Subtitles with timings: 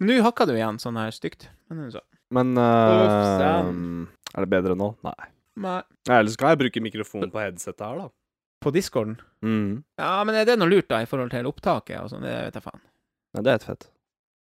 [0.00, 1.50] Men nå hakka du igjen sånn her stygt.
[1.68, 2.00] Men så.
[2.32, 3.70] Men Uff, eh.
[4.32, 4.94] Er det bedre nå?
[5.04, 5.28] Nei.
[5.60, 5.80] Nei.
[6.08, 8.08] Eller skal jeg bruke mikrofonen på headsetet her, da.
[8.64, 9.18] På discorden?
[9.44, 9.82] Mm.
[10.00, 12.24] Ja, men er det noe lurt, da, i forhold til opptaket og sånn?
[12.24, 12.82] Det vet jeg faen.
[13.36, 13.86] Nei, det er et fett.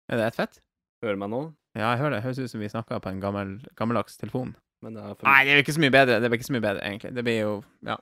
[0.09, 0.59] Er det et fett?
[1.05, 1.43] Hører meg nå?
[1.77, 2.23] Ja, jeg hører det.
[2.25, 4.55] Høres ut som vi snakker på en gammel, gammeldags telefon.
[4.85, 5.27] Men det er for...
[5.29, 6.19] Nei, det er jo ikke så mye bedre.
[6.21, 7.13] Det blir ikke så mye bedre, egentlig.
[7.17, 7.53] Det blir jo
[7.85, 7.97] Ja.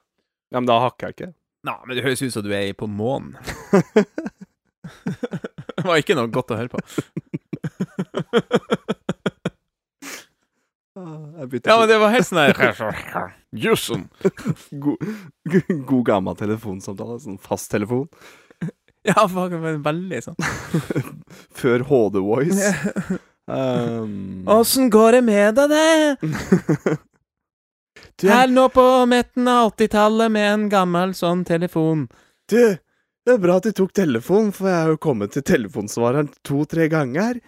[0.52, 1.34] Ja, men da hakker jeg ikke.
[1.68, 3.38] Nei, men det høres ut som du er på månen.
[5.78, 6.82] det var ikke noe godt å høre på.
[11.48, 13.34] Bytter Ja, men det var helt sånn der
[13.64, 14.06] Jussen.
[14.72, 15.02] god,
[15.88, 17.20] god gammel telefonsamtale.
[17.24, 18.08] Sånn fasttelefon.
[19.02, 20.36] Ja, fuck, det veldig sånn.
[21.58, 22.68] Før HD Voice.
[23.50, 27.00] Um, Åssen går det med deg, det?
[28.22, 32.06] du, Her nå på midten av 80-tallet med en gammel sånn telefon.
[32.54, 32.78] du,
[33.26, 36.86] det er bra at du tok telefonen, for jeg har jo kommet til telefonsvareren to-tre
[36.94, 37.42] ganger.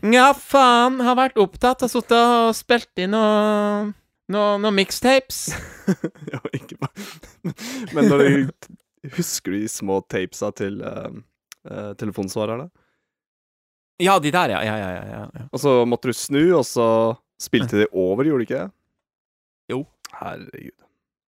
[0.00, 3.90] Ja, faen, har vært opptatt, har sittet og spilt inn noen
[4.30, 5.48] noe, noe mixtapes.
[6.32, 7.08] ja, ikke bare
[7.96, 8.70] Men når du
[9.16, 11.08] Husker du de små tapesa til uh,
[11.64, 12.66] uh, telefonsvarerne?
[14.00, 14.58] Ja, de der, ja.
[14.60, 15.06] Ja, ja, ja.
[15.08, 15.44] ja, ja.
[15.48, 16.84] Og så måtte du snu, og så
[17.40, 18.68] spilte de over, gjorde de ikke det?
[19.72, 19.80] Jo.
[20.18, 20.76] Herregud.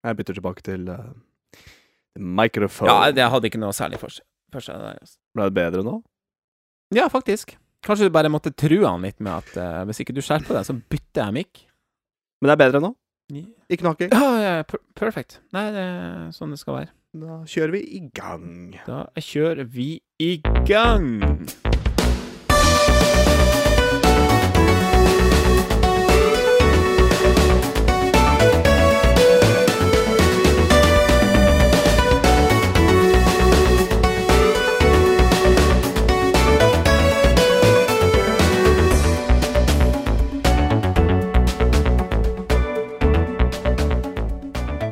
[0.08, 1.12] Jeg bytter tilbake til uh,
[2.16, 2.89] microphone.
[2.89, 4.24] Ja, det hadde ikke noe særlig for seg.
[4.55, 5.19] For seg der, altså.
[5.36, 5.98] Ble det bedre nå?
[6.96, 7.58] Ja, faktisk.
[7.89, 10.67] Kanskje du bare måtte true han litt med at eh, hvis ikke du skjerper deg,
[10.69, 11.62] så bytter jeg mic.
[12.39, 12.92] Men det er bedre nå?
[13.72, 14.12] Ikke noe hakking?
[14.45, 15.41] ja, per perfect.
[15.56, 16.92] Nei, det er sånn det skal være.
[17.19, 18.77] Da kjører vi i gang.
[18.84, 19.89] Da kjører vi
[20.20, 20.34] i
[20.69, 21.08] gang.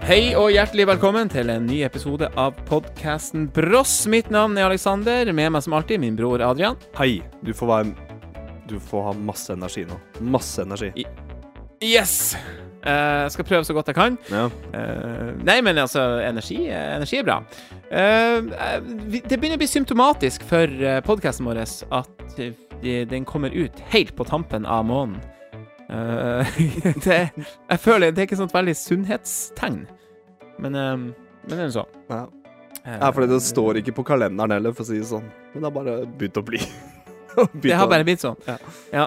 [0.07, 4.05] Hei og hjertelig velkommen til en ny episode av podkasten Bross.
[4.07, 5.33] Mitt navn er Aleksander.
[5.35, 6.79] Med meg som alltid min bror Adrian.
[6.95, 7.25] Hei.
[7.43, 8.13] Du får være
[8.71, 9.99] Du får ha masse energi nå.
[10.23, 10.93] Masse energi.
[11.83, 12.37] Yes!
[12.87, 14.15] Jeg skal prøve så godt jeg kan.
[14.31, 14.47] Ja.
[14.47, 17.41] Uh, nei, men altså, energi, energi er bra.
[17.91, 18.47] Uh,
[19.11, 24.15] det begynner å bli symptomatisk for uh, podkasten vår at eh, den kommer ut helt
[24.15, 25.19] på tampen av måneden.
[25.91, 26.47] Eh,
[27.05, 27.31] det,
[27.71, 29.85] jeg føler det er ikke sånt veldig sunnhetstegn.
[30.63, 31.99] Men, eh, men det er sånn.
[32.11, 32.23] Ja.
[32.83, 35.27] Eh, ja, fordi det står ikke på kalenderen heller, for å si det sånn.
[35.53, 36.63] Men det har bare begynt å bli.
[37.61, 38.39] Det har bare blitt sånn.
[38.49, 38.55] Ja.
[38.95, 39.03] Ja.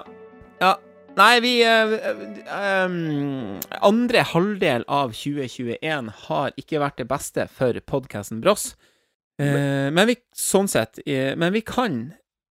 [0.60, 0.74] ja.
[1.18, 7.74] Nei, vi eh, eh, um, Andre halvdel av 2021 har ikke vært det beste for
[7.90, 8.76] podkasten Bross.
[9.40, 11.00] Uh, men vi Sånn sett.
[11.02, 11.98] uh, men vi kan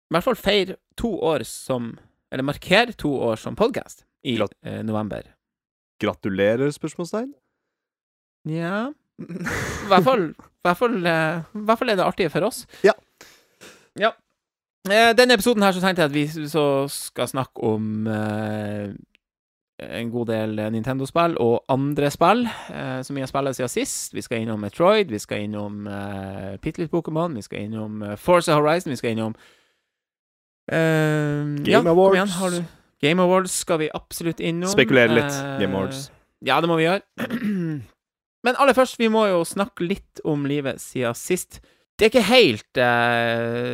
[0.07, 1.97] i hvert fall feire to år som
[2.31, 5.23] Eller markere to år som podkast i eh, november.
[6.01, 7.29] Gratulerer, spørsmålstegn.
[8.47, 8.87] Nja
[9.17, 10.23] I hvert fall,
[10.65, 12.65] hvert fall, eh, hvert fall er det artig for oss.
[12.85, 12.93] Ja.
[13.97, 14.11] Ja.
[14.85, 18.93] Eh, denne episoden her så tenkte jeg at vi så skal snakke om eh,
[19.97, 24.13] en god del Nintendo-spill og andre spill eh, som vi har spilt siden sist.
[24.13, 28.17] Vi skal innom Metroid, vi skal innom eh, bitte litt Pokémon, vi skal innom eh,
[28.21, 29.37] Forza Horizon, vi skal innom
[30.67, 32.17] Game ja, Awards.
[32.17, 32.63] Igjen, har du
[33.01, 34.69] Game Awards skal vi absolutt innom.
[34.69, 35.33] Spekulere litt.
[35.33, 36.11] Eh, Game Awards.
[36.45, 37.01] Ja, det må vi gjøre.
[38.47, 41.59] Men aller først, vi må jo snakke litt om livet siden sist.
[41.97, 43.71] Det er ikke helt eh,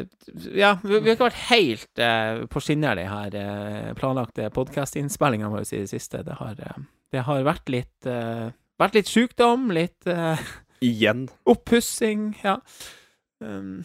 [0.56, 5.52] Ja, vi, vi har ikke vært helt eh, på skinner, de her eh, planlagte podkastinnspillingene
[5.52, 6.24] våre i det siste.
[6.26, 6.80] Det har, eh,
[7.14, 8.50] det har vært litt eh,
[8.82, 10.40] Vært litt sykdom, litt eh,
[10.84, 11.28] Igjen.
[11.46, 12.56] oppussing, ja.
[13.44, 13.84] Um,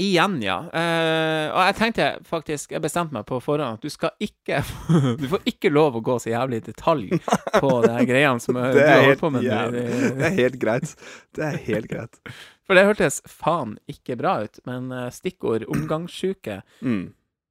[0.00, 0.56] igjen, ja.
[0.72, 4.60] Uh, og jeg tenkte faktisk Jeg bestemte meg på forhånd at du skal ikke
[5.20, 7.10] Du får ikke lov å gå så jævlig i detalj
[7.58, 9.44] på de greiene som eh, du har holdt på med.
[9.46, 9.84] Ja, det
[10.28, 10.94] er helt greit.
[11.36, 12.20] Det er helt greit.
[12.66, 14.60] For det hørtes faen ikke bra ut.
[14.68, 17.04] Men eh, stikkord omgangssjuke Mm.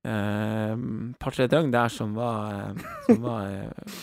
[0.08, 2.72] uh, par-tre døgn der som var,
[3.06, 3.98] som var uh,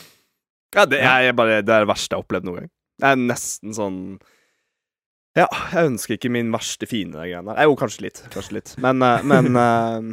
[0.76, 2.70] Ja, det er bare det er det verste jeg har opplevd noen gang.
[2.98, 3.98] Det er nesten sånn
[5.36, 7.68] Ja, jeg ønsker ikke min verste fiende, de greiene der.
[7.68, 8.20] Jo, kanskje litt.
[8.32, 8.72] Kanskje litt.
[8.82, 10.08] Men, eh, men eh,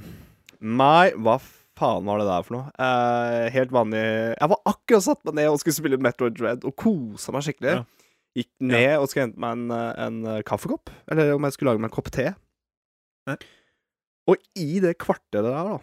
[0.65, 1.37] Nei, hva
[1.77, 2.69] faen var det der for noe?
[2.81, 6.75] Eh, helt vanlig Jeg var akkurat satt meg ned og skulle spille Metroid Dread og
[6.79, 7.79] kosa meg skikkelig.
[7.79, 8.11] Ja.
[8.35, 10.91] Gikk ned og skulle hente meg en, eh, en kaffekopp.
[11.11, 12.29] Eller om jeg skulle lage meg en kopp te.
[13.25, 13.37] Ja.
[14.29, 15.79] Og i det kvarteret der, da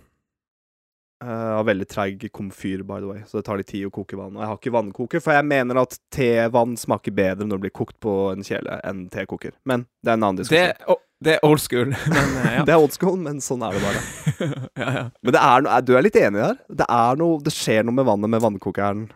[1.23, 3.93] eh, Jeg har veldig treig komfyr, by the way, så det tar litt tid å
[3.95, 4.35] koke vann.
[4.37, 7.75] Og jeg har ikke vannkoker, for jeg mener at tevann smaker bedre når det blir
[7.79, 9.55] kokt på en kjele enn tekoker.
[9.69, 12.65] Men det er en annen det, oh, Det er old school, men eh, ja.
[12.69, 14.05] Det er old school, men sånn er det bare.
[14.83, 15.05] ja, ja.
[15.23, 16.57] Men det er noe, du er litt enig der?
[16.83, 19.07] Det er noe, det skjer noe med vannet med vannkokeren.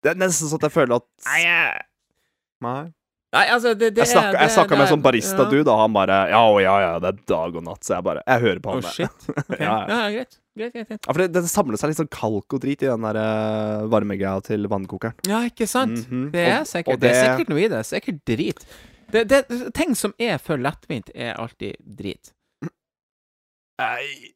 [0.00, 1.86] Det er nesten sånn at jeg føler at Nei, jeg-
[3.32, 3.44] Nei.
[3.54, 5.78] Altså, det, det Jeg snakka, er- jeg snakka med det en er- sånn barista-dude, og
[5.78, 7.84] han bare Ja, å, ja, ja, det er dag og natt.
[7.86, 8.78] Så jeg bare Jeg hører på han.
[8.78, 8.92] Oh, jeg.
[8.92, 9.28] shit.
[9.50, 9.60] Ok.
[9.60, 9.98] Ja, Ja, ja.
[10.00, 10.38] ja, greit.
[10.58, 11.06] Greit, greit, greit.
[11.06, 13.86] Ja, for det, det samler seg litt sånn kalk og drit i den der uh,
[13.92, 15.14] varmegreia til vannkokeren.
[15.30, 16.02] Ja, ikke sant?
[16.10, 16.32] Mhm.
[16.34, 17.84] Det er Og- sikkert, og det er det- sikkert noe i det.
[17.86, 18.66] Sikkert drit.
[19.10, 22.32] Det, det, ting som er for lettvint, er alltid drit.
[23.80, 24.34] Nei,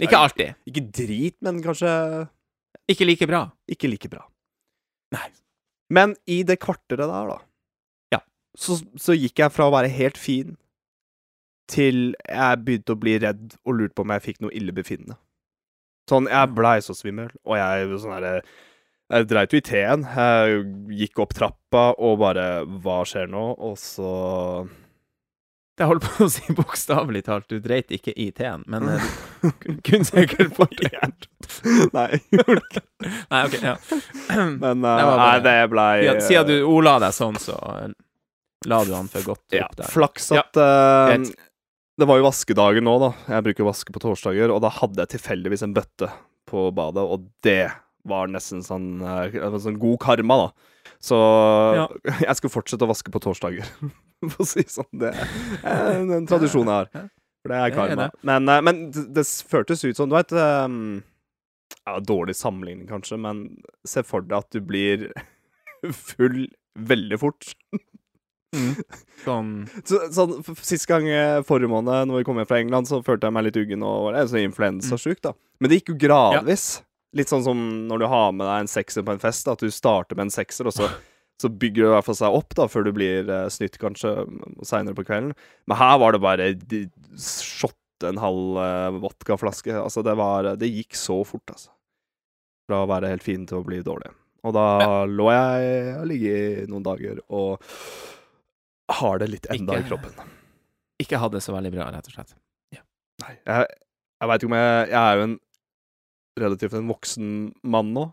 [0.00, 0.54] Ikke alltid.
[0.70, 1.90] ikke drit, men kanskje
[2.88, 3.42] Ikke like bra.
[3.68, 4.22] ikke like bra.
[5.12, 5.28] Nei.
[5.90, 7.38] Men i det kvarteret der, da, Ja.
[8.56, 10.56] Så, så gikk jeg fra å være helt fin
[11.70, 15.18] til jeg begynte å bli redd og lurte på om jeg fikk noe illebefinnende.
[16.06, 18.38] Sånn, jeg blei så svimmel, og jeg sånn herre
[19.10, 20.04] Jeg dreit jo i teen.
[20.06, 20.60] Jeg
[21.00, 22.46] gikk opp trappa og bare
[22.82, 23.42] Hva skjer nå?
[23.58, 24.12] Og så
[25.78, 29.10] Jeg holdt på å si bokstavelig talt, du dreit ikke i teen, men eh,
[29.42, 31.26] du kunne sikkert fått gjort
[31.96, 32.84] Nei, gjorde ikke.
[33.34, 33.76] Nei, OK, ja.
[34.62, 37.90] Men Det uh, var nei, det blei Siden, siden du ola deg sånn, så eh,
[38.68, 39.90] la du han for godt Ja, opp der.
[39.92, 41.16] flaks at ja.
[41.16, 41.26] uh,
[41.96, 43.10] Det var jo vaskedager nå, da.
[43.32, 46.10] Jeg bruker å vaske på torsdager, og da hadde jeg tilfeldigvis en bøtte
[46.46, 47.70] på badet, og det
[48.06, 50.48] var nesten sånn, eh, sånn god karma, da.
[51.02, 51.16] Så
[51.74, 51.86] Ja.
[52.28, 53.66] jeg skulle fortsette å vaske på torsdager,
[54.30, 54.90] for å si sånn.
[54.92, 57.08] Det er en, tradisjon jeg har.
[57.42, 58.10] For det er karma.
[58.26, 61.02] Men, eh, men det, føltes ut som Du vet um,
[61.86, 63.42] ja, Dårlig sammenligning, kanskje, men
[63.86, 65.08] se for deg at du blir
[66.12, 66.46] full
[66.76, 67.54] veldig fort.
[68.54, 68.74] Mm.
[69.26, 69.50] Sånn
[69.84, 73.28] Så, sånn, Sist gang eh, forrige måned, når vi kom hjem fra England, så følte
[73.28, 75.34] jeg meg litt uggen og var sånn influensasjuk, da.
[75.60, 76.66] Men det gikk jo gradvis.
[77.16, 79.72] Litt sånn som når du har med deg en sekser på en fest, at du
[79.72, 80.90] starter med en sekser, og så,
[81.42, 84.12] så bygger du i hvert fall seg opp da, før du blir uh, snytt kanskje
[84.66, 85.32] seinere på kvelden.
[85.66, 86.84] Men her var det bare de,
[87.22, 89.72] shotte en halv uh, vodkaflaske.
[89.80, 91.72] Altså, det var Det gikk så fort, altså.
[92.68, 94.12] Fra å være helt fin til å bli dårlig.
[94.46, 94.66] Og da
[95.08, 97.62] lå jeg og ligget i noen dager og
[98.92, 100.12] har det litt enda Ikke- i kroppen.
[101.02, 102.36] Ikke ha det så veldig bra, rett og slett.
[103.16, 103.66] Nei, jeg,
[104.20, 105.40] jeg veit ikke om jeg Jeg er jo en
[106.36, 107.28] relativt en voksen
[107.64, 108.12] mann nå,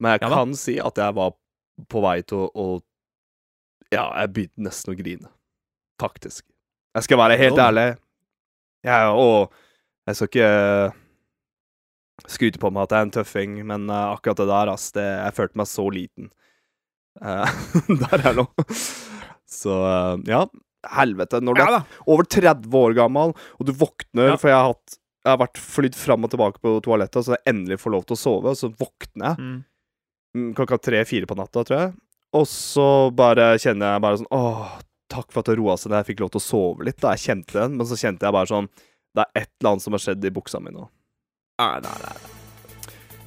[0.00, 1.34] men jeg Ja kan si at jeg var
[1.92, 2.82] på vei til å, å
[3.92, 5.28] Ja, jeg begynte nesten å grine.
[6.00, 6.46] Faktisk.
[6.96, 7.98] Jeg skal være helt ærlig.
[8.82, 9.52] Jeg, og
[10.08, 10.48] jeg skal ikke
[12.32, 15.04] skryte på meg at jeg er en tøffing, men eh, akkurat det der, ass, det,
[15.04, 16.32] jeg følte meg så liten
[17.22, 17.46] Uh,
[18.00, 18.42] der er lå.
[19.50, 20.44] Så eh, ja,
[20.96, 21.40] helvete.
[21.44, 24.36] Når du Ja er over 30 år gammel, og du våkner Ja.
[24.40, 27.44] For jeg har, hatt, jeg har vært flydd fram og tilbake på toalettet, så jeg
[27.54, 29.64] endelig får lov til å sove, og så våkner jeg Mm.
[30.36, 31.94] mm, klokka tre-fire på natta, tror jeg.
[32.34, 36.00] Og så bare kjenner jeg bare sånn Åh, takk for at det roa seg da
[36.02, 36.98] jeg fikk lov til å sove litt.
[36.98, 38.66] Da jeg kjente den, men så kjente jeg bare sånn
[39.14, 40.88] Det er et eller annet som har skjedd i buksa mi nå.
[41.62, 42.16] Nei, nei, nei.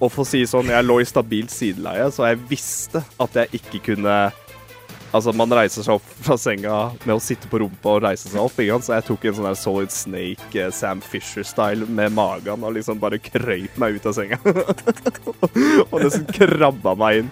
[0.02, 3.62] Og for å si sånn, jeg lå i stabilt sideleie, så jeg visste at jeg
[3.62, 4.18] ikke kunne
[5.16, 8.42] Altså, man reiser seg opp fra senga med å sitte på rumpa og reise seg
[8.42, 8.80] opp, ikke?
[8.84, 13.00] Så jeg tok en sånn der Solid Snake, eh, Sam Fisher-style med magen og liksom
[13.00, 14.40] bare krøyp meg ut av senga.
[15.92, 17.32] og nesten krabba meg inn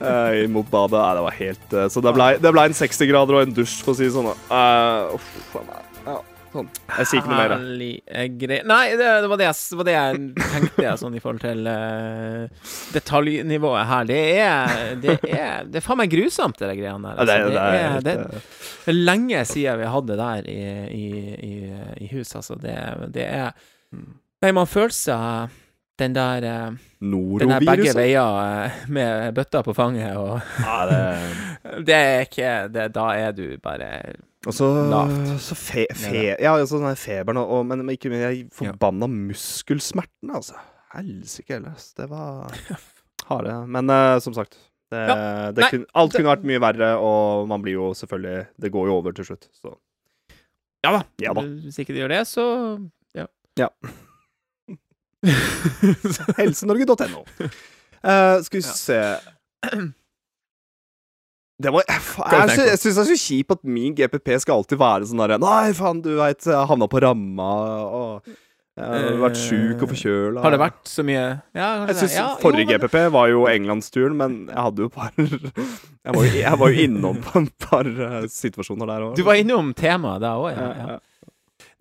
[0.00, 0.98] eh, mot badet.
[0.98, 3.80] Nei, det var helt eh, Så det ble, ble en 60 grader og en dusj,
[3.86, 4.32] for å si det sånn.
[4.50, 5.30] Uh, uff,
[6.54, 6.70] sånn.
[6.88, 7.54] Jeg sier ikke noe mer.
[7.54, 11.22] Herlig eh, Nei, det, det, var det, jeg, det var det jeg tenkte, sånn i
[11.24, 14.08] forhold til uh, detaljnivået her.
[14.10, 17.24] Det er Det er, det er faen meg grusomt, det der greiene der.
[17.24, 18.04] Det, altså.
[18.06, 20.62] det, er det, er lenge siden vi hadde det der i,
[20.94, 21.08] i,
[21.50, 21.54] i,
[22.06, 22.58] i hus, altså.
[22.60, 22.78] Det,
[23.14, 23.52] det er
[24.44, 25.60] Nei, man føler seg
[25.98, 26.70] den der eh,
[27.00, 31.02] Den der begge veier eh, med bøtta på fanget og Ja, det
[31.86, 33.90] Det er ikke det, Da er du bare
[34.46, 34.68] Og så,
[35.40, 40.34] så fe, fe, Ja, altså den feberen og, og Men ikke minst jeg forbanna muskelsmertene,
[40.40, 40.58] altså.
[40.94, 41.88] Helsike ellers.
[41.96, 42.52] Det var
[43.30, 43.56] harde.
[43.66, 44.58] Men uh, som sagt
[44.92, 45.00] det,
[45.56, 48.70] det Nei, kun, Alt det- kunne vært mye verre, og man blir jo selvfølgelig Det
[48.74, 49.74] går jo over til slutt, så
[50.84, 51.02] Ja da.
[51.24, 51.42] Ja da.
[51.64, 52.44] Hvis ikke det gjør det, så
[53.16, 53.24] ja.
[53.58, 53.70] Ja.
[56.38, 57.24] Helsenorge.no.
[58.04, 58.98] Uh, skal vi se
[59.64, 59.84] Det
[61.62, 64.80] var Jeg, Hva jeg, jeg syns det er så kjipt at min GPP skal alltid
[64.80, 67.50] være sånn derre Nei, faen, du veit, jeg havna på ramma,
[67.84, 68.34] og
[68.74, 70.40] jeg har vært sjuk og forkjøla.
[70.42, 71.20] Har det vært så mye
[71.54, 75.12] Ja, Jeg syns ja, forrige jo, GPP var jo englandsturen, men jeg hadde jo par
[75.14, 79.14] Jeg var jo, jeg var jo innom på et par eh, situasjoner der òg.
[79.14, 80.50] Du var innom temaet da òg.
[80.58, 80.96] Ja, ja.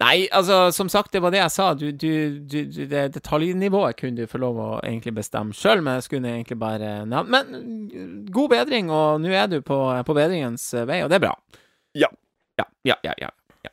[0.01, 1.67] Nei, altså, som sagt, det var det jeg sa.
[1.77, 2.57] Du, du, du,
[2.89, 6.95] det detaljnivået kunne du få lov å egentlig bestemme sjøl, men jeg skulle egentlig bare
[7.05, 11.13] nevne Men mm, god bedring, og nå er du på, på bedringens eh, vei, og
[11.13, 11.35] det er bra.
[11.97, 12.09] Ja.
[12.57, 13.13] Ja, ja, ja.
[13.21, 13.29] ja,
[13.65, 13.71] ja.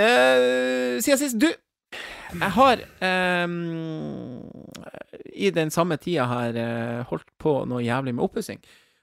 [0.00, 1.50] Uh, siden sist Du,
[2.32, 2.80] jeg har
[3.44, 3.56] um,
[5.36, 8.60] i den samme tida har uh, holdt på noe jævlig med oppussing.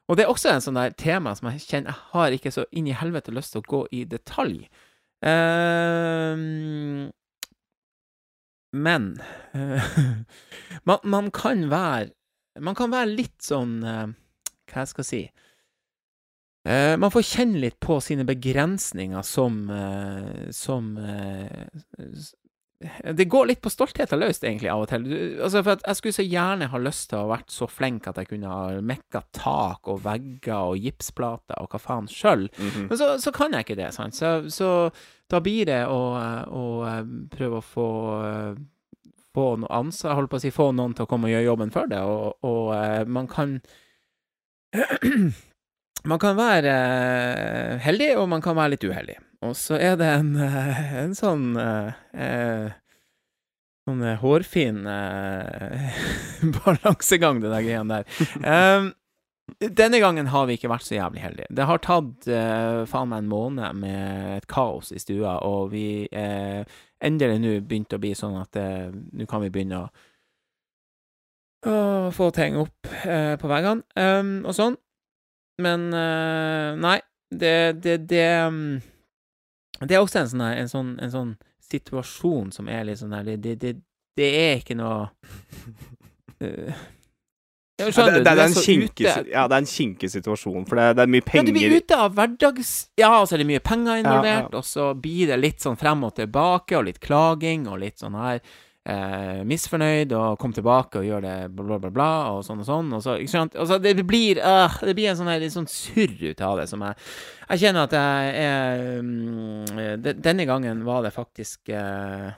[0.09, 2.65] Og det er også en sånn der tema som jeg kjenner jeg har ikke så
[2.73, 4.63] inn i helvete lyst til å gå i detalj.
[5.25, 7.09] Ehm,
[8.71, 9.21] men
[10.87, 12.11] man, man kan være
[12.61, 14.11] Man kan være litt sånn eh,
[14.69, 15.19] Hva jeg skal si?
[16.69, 20.93] Eh, man får kjenne litt på sine begrensninger som eh, Som
[22.79, 25.03] Det går litt på stoltheten løst, egentlig, av og til.
[25.03, 28.07] Du, altså, for jeg skulle så gjerne ha lyst til å ha vært så flink
[28.07, 32.47] at jeg kunne ha mekka tak og vegger og gipsplater og hva faen sjøl.
[32.55, 32.87] Mhm.
[32.87, 34.15] Men så, så kan jeg ikke det, sant.
[34.15, 34.71] Så, så
[35.29, 35.99] da blir det å,
[36.47, 37.03] å eh,
[37.35, 37.89] prøve å få
[38.29, 38.63] eh,
[39.35, 41.75] få noe ansatt, holdt på å si, få noen til å komme og gjøre jobben
[41.75, 43.59] for det, og, og eh, man kan
[46.07, 46.73] Man kan være
[47.83, 49.17] heldig, og man kan være litt uheldig.
[49.45, 52.77] Og så er det en, eh, en sånn eh, eh,
[53.87, 56.01] Sånn eh, hårfin eh,
[56.59, 58.09] balansegang, det der greia der.
[58.43, 58.91] Um,
[59.57, 61.47] denne gangen har vi ikke vært så jævlig heldige.
[61.49, 66.05] Det har tatt eh, faen meg en måned med et kaos i stua, og vi
[66.05, 66.61] eh,
[67.01, 69.89] endelig nå begynte å bli sånn at eh, nå kan vi begynne å,
[71.65, 71.79] å
[72.15, 74.77] få ting opp på veggene um, og sånn.
[75.59, 75.89] Men
[76.79, 76.99] nei,
[77.35, 78.77] det, det, det um,
[79.87, 81.33] Det er også en sånn, en sånn, en sånn
[81.69, 83.73] situasjon som er litt sånn der Det, det,
[84.17, 85.09] det, er ikke noe
[87.79, 90.79] ja, Ja, det, det, det, er en kinkig, ja, det er en kinkig situasjon, for
[90.81, 92.71] det, det er mye penger Ja, du blir ute av hverdags...
[92.99, 94.59] Ja, og så er det mye penger involvert, ja.
[94.59, 98.17] og så blir det litt sånn frem og tilbake, og litt klaging, og litt sånn
[98.19, 98.41] her
[98.85, 102.91] eh, misfornøyd, og kom tilbake og gjør det bla, bla, bla, og sånn og sånn,
[102.95, 103.55] og så, ikke sant?
[103.59, 106.57] Og så det blir, øh, det blir en sånn her, litt sånn surr ut av
[106.61, 106.95] det, som jeg
[107.49, 112.29] Jeg kjenner at jeg er mm, de, Denne gangen var det faktisk eh,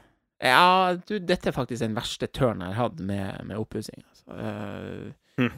[0.41, 4.01] Ja, du, dette er faktisk den verste turnen jeg har hatt med, med oppussing.
[4.09, 4.39] Altså.
[4.39, 5.51] Eh,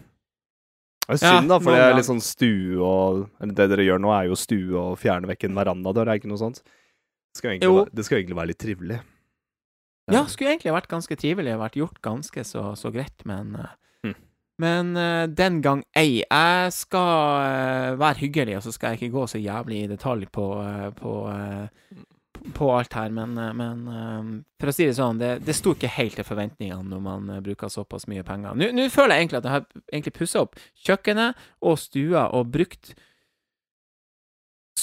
[1.04, 3.84] Det er Ja, synd, da, for det er litt sånn stue og Eller det dere
[3.88, 6.62] gjør nå, er jo stue og fjerne vekk en verandadør, er ikke noe sånt?
[6.64, 7.76] Det skal jo egentlig, Jo.
[7.82, 9.00] være, det skal egentlig være litt trivelig.
[10.12, 13.72] Ja, skulle egentlig vært ganske trivelig, vært gjort ganske så, så greit, men eh,
[14.04, 14.16] Hm.
[14.58, 16.24] Men uh, den gang ei.
[16.24, 20.28] Jeg skal uh, være hyggelig, og så skal jeg ikke gå så jævlig i detalj
[20.32, 21.14] på, uh, på,
[22.54, 23.86] på alt her, men, men
[24.60, 27.72] for å si det sånn, det, det sto ikke helt til forventningene når man bruker
[27.72, 28.60] såpass mye penger.
[28.60, 32.96] Nå føler jeg egentlig at jeg har egentlig pussa opp kjøkkenet og stua og brukt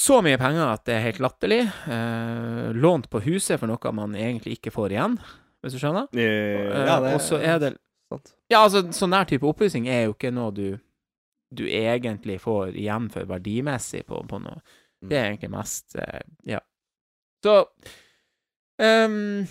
[0.01, 1.61] så mye penger at det er helt latterlig.
[1.93, 5.17] Eh, lånt på huset for noe man egentlig ikke får igjen,
[5.61, 6.07] hvis du skjønner.
[6.17, 7.73] Eh, Ja, det og så er det
[8.11, 8.33] sant.
[8.51, 10.65] Ja, altså, sånn der type oppussing er jo ikke noe du
[11.51, 14.61] du egentlig får igjen for verdimessig på, på noe.
[15.03, 16.61] Det er egentlig mest eh, Ja.
[17.43, 17.65] Så
[18.79, 19.43] um,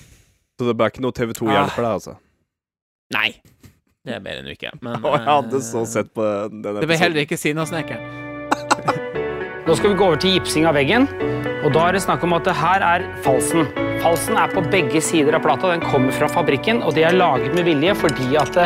[0.56, 1.52] Så det ble ikke noe TV2 Ah.
[1.58, 2.16] hjelper deg, altså?
[3.12, 3.28] Nei.
[4.06, 4.72] Det ble det nå ikke.
[4.80, 8.29] Men jeg hadde så eh, sett på den Det ble heller ikke Sinnasnekkeren.
[9.70, 11.04] Nå skal vi gå over til gipsing av veggen.
[11.62, 13.68] Og da er det snakk om at det her er falsen.
[14.02, 15.68] Falsen er på begge sider av plata.
[15.70, 18.58] Den kommer fra fabrikken, og det er laget med vilje fordi at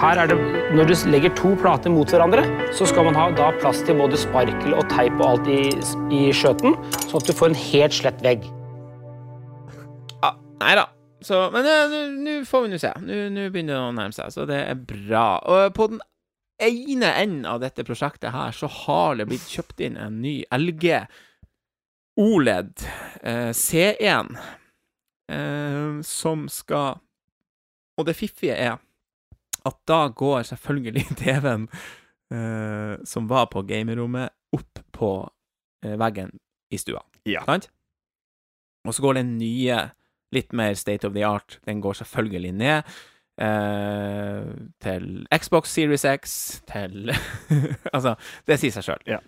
[0.00, 0.38] her er det
[0.74, 2.42] Når du legger to plater mot hverandre,
[2.74, 5.62] så skal man ha da plass til både sparkel og teip og alt i,
[6.10, 6.74] i skjøten,
[7.06, 8.50] sånn at du får en helt slett vegg.
[10.18, 10.34] Ja,
[10.64, 10.88] nei da.
[11.22, 12.96] Så, men eh, nå får vi nå se.
[13.06, 15.28] Nå begynner det å nærme seg, så det er bra.
[15.38, 16.02] Og på den
[16.62, 21.06] ene enden av dette prosjektet her, så har det blitt kjøpt inn en ny LG
[22.18, 22.84] OLED
[23.22, 24.34] eh, C1,
[25.32, 26.98] eh, som skal
[27.98, 28.76] Og det fiffige er
[29.66, 31.66] at da går selvfølgelig TV-en
[32.32, 35.10] eh, som var på gamerommet, opp på
[35.84, 36.30] eh, veggen
[36.70, 37.02] i stua.
[37.28, 37.42] Ja.
[37.46, 37.68] Sant?
[38.86, 39.80] Og så går den nye,
[40.32, 42.98] litt mer state of the art, den går selvfølgelig ned.
[43.38, 44.44] Eh,
[44.84, 46.36] til Xbox Series X,
[46.70, 47.12] til
[47.94, 48.14] Altså,
[48.46, 49.04] det sier seg sjøl.
[49.08, 49.22] Ja.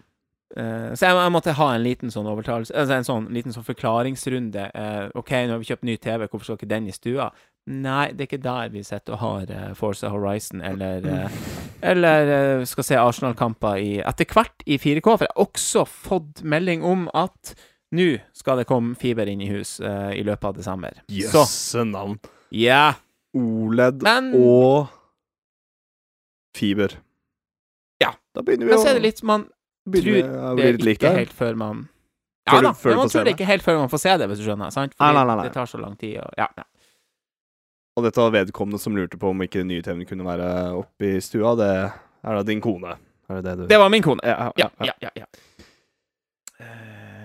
[0.57, 3.67] Eh, så jeg, jeg måtte ha en liten sånn overtalelse Altså en sånn liten sånn
[3.69, 4.67] forklaringsrunde.
[4.75, 7.31] Eh, OK, nå har vi kjøpt ny TV, hvorfor skal ikke den i stua?
[7.71, 11.43] Nei, det er ikke der vi sitter og har uh, Forza Horizon eller uh,
[11.85, 16.83] Eller uh, skal se Arsenal-kamper Etter hvert i 4K, for jeg har også fått melding
[16.89, 17.53] om at
[17.95, 21.01] nå skal det komme fiber inn i hus i løpet av desember.
[21.11, 22.21] Jøsse yes, navn.
[22.55, 22.93] ja.
[23.37, 24.91] OLED Men og
[26.57, 26.97] fiber.
[28.03, 28.15] Ja.
[28.35, 29.47] Da begynner vi Men så er det litt Man
[29.91, 30.03] tror
[30.67, 31.89] det ikke helt før man
[32.49, 34.47] Ja da, men man tror det ikke helt før man får se det, hvis du
[34.49, 34.73] skjønner.
[34.75, 34.97] Sant?
[34.99, 36.17] Fordi det tar så lang tid.
[36.19, 36.65] Og, ja, ja.
[37.97, 41.15] Og dette var vedkommende som lurte på om ikke den nye TV-en kunne være oppe
[41.17, 41.55] i stua.
[41.59, 42.97] Det er da din kone.
[43.29, 44.25] Det det du Det var min kone.
[44.25, 45.27] Ja, Ja, ja, ja.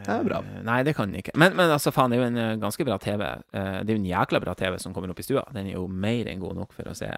[0.07, 0.13] Ja.
[0.13, 0.41] Eh, Det er bra.
[0.67, 1.33] Nei, det kan den ikke.
[1.39, 3.23] Men, men altså, faen, det er jo en eh, ganske bra TV.
[3.25, 5.43] Eh, det er jo en jækla bra TV som kommer opp i stua.
[5.55, 7.11] Den er jo mer enn god nok for å se.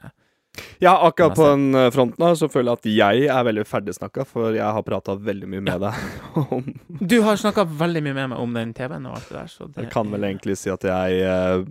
[0.82, 4.24] Ja, akkurat på den eh, fronten her så føler jeg at jeg er veldig ferdigsnakka,
[4.26, 5.94] for jeg har prata veldig mye med deg
[6.56, 9.52] om Du har snakka veldig mye med meg om den TV-en og alt det der,
[9.54, 11.62] så det Jeg kan vel egentlig si at jeg eh,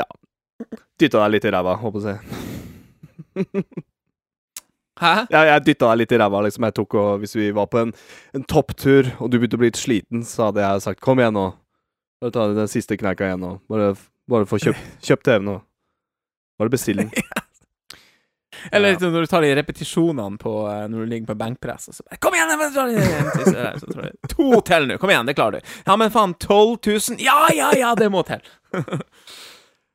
[0.00, 0.08] Ja.
[0.98, 2.18] Dytta deg litt i ræva, håper jeg.
[4.98, 5.14] Hæ?
[5.30, 6.40] Ja, jeg dytta deg litt i ræva.
[6.46, 6.64] Liksom.
[6.68, 7.92] Jeg tok og, hvis vi var på en,
[8.34, 11.34] en topptur, og du begynte å bli litt sliten, så hadde jeg sagt 'kom igjen
[11.38, 11.52] nå'.
[12.20, 13.60] Bare ta den siste kneika igjen nå.
[13.70, 13.94] Bare,
[14.28, 15.60] bare få kjøpt, kjøpt TV nå.
[16.58, 17.12] Bare bestilling.
[18.72, 18.92] Eller Ja.
[18.96, 22.02] liksom når du tar de repetisjonene på eh, når du ligger på benkpress, og så
[22.02, 24.98] bare 'Kom igjen!' jeg må ta den en siste der», så jeg, To til nå!
[24.98, 25.68] Kom igjen, det klarer du.
[25.86, 27.20] Ja, men faen, 12 000?
[27.22, 28.40] Ja, ja, ja, det må til!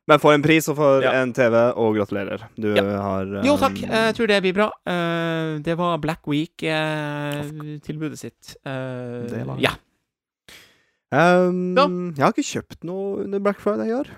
[0.06, 1.12] Men for en pris og for Ja.
[1.22, 2.42] en TV, og gratulerer.
[2.60, 2.82] Du Ja.
[3.00, 3.78] har um, Jo, takk.
[3.80, 4.66] Jeg tror det blir bra.
[4.86, 8.56] Uh, det var Black Week-tilbudet sitt.
[8.66, 9.62] Uh, Det var det.
[9.64, 9.72] Ja.
[11.48, 11.86] um, Ja.
[11.88, 14.08] Jeg har ikke kjøpt noe under Black Friday i år.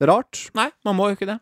[0.00, 0.50] Rart.
[0.54, 1.40] Nei, man må jo ikke det.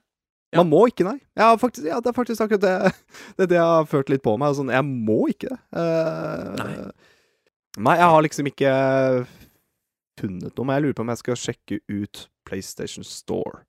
[0.54, 0.62] Ja.
[0.62, 1.18] Man må ikke, nei.
[1.60, 2.92] Faktisk, ja, det er faktisk akkurat det
[3.36, 4.54] Det er det jeg har følt litt på meg.
[4.56, 5.58] Sånn, jeg må ikke det.
[5.76, 6.90] Eh, Nei.
[7.78, 8.70] nei, jeg har liksom ikke
[10.20, 13.64] funnet noe, men jeg lurer på om jeg skal sjekke ut PlayStation Store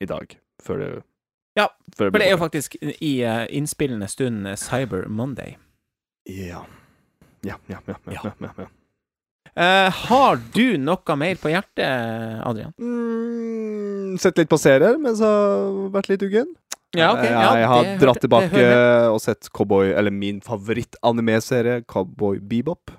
[0.00, 0.36] i dag.
[0.62, 0.90] Før det
[1.58, 5.56] Ja, før For det er jo faktisk i uh, innspillende stund eh, Cyber Monday.
[6.28, 6.64] Ja.
[7.42, 7.96] Ja, ja, ja.
[8.06, 8.32] ja, Ja.
[8.40, 8.68] ja, ja.
[9.60, 12.72] Eh, har du noe mer på hjertet, Adrian?
[12.78, 16.52] Mm, sett litt på serier mens jeg har vært litt uggen.
[16.94, 18.62] Ja, okay, ja, jeg har dratt tilbake
[19.12, 22.90] og sett Cowboy, eller min favoritt-anime-serie, Cowboy Bebop.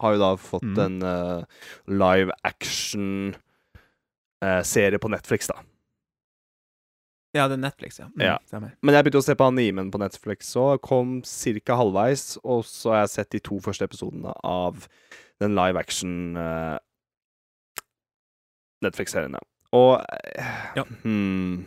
[0.00, 0.78] Har jo da fått Mm.
[0.84, 1.44] en uh,
[1.86, 3.38] live action-serie
[4.98, 5.54] på Netflix, da.
[7.34, 8.06] Ja, det er Netflix, ja.
[8.14, 8.38] Mm, Ja.
[8.82, 10.80] Men jeg begynte å se på animen på Netflix, òg.
[10.82, 11.74] kom ca.
[11.76, 14.86] halvveis, og så har jeg sett de to første episodene av
[15.40, 16.78] den live action eh,
[18.84, 19.40] Netflix-serien, ja.
[19.72, 20.04] Og
[20.38, 20.44] eh,
[20.76, 20.84] Ja.
[21.02, 21.64] hmm,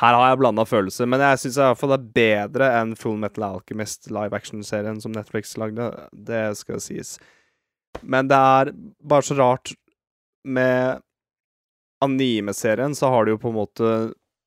[0.00, 3.44] Her har jeg blanda følelser, men jeg syns iallfall det er bedre enn Full Metal
[3.46, 5.86] Alchemist live action-serien som Netflix lagde.
[6.10, 7.14] Det skal sies.
[8.02, 8.72] Men det er
[9.06, 9.70] bare så rart
[10.44, 10.98] med
[12.04, 13.94] anime-serien, så har du jo på en måte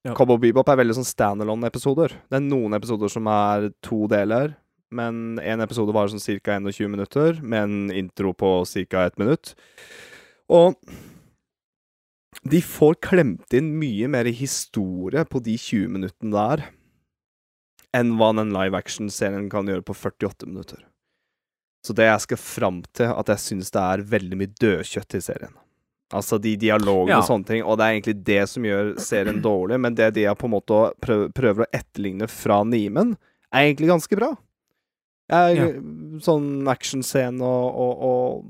[0.05, 0.13] Ja.
[0.15, 2.13] Cowboy Bebop er veldig sånn standalone-episoder.
[2.29, 4.53] Det er noen episoder som er to deler,
[4.93, 6.59] men én episode varer sånn ca.
[6.61, 9.05] 21 minutter, med en intro på ca.
[9.05, 9.55] ett minutt.
[10.47, 10.77] Og
[12.43, 16.65] de får klemt inn mye mer historie på de 20 minuttene der
[17.97, 20.83] enn hva den live action-serien kan gjøre på 48 minutter.
[21.85, 25.21] Så det jeg skal fram til, at jeg syns det er veldig mye dødkjøtt i
[25.23, 25.55] serien.
[26.13, 27.19] Altså de dialogene Ja.
[27.19, 30.23] og sånne ting, og det er egentlig det som gjør serien dårlig, men det de
[30.27, 33.17] har på en måte prøver å etterligne fra Nimen,
[33.51, 34.35] er egentlig ganske bra.
[35.27, 35.81] Jeg,
[36.23, 38.45] Sånn actionscene og, og, og,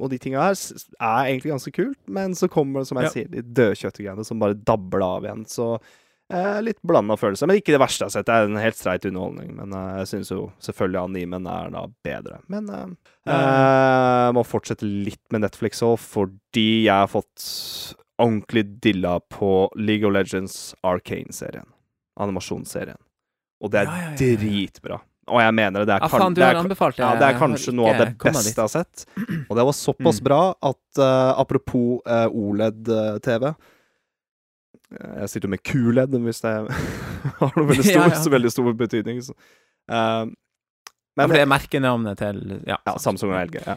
[0.00, 3.10] og de tinga her er egentlig ganske kult, men så kommer det, som jeg Ja.
[3.14, 5.66] sier, de dødkjøttgreiene som bare dabler av igjen, så
[6.32, 7.46] eh, litt blanda følelser.
[7.50, 8.26] Men ikke det verste jeg har sett.
[8.28, 9.50] Det er en helt streit underholdning.
[9.56, 12.38] Men eh, jeg syns jo selvfølgelig animen er da bedre.
[12.48, 12.86] Men eh,
[13.26, 17.44] jeg må fortsette litt med Netflix òg, fordi jeg har fått
[18.20, 21.66] ordentlig dilla på League of Legends Arcane-serien.
[22.20, 22.98] Animasjonsserien.
[23.60, 24.16] Og det er ja, ja.
[24.16, 25.00] dritbra.
[25.30, 25.86] Og jeg mener det.
[25.88, 28.50] Det er, Ja, faen, det er, anbefalt ja, det er kanskje noe av det beste
[28.50, 29.04] jeg har sett.
[29.48, 30.24] Og det var såpass Mm.
[30.26, 30.40] bra
[30.70, 33.54] at uh, apropos uh, OLED-TV
[34.90, 36.54] Jeg sitter jo med QLED, hvis det
[37.40, 38.20] har noe veldig stor, Ja, ja.
[38.24, 39.22] så veldig stor betydning.
[39.22, 39.34] Så.
[39.90, 40.26] Eh,
[41.18, 42.38] Ja, men for det er merkenavnet til
[43.02, 43.58] Samsung og LG.
[43.66, 43.74] Ja.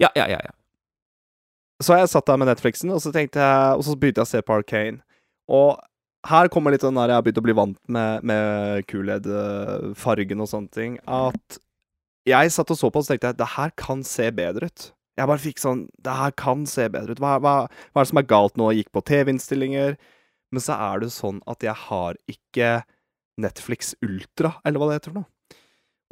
[0.00, 0.26] ja, ja.
[0.30, 0.52] ja, ja.
[1.82, 3.30] Så jeg satt der med Netflixen, og så jeg
[3.76, 5.02] Og så begynte jeg å se på Arcane.
[5.48, 5.76] Og
[6.26, 10.50] her kommer litt sånn der jeg har begynt å bli vant med, med QLED-fargen og
[10.50, 11.58] sånne ting, at
[12.28, 14.90] jeg satt og så på og så tenkte jeg det her kan se bedre ut.
[15.18, 17.22] Jeg bare fikk sånn Det her kan se bedre ut.
[17.22, 18.68] Hva, hva, hva er det som er galt nå?
[18.70, 19.96] Jeg gikk på TV-innstillinger,
[20.54, 22.70] men så er det sånn at jeg har ikke
[23.38, 25.30] Netflix Ultra, eller hva det heter for noe.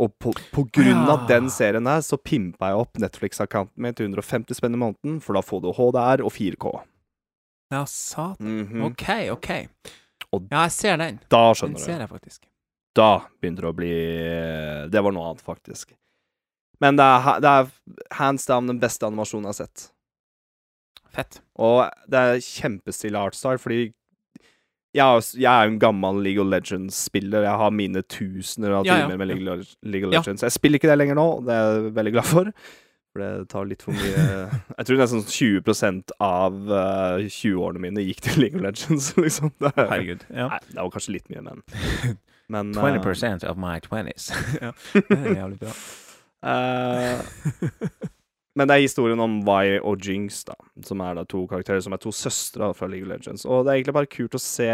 [0.03, 4.11] Og på, på grunn av den serien her, så pimpa jeg opp Netflix-accounten min til
[4.11, 6.75] 150 spenn i måneden, for da får du HDR og 4K.
[7.73, 8.37] Ja, satan.
[8.67, 8.85] Mhm.
[8.91, 9.51] OK, OK.
[10.33, 11.21] Og- Ja, jeg ser den.
[11.29, 12.41] Da skjønner Den skjønner ser jeg faktisk.
[12.95, 13.09] Da
[13.43, 13.93] begynte det å bli
[14.91, 15.93] Det var noe annet, faktisk.
[16.81, 17.71] Men det er, det er
[18.19, 19.91] hands down den beste animasjonen jeg har sett.
[21.17, 21.41] Fett.
[21.59, 23.93] Og det er kjempestille artstyle, fordi
[24.97, 27.43] jeg, jeg er jo en gammel League of Legends-spiller.
[27.45, 29.07] Jeg har mine tusener av Ja, ja.
[29.07, 30.43] timer med League of, Legends.
[30.43, 30.47] Ja.
[30.47, 32.53] Jeg spiller ikke det lenger nå, det er jeg veldig glad for.
[33.17, 34.25] For det tar litt for mye
[34.77, 39.55] Jeg tror nesten 20% av uh, 20-årene mine gikk til League of Legends, liksom.
[39.57, 40.27] Det, er- Herregud.
[40.29, 40.51] Ja.
[40.53, 41.63] Nei, det var kanskje litt mye, men
[42.53, 44.29] Men, 20 uh, of my 20s.
[44.63, 45.73] ja, det er jævlig bra.
[46.47, 47.73] Uh,
[48.55, 50.55] men det er historien om Vi og Jinx, da,
[50.87, 53.49] som er da to karakterer som er to søstre fra League of Legends.
[53.49, 54.69] Og det er egentlig bare kult å se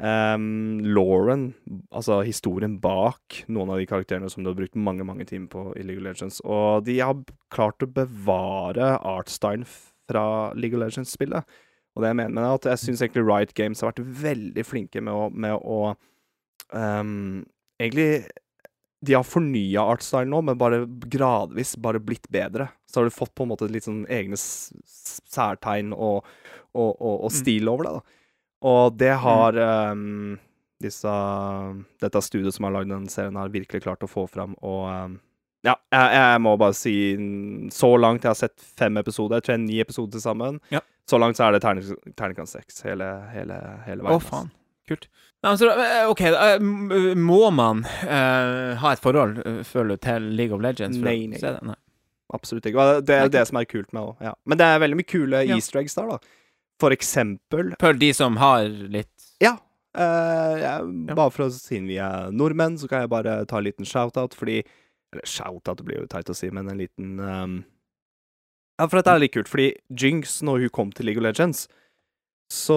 [0.00, 1.50] um, Lauren,
[1.92, 5.64] altså historien bak noen av de karakterene som du har brukt mange, mange timer på
[5.76, 6.40] i League of Legends.
[6.44, 7.20] Og de har
[7.52, 9.66] klart å bevare artstylen
[10.10, 10.24] fra
[10.56, 11.60] League of Legends-spillet.
[11.94, 15.02] Og det jeg mener med at jeg syns egentlig Riot Games har vært veldig flinke
[15.02, 15.80] med å, med å
[16.74, 17.42] um,
[17.80, 18.26] Egentlig
[19.00, 22.66] de har fornya artstyle nå, men bare gradvis bare blitt bedre.
[22.84, 26.28] Så har du fått på en måte litt sånn egne særtegn og,
[26.74, 27.94] og, og, og stil over det.
[27.96, 28.19] da.
[28.66, 29.56] Og det har
[29.92, 30.38] um,
[30.82, 31.16] disse,
[32.00, 34.56] dette studiet som har lagd den serien, har virkelig klart å få fram.
[34.60, 35.18] Og um,
[35.64, 36.94] ja, jeg, jeg, må bare si
[37.74, 40.60] Så langt jeg har sett fem episoder, jeg tror jeg ni episoder til sammen.
[40.72, 40.80] Ja.
[41.08, 44.16] Så langt så er det terningkast seks hele, hele, hele veien.
[44.16, 44.52] Å, faen.
[44.88, 45.06] Kult.
[45.44, 45.68] Nei, altså,
[46.10, 46.22] OK,
[47.18, 50.98] må man uh, ha et forhold, føler du, til League of Legends?
[51.00, 51.40] Nei, nei.
[51.40, 51.78] nei.
[52.34, 52.78] Absolutt ikke.
[52.78, 54.28] Og det er det som er kult med det.
[54.30, 54.34] Ja.
[54.46, 55.56] Men det er veldig mye kule ja.
[55.56, 56.36] easter eggs der, da.
[56.80, 59.12] For eksempel For de som har litt
[59.42, 59.56] Ja.
[59.96, 60.76] Uh, ja
[61.16, 64.36] bare for å Siden vi er nordmenn, så kan jeg bare ta en liten shout-out,
[64.38, 64.62] fordi
[65.10, 67.60] Eller shout-out, blir jo teit å si, men en liten um,
[68.78, 71.66] Ja, for dette er litt kult, fordi Jinx, når hun kom til League of Legends
[72.50, 72.76] så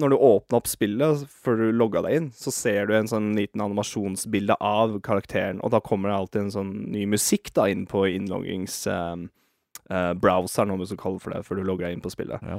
[0.00, 3.34] når du åpner opp spillet før du logga deg inn, så ser du en sånn
[3.36, 7.84] liten animasjonsbilde av karakteren, og da kommer det alltid en sånn ny musikk da inn
[7.90, 11.98] på innloggingsbrowseren, uh, uh, om du skal kalle det for det, før du logger deg
[11.98, 12.40] inn på spillet.
[12.48, 12.56] Ja.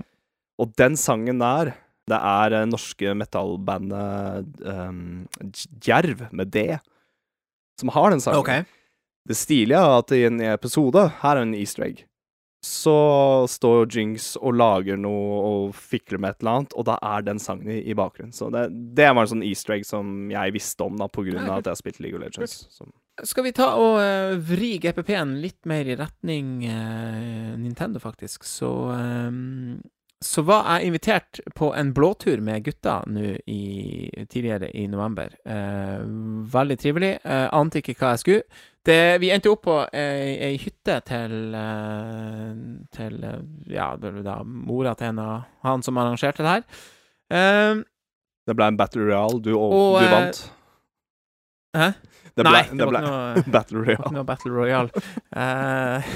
[0.62, 1.74] Og den sangen der,
[2.10, 5.26] det er uh, norske metallbandet um,
[5.84, 6.68] Djerv, med D,
[7.82, 8.44] som har den sangen.
[8.44, 8.66] Okay.
[9.26, 12.04] Det stilige er at i en episode Her er en easter egg
[12.66, 17.26] så står Jinx og lager noe og fikler med et eller annet, og da er
[17.28, 18.34] den sangen i, i bakgrunnen.
[18.34, 21.44] Så det, det, var en sånn easter egg som jeg visste om, da, på grunn
[21.46, 22.58] av at jeg har spilt League of Legends.
[22.74, 22.88] Så.
[23.26, 28.72] Skal vi ta og uh, vri GPP-en litt mer i retning uh, Nintendo, faktisk, så
[28.98, 29.78] um,
[30.24, 33.36] så var jeg invitert på en blåtur med gutta nå
[34.32, 35.36] tidligere i november.
[35.46, 36.06] Eh,
[36.54, 37.12] veldig trivelig.
[37.24, 38.62] Eh, ante ikke hva jeg skulle.
[38.86, 42.52] Det, vi endte opp på ei, ei hytte til, eh,
[42.96, 43.20] til
[43.74, 46.66] ja, da, mora til en av han som arrangerte det her.
[47.36, 47.84] Eh,
[48.46, 50.44] det ble en Battle real Du, og, og, du vant.
[51.76, 51.90] Hæ?
[52.36, 54.24] Det ble, Nei, det, ble noe, Battle Royale.
[54.28, 55.04] Battle Royale.
[55.32, 56.08] uh,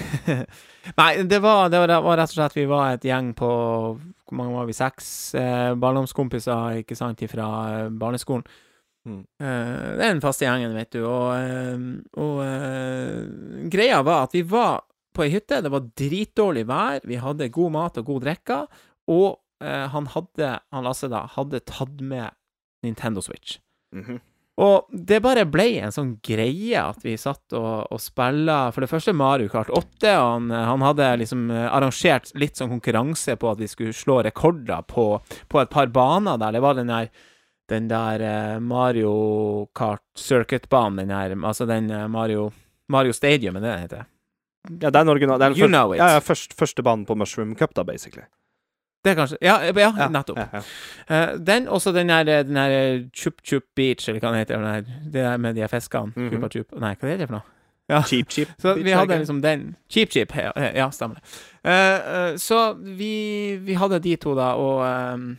[1.00, 3.50] Nei, det var, det, var, det var, rett og slett Vi var et gjeng på
[3.96, 4.76] Hvor mange var vi?
[4.76, 5.08] Seks
[5.40, 7.48] uh, barndomskompiser ikke sant, fra
[7.86, 8.44] uh, barneskolen.
[9.08, 9.22] Mm.
[9.40, 11.00] det er den faste gjengen, vet du.
[11.08, 11.32] Og,
[12.20, 14.84] og greia var at vi var
[15.16, 15.62] på ei hytte.
[15.64, 17.00] Det var dritdårlig vær.
[17.08, 18.60] Vi hadde god mat og god drikke.
[19.10, 22.36] Og han hadde, han Lasse da, hadde tatt med
[22.86, 23.58] Nintendo Switch.
[23.96, 24.20] Mm -hmm.
[24.60, 28.90] Og det bare ble en sånn greie at vi satt og, og spilla For det
[28.92, 33.62] første Mario Kart 8, og han, han, hadde liksom arrangert litt sånn konkurranse på at
[33.62, 35.08] vi skulle slå rekorder på,
[35.48, 36.58] på et par baner der.
[36.58, 37.12] Det var den der,
[37.72, 39.14] den der eh, Mario
[39.76, 42.50] Kart Circuit-banen, den her Altså den eh, Mario,
[42.92, 44.08] Mario Stadium, er det den heter?
[44.70, 45.54] Ja, det er, den originale.
[45.56, 46.02] you know it.
[46.02, 48.28] Ja, ja, først, første banen på Mushroom Cup, da, basically.
[49.04, 50.40] Det er kanskje Ja, ja, ja nettopp.
[50.40, 50.64] Ja,
[51.12, 54.58] uh, den, også den der, den der Chup Chup Beach, eller hva den heter.
[54.58, 56.12] Den der, det der med de fiskene.
[56.16, 56.50] Mm -hmm.
[56.50, 57.60] Chup Nei, hva er det for noe?
[57.90, 58.04] Ja.
[58.10, 58.50] Cheap Cheap.
[58.58, 59.76] Så vi hadde liksom den.
[59.90, 61.24] Cheap Cheap, ja, ja stemmer det.
[61.66, 65.38] Uh, uh, så vi, vi, hadde de to, da, og um,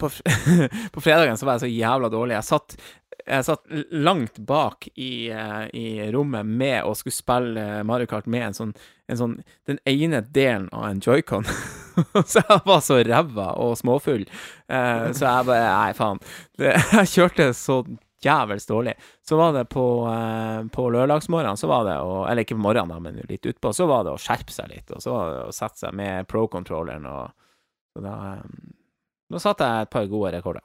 [0.00, 0.10] på,
[0.94, 2.34] på fredagen så var jeg så jævla dårlig.
[2.34, 2.76] Jeg satt
[3.24, 8.50] jeg satt langt bak i, uh, i, rommet med å skulle spille Mario Kart med
[8.50, 8.74] en sånn,
[9.08, 9.38] en sånn
[9.70, 11.46] Den ene delen av en joycon.
[12.32, 14.24] så jeg var så ræva og småfull.
[14.68, 16.20] Eh, så jeg bare Nei, faen.
[16.58, 17.80] Det, jeg kjørte så
[18.24, 18.94] jævels dårlig.
[19.28, 22.94] Så var det på, eh, på lørdagsmorgenen, så var det å Eller ikke på morgenen,
[22.94, 23.72] da, men litt utpå.
[23.76, 26.28] Så var det å skjerpe seg litt, og så var det å sette seg med
[26.30, 27.32] pro-controlleren og
[27.94, 28.14] Så da
[29.30, 30.62] Da satte jeg et par gode rekorder.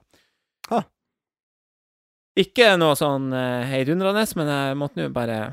[0.70, 0.82] Ha.
[2.38, 5.50] Ikke noe sånn uh, heidundrende, men jeg måtte nå bare,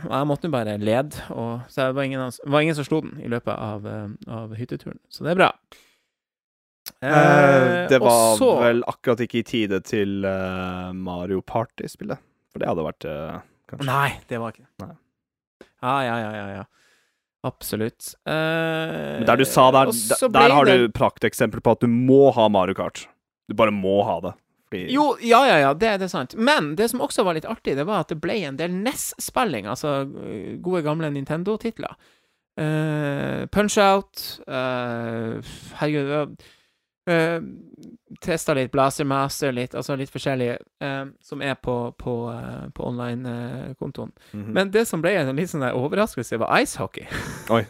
[0.53, 1.25] bare lede.
[1.33, 4.55] Og, så det var ingen, var ingen, som slo den i løpet av, uh, av
[4.59, 5.01] hytteturen.
[5.09, 5.51] Så det er bra.
[7.03, 10.21] Uh, det var så, vel akkurat ikke i tide til
[11.01, 12.23] Mario Party-spillet.
[12.53, 13.09] For det hadde vært
[13.69, 14.93] kanskje Nei, det var ikke det.
[15.83, 16.47] Ja, ja, ja, ja.
[16.61, 16.65] ja.
[17.47, 18.15] Absolutt.
[18.27, 19.93] Men der du sa der,
[20.35, 20.79] der har det...
[20.83, 23.05] du prakteksempel på at du må ha Mario Kart.
[23.47, 24.33] Du bare må ha det.
[24.77, 24.95] Fordi...
[24.95, 26.37] Jo, ja, ja, ja, det, det er sant.
[26.39, 29.69] Men det som også var litt artig, det var at det ble en del NES-spilling,
[29.73, 31.97] altså øh, gode, gamle Nintendo-titler.
[32.57, 35.45] Uh, Punch-Out uh,
[35.77, 36.39] Herregud
[37.11, 37.43] Uh,
[38.21, 44.11] Testa litt Blastermaster, litt, altså litt forskjellige, uh, som er på, på, eh, på online-kontoen.
[44.33, 44.49] Mhm.
[44.57, 47.07] Men det som ble en litt sånn overraskelse, var icehockey.
[47.55, 47.62] Oi.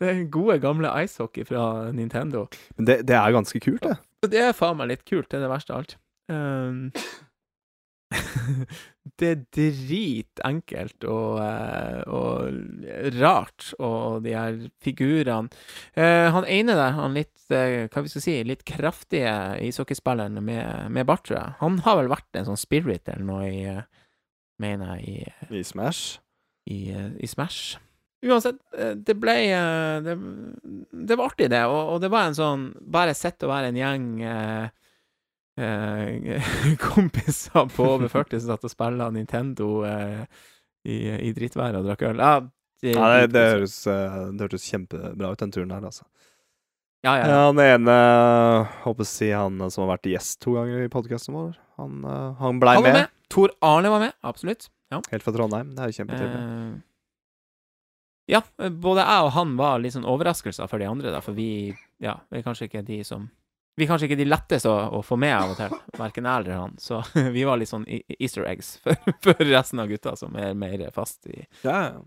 [0.00, 2.46] det er gode, gamle icehockey fra Nintendo.
[2.76, 3.96] Men det, det er ganske kult, det.
[4.26, 5.96] Det er faen meg litt kult, det er det verste av alt.
[6.28, 6.88] Um,
[9.20, 15.52] det er dritenkelt og, eh, og rart, og de her figurene
[15.96, 19.32] uh, Han ene der, han litt, eh, hva vi skal si, litt kraftige
[19.68, 23.48] ishockeyspilleren med, med bart, tror jeg, han har vel vært en sånn spirit eller noe
[23.48, 23.64] i
[24.58, 26.18] Mener jeg, i I Smash.
[26.66, 27.76] i, i Smash.
[28.26, 30.14] Uansett, eh, det ble eh, Det,
[31.06, 31.62] det var artig, det.
[31.70, 34.68] Og, og det var en sånn Bare sett å være en gjeng eh,
[35.62, 36.48] eh,
[36.88, 40.24] kompiser på over 40 som satt og spilte Nintendo eh,
[40.88, 40.96] i,
[41.28, 42.22] i drittværet og drakk øl.
[42.22, 42.34] Ja,
[42.82, 46.06] det, Ja, det, det, høres, eh, det hørtes kjempebra ut, den turen der, altså.
[47.06, 47.96] ja, ja, Ja, han ene
[48.86, 51.54] Håper å si han som har vært gjest to ganger i podkasten vår.
[51.78, 52.02] Han,
[52.38, 53.02] han blei med.
[53.02, 53.14] med.
[53.30, 54.70] Tor Arne var med, absolutt.
[54.90, 55.02] Ja.
[55.12, 55.74] Helt fra Trondheim.
[55.76, 56.42] Det er jo kjempetrivelig.
[56.42, 56.87] Eh,
[58.28, 61.74] ja, både jeg og han var litt sånn overraskelser for de andre, da, for vi
[62.04, 63.24] ja, vi er kanskje ikke de som
[63.78, 66.40] Vi er kanskje ikke de letteste å, å få med av og til, verken jeg
[66.42, 66.72] eller han.
[66.82, 66.98] Så
[67.36, 70.82] vi var litt sånn e- easter eggs for, for resten av gutta som er mer
[70.94, 72.00] fast i, ja, ja.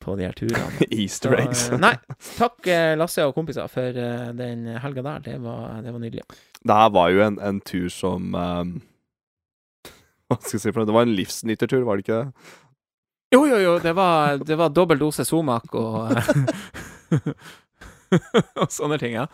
[0.00, 0.86] på de her turene.
[0.96, 1.64] Easter Så, eggs.
[1.70, 1.92] eh, nei,
[2.38, 5.20] takk eh, Lasse og kompiser for eh, den helga der.
[5.28, 6.24] Det var, det var nydelig.
[6.64, 8.72] Det her var jo en, en tur som um,
[10.30, 10.88] Hva skal jeg si for noe?
[10.88, 12.48] Det var en livsnyttertur, var det ikke det?
[13.32, 16.10] Jo, jo, jo, det var, det var dobbel dose Somac og
[18.58, 19.28] Og sånne ting, ja.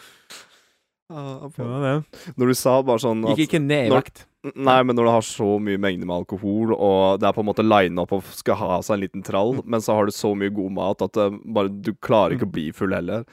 [1.08, 1.92] Det var det.
[2.36, 4.24] Når du sa bare sånn Gikk ikke ned i når- vekt.
[4.54, 7.48] Nei, men når du har så mye mengder med alkohol, og det er på en
[7.48, 10.30] måte line up og skal ha seg en liten trall, men så har du så
[10.38, 11.24] mye god mat at det
[11.56, 13.24] bare, du klarer ikke å bli full heller.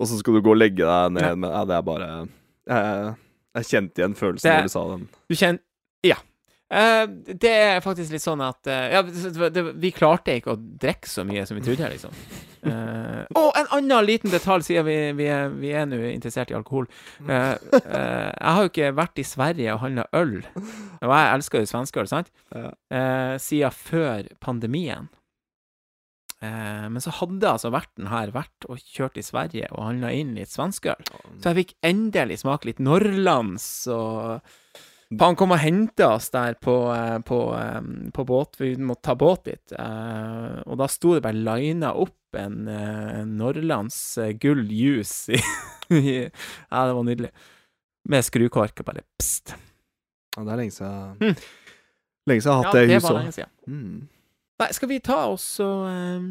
[0.00, 2.08] Og så skal du gå og legge deg ned med ja, Det er bare
[2.68, 3.14] Jeg,
[3.60, 5.06] jeg kjente igjen følelsen Det- når du sa den.
[5.30, 5.60] Du kjenner
[6.10, 6.16] Ja.
[6.70, 10.60] Eh, det er faktisk litt sånn at uh, Ja, det, det, vi klarte ikke å
[10.60, 12.14] drikke så mye som vi trodde, liksom.
[12.62, 16.58] Uh, og en annen liten detalj, siden vi, vi, er, vi er nå interessert i
[16.58, 16.86] alkohol.
[17.26, 20.36] Jeg har jo ikke vært i Sverige og handla øl,
[21.00, 22.28] og jeg elsker jo svenskøl, sant,
[23.40, 25.08] siden før pandemien.
[26.40, 30.52] Men så hadde altså verten her vært og kjørt i Sverige og handla inn litt
[30.52, 31.00] svenskøl.
[31.40, 34.44] Så jeg fikk endelig smake litt Norrlands, og
[35.18, 37.80] han kom og henta oss der på, eh, på, eh,
[38.14, 39.72] på båt, vi måtte ta båt dit.
[39.74, 43.98] Eh, og da sto det bare lina opp en, en Norrlands
[44.38, 45.34] gull juice
[45.90, 47.32] i, Ja, det var nydelig.
[48.10, 49.56] Med skrukork og bare pst.
[50.36, 51.34] Ja, det er lenge siden Mm.
[52.30, 53.52] Lenge siden jeg har Ja, hatt det i huset lenge siden.
[53.66, 54.08] Mm.
[54.60, 56.30] Nei, skal vi ta oss og um,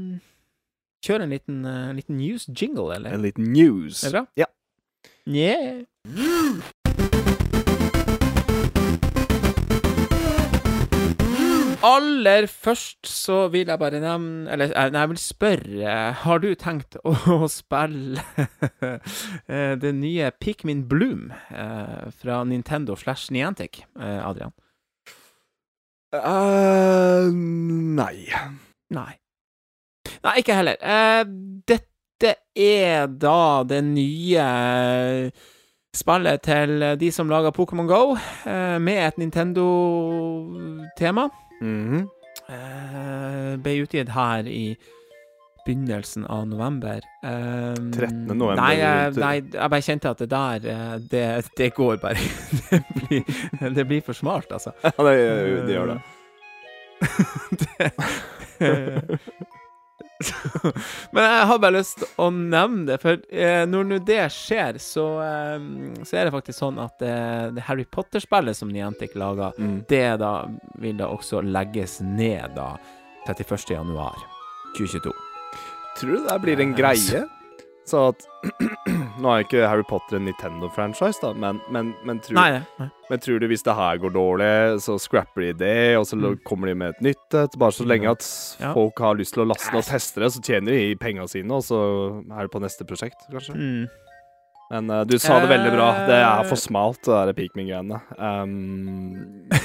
[1.04, 3.18] kjøre en liten, uh, liten news jingle, eller?
[3.18, 4.04] En liten news.
[4.06, 4.26] Er det bra?
[4.38, 4.52] Ja.
[5.28, 6.70] Yeah.
[11.80, 16.98] Aller først så vil jeg bare nevne Eller eh, jeg vil spørre Har du tenkt
[17.08, 18.20] å, å spille
[19.48, 24.52] eh, det nye Pikmin Bloom eh, fra Nintendo slash Niantic, Adrian?
[26.12, 28.28] Eh, nei.
[28.90, 29.14] Nei.
[30.26, 30.74] Nei, ikke heller.
[30.82, 31.22] Uh,
[31.70, 34.46] dette er da det nye
[35.96, 38.18] spillet til de som lager Pokémon Go,
[38.82, 41.30] med et Nintendo-tema.
[41.62, 42.08] Mhm.
[42.50, 44.78] Eh, ble utgitt her i
[45.66, 47.02] begynnelsen av november.
[47.24, 48.26] Um, 13.
[48.28, 48.56] november.
[48.62, 51.24] Nei, jeg, nei, jeg bare kjente at det der eh, Det,
[51.60, 52.16] det går bare
[52.72, 54.74] det, blir, det blir for smalt, altså.
[54.84, 56.00] Ja, det, det gjør det.
[58.60, 59.20] det.
[61.14, 64.80] Men jeg har bare lyst til å nevne det, for eh, når nå det skjer,
[64.84, 65.68] så, eh,
[66.04, 69.86] så er det faktisk sånn at eh, det Harry Potter-spillet som Niantic laga, Mm.
[69.90, 70.34] det da
[70.80, 72.74] vil da også legges ned da
[73.28, 73.74] 31.
[73.76, 74.16] januar
[74.78, 75.12] 2022.
[76.00, 77.24] Tror du det blir en greie?
[77.90, 78.28] Så at
[79.20, 82.88] Nå er ikke Harry Potter en Nintendo-franchise, da, men, men, men, tror, Nei, nei.
[83.10, 84.52] men tror du hvis det her går dårlig,
[84.86, 86.38] så scrapper de det, og så Mm.
[86.48, 87.58] kommer de med et nytt et?
[87.60, 88.24] Bare så lenge at
[88.62, 88.74] Ja.
[88.74, 91.52] folk har lyst til å laste ned og teste det, så tjener de penga sine,
[91.52, 91.80] og så
[92.32, 93.56] er det på neste prosjekt, kanskje.
[93.56, 93.90] Mm.
[94.72, 96.06] Men uh, du sa det veldig bra.
[96.06, 96.62] Det er for Eh.
[96.62, 98.00] smalt, det der Pikmin-greiene.
[98.20, 99.50] Um,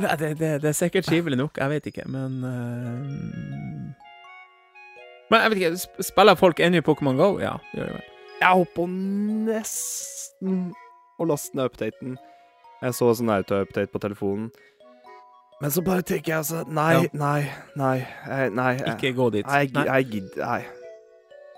[0.00, 3.71] Nei, det, det, det er sikkert trivelig nok, jeg vet ikke, men eh,
[5.32, 7.30] Men jeg vet ikke, spiller folk ennå Pokémon Go?
[7.40, 8.08] Ja, det gjør de vel.
[8.42, 8.84] jeg på
[9.46, 10.58] nesten
[11.20, 12.16] å laste ned updaten.
[12.82, 14.50] Jeg så sånn auto-update på telefonen.
[15.62, 17.02] Men så bare tenker jeg altså Nei, Ja.
[17.14, 17.96] nei, nei.
[18.26, 18.72] jeg- Nei.
[18.76, 19.46] jeg- Ikke gå dit.
[19.46, 19.84] Nei, jeg, Nei.
[19.84, 20.64] jeg gidder Nei.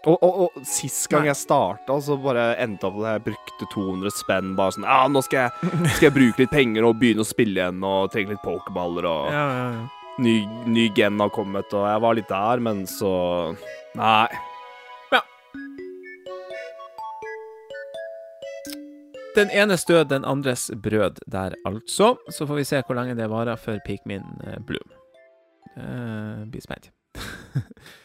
[0.07, 3.71] Og, og, og sist gang jeg starta, så bare endte opp med at jeg brukte
[3.73, 4.55] 200 spenn.
[4.55, 7.57] Bare sånn Ja, nå skal jeg, skal jeg bruke litt penger og begynne å spille
[7.57, 9.89] igjen og trenger litt pokerballer og Ja, ja, ja.
[10.19, 10.35] Ny,
[10.71, 13.15] ny gen har kommet, og jeg var litt der, men så
[13.95, 14.29] Nei.
[19.35, 22.15] Den enes død, den andres brød der, altså.
[22.31, 24.95] Så får vi se hvor lenge det varer før Pikmin min Bloom.
[25.75, 26.93] Uh, blir spent.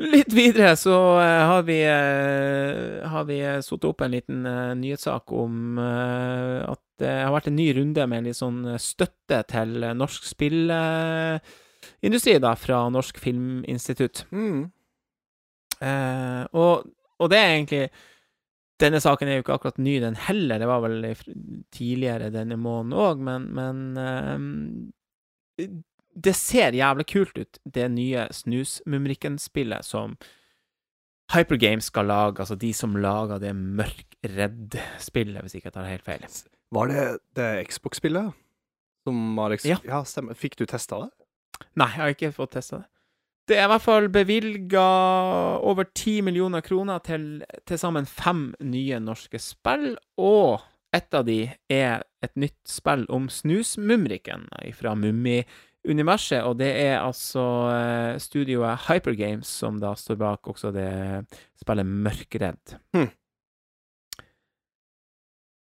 [0.00, 4.74] Litt videre så eh, har vi uh, Har vi uh, satt opp en liten eh,
[4.78, 9.82] nyhetssak om eh, at det har vært en ny runde med litt sånn støtte til
[9.82, 14.26] eh, norsk spillindustri, da, fra Norsk Filminstitutt.
[14.30, 14.70] Mm.
[15.82, 16.72] Eh, og,
[17.18, 17.90] og det er egentlig
[18.80, 20.58] Denne saken er jo ikke akkurat ny, den heller.
[20.58, 21.14] Det var vel
[21.72, 24.38] tidligere denne måneden òg, men, men eh,
[26.14, 30.16] Det ser jævlig kult ut, det nye Snusmumrikken-spillet som
[31.34, 36.26] Hypergames skal lage, altså de som lager det Mørkredd-spillet, hvis ikke jeg tar helt feil.
[36.74, 37.04] Var det
[37.38, 38.32] det Xbox-spillet?
[39.04, 39.78] Som var eks Ja.
[39.84, 40.34] ja, stemmer.
[40.34, 41.10] Fikk du testa det?
[41.76, 42.88] Nei, jeg har ikke fått testa det.
[43.44, 44.84] Det er i hvert fall bevilga
[45.60, 50.62] over 10 millioner kroner til til sammen fem nye norske spill, og
[50.96, 54.48] et av de er et nytt spill om Snusmumrikken
[54.78, 54.94] fra
[55.84, 60.88] Mummi-universet, og det er altså eh, studioet Hypergames som da står bak også det
[61.60, 62.76] spillet Mørkredd.
[62.96, 63.10] Hm.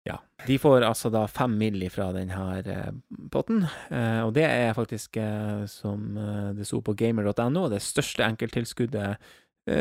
[0.08, 0.16] Ja.
[0.46, 1.84] De får altså da fem mill.
[1.90, 2.90] fra denne eh,
[3.30, 5.16] potten, eh, og det er faktisk,
[5.66, 6.18] som
[6.56, 9.16] det sto på gamer.no, det største enkelttilskuddet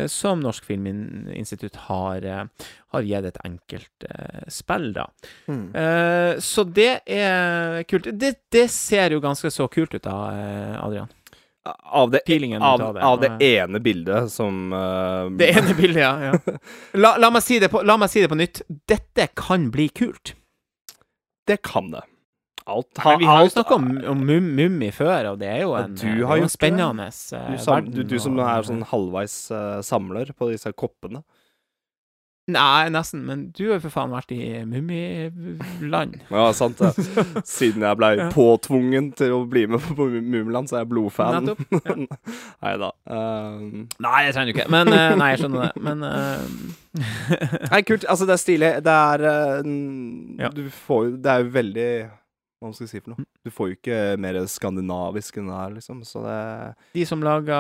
[0.08, 2.44] som Norsk Filminstitutt har, eh,
[2.92, 5.08] har gitt et enkelt eh, spill, da.
[5.48, 8.10] Eh, så det er kult.
[8.12, 11.10] Det, det ser jo ganske så kult ut, da, eh, Adrian.
[11.70, 13.02] Av det, av, av det.
[13.02, 15.30] av det ene bildet som uh...
[15.38, 16.14] Det ene bildet, ja.
[16.24, 16.58] ja.
[17.04, 18.64] La, la, meg si det på, la meg si det på nytt.
[18.90, 20.34] Dette kan bli kult.
[21.46, 22.02] Det kan det.
[22.70, 25.74] Alt, Men vi har jo snakka om, om mum, Mummi før, og det er jo
[25.80, 27.92] en, du er har en spennende eh, du, sam, verden.
[27.96, 31.24] du, du som er sånn halvveis uh, samler på disse koppene.
[32.50, 33.24] Nei, nesten.
[33.28, 36.20] Men du har jo for faen vært i Mummiland.
[36.34, 36.92] Ja, sant det.
[37.48, 41.50] Siden jeg blei påtvungen til å bli med på Mummiland, så er jeg blodfan.
[41.50, 42.16] Nettopp.
[42.66, 42.92] Nei da.
[43.06, 44.70] Um, Nei, jeg trenger ikke.
[44.74, 45.84] Men uh, Nei, jeg skjønner det.
[45.86, 46.48] Men uh...
[47.70, 48.08] Nei, kult.
[48.10, 48.72] Altså, det er stilig.
[48.86, 49.76] Det er uh,
[50.40, 50.54] Ja.
[50.56, 51.92] Du får jo Det er jo veldig
[52.60, 53.26] Hva skal si for noe?
[53.46, 56.02] Du får jo ikke mer skandinavisk enn det her, liksom.
[56.04, 56.40] Så det
[56.94, 57.60] De som laga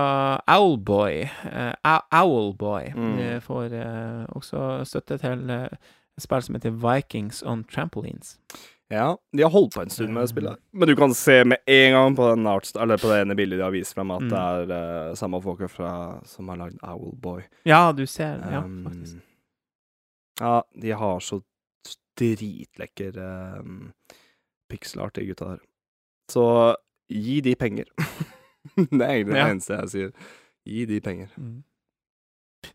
[0.51, 3.39] Owlboy, uh, Owlboy, Mm.
[3.41, 5.69] får uh, også støtte til eh,
[6.17, 8.37] et spill som heter Vikings on Trampolines.
[8.91, 10.57] Ja, de har holdt på en stund med det spillet.
[10.73, 13.59] Men du kan se med en gang på den arts, eller på det ene bildet
[13.59, 14.29] de har vist fram, at Mm.
[14.29, 14.39] det
[14.75, 15.67] er uh, samme folka
[16.25, 17.41] som har lagd Owlboy.
[17.65, 18.51] Ja, du ser det.
[18.51, 19.17] Ja, Um, faktisk.
[20.41, 21.39] Ja, de har så
[22.19, 23.17] dritlekker
[23.59, 23.91] um,
[24.69, 25.63] pixelart, de gutta der.
[26.31, 26.45] Så
[27.09, 27.89] gi de penger.
[28.75, 29.49] det er egentlig det Ja.
[29.49, 30.13] eneste jeg sier.
[30.69, 31.33] Gi de penger.
[31.41, 31.57] Mm.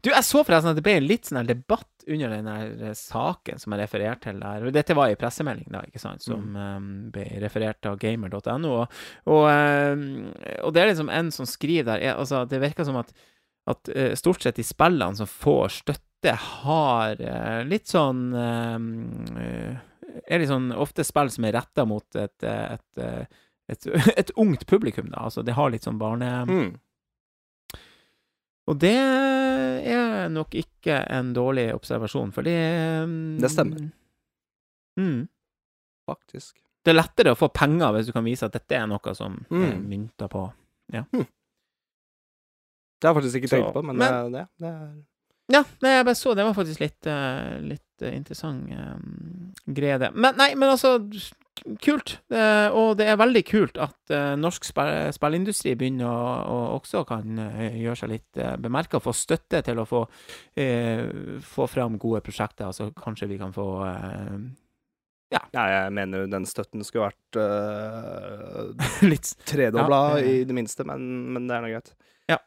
[0.00, 3.60] Du, jeg så forresten at det ble litt sånn debatt under den her eh, saken
[3.60, 4.64] som jeg refererte til der.
[4.72, 8.72] Dette var i pressemelding, da, ikke sant, som eh, ble referert av gamer.no.
[8.80, 8.96] Og,
[9.28, 10.32] og, um,
[10.64, 13.12] og det er liksom en som skriver der er, Altså, det virker som at,
[13.70, 19.74] at uh, stort sett de spillene som får støtte, har uh, litt sånn eh,
[20.28, 23.26] Er sånn ofte spill som er retta mot et, eh, et, eh,
[23.72, 23.86] et,
[24.22, 25.24] et ungt publikum, da.
[25.28, 26.30] Altså, det har litt sånn barne...
[26.48, 26.72] Mm.
[28.64, 32.54] Og det er nok ikke en dårlig observasjon, for det
[33.04, 33.82] mm, Det stemmer.
[34.96, 35.26] Mm.
[36.08, 36.56] Faktisk.
[36.84, 39.36] Det er lettere å få penger hvis du kan vise at dette er noe som
[39.50, 39.84] er Mm.
[39.90, 40.46] mynta på.
[40.94, 41.02] Det
[43.08, 44.94] har jeg faktisk ikke tenkt på, men, men- det, det er
[45.52, 49.98] Ja, nei, jeg bare så det var faktisk litt, uh, litt eh, interessant um, greie,
[50.02, 50.10] det.
[50.14, 50.98] Men nei, men altså
[51.80, 52.16] Kult.
[52.34, 57.04] Eh, og det er veldig kult at uh, norsk spill spillindustri begynner å, å også
[57.08, 60.02] kan uh, gjøre seg litt uh, bemerka, få støtte til å få,
[60.60, 62.66] eh, få fram gode prosjekter.
[62.66, 64.34] Altså kanskje vi kan få eh,
[65.38, 67.40] Ja, jeg mener jo den støtten skulle vært
[69.12, 70.34] litt tredobla, Ja, ja, ja.
[70.42, 71.06] i det minste, men,
[71.38, 71.94] men det er nå greit.
[72.30, 72.42] Ja.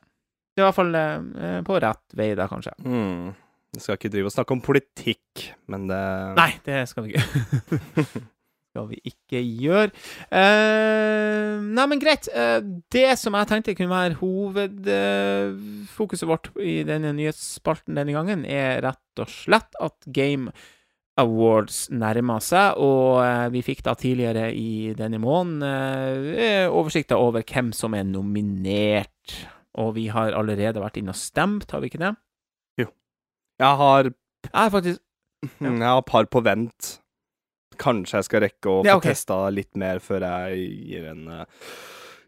[0.53, 2.76] Det er i hvert fall eh, på rett vei, da, kanskje.
[2.86, 3.32] Mm.
[3.78, 6.01] Vi skal ikke drive og snakke om politikk, men det
[6.38, 7.93] Nei, det skal vi ikke.
[8.78, 9.89] skal vi ikke gjøre.
[10.30, 12.30] Uh, nei, men greit.
[12.34, 12.61] Uh,
[12.93, 19.21] det som jeg tenkte kunne være hovedfokuset vårt i denne nyhetsspalten denne gangen, er rett
[19.21, 20.51] og slett at Game
[21.17, 27.41] Awards nærmer seg, og eh, vi fikk da tidligere i denne måneden uh, oversikter over
[27.41, 29.34] hvem som er nominert.
[29.82, 32.13] Og vi har allerede vært inne og stemt, har vi ikke det?
[33.60, 34.12] Jeg har,
[34.47, 35.03] Jeg er faktisk
[35.62, 36.99] jeg har par på vent.
[37.78, 39.05] Kanskje jeg skal rekke å få Ja, ok.
[39.05, 41.26] testa litt mer før jeg gir en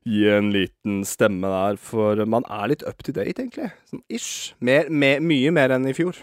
[0.06, 3.68] gi Gir en liten stemme der, for man er litt up to date, egentlig.
[3.90, 4.54] Sånn ish.
[4.64, 6.16] Mer, mer, mye mer enn i fjor.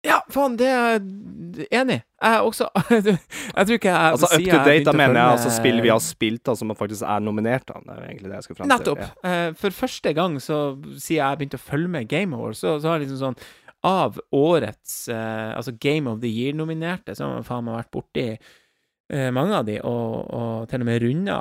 [0.00, 1.98] Ja, faen, det er jeg enig.
[2.22, 5.50] Jeg er også Jeg tror ikke jeg Altså up to date, da mener jeg altså
[5.52, 7.66] spill vi har spilt, da, som faktisk er nominert.
[7.68, 7.82] da.
[7.84, 8.72] Det er egentlig det jeg skal fram til.
[8.72, 9.02] Nettopp.
[9.04, 9.34] Ja.
[9.34, 10.60] Eh, For første gang så
[10.96, 13.38] siden jeg begynte å følge med Game Awards, så, så har jeg liksom sånn
[13.82, 18.26] Av årets eh, altså Game of the Year-nominerte, så har man faen meg vært borti
[18.36, 21.38] eh, mange av de, og, og til og med runda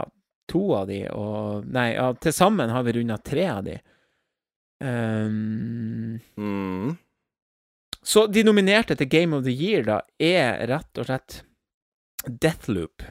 [0.50, 3.76] to av de, og Nei, ja, til sammen har vi runda tre av de.
[4.80, 6.96] Um, Mm.
[8.02, 11.42] så de nominerte til Game of the Year, da, er rett og slett
[12.26, 13.04] Deathloop.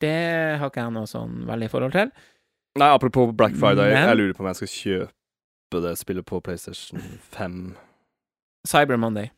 [0.00, 0.14] Det
[0.60, 2.10] har ikke jeg noe sånn veldig forhold til.
[2.78, 5.12] Nei, apropos Black Friday, Men- jeg lurer på om jeg skal kjøpe
[5.70, 7.00] det spillet på PlayStation
[7.30, 7.76] 5.
[8.66, 9.28] Cyber Monday.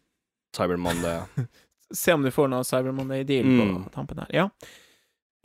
[0.56, 1.10] Cyber Monday.
[1.36, 1.44] ja.
[1.92, 3.84] Se om du får noe Cyber Monday-deal Mm.
[3.84, 4.28] på tampen her.
[4.30, 4.44] Ja.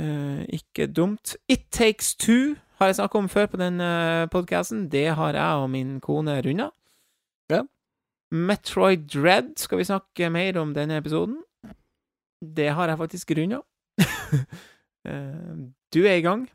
[0.01, 1.35] Uh, ikke dumt.
[1.49, 4.89] It Takes Two har jeg snakket om før på den uh, podkasten.
[4.91, 6.69] Det har jeg og min kone runda.
[7.49, 7.63] Ja.
[8.31, 11.39] Metroid Dread skal vi snakke mer om denne episoden.
[12.55, 13.61] Det har jeg faktisk runda.
[15.09, 15.55] uh,
[15.93, 16.45] du er i gang.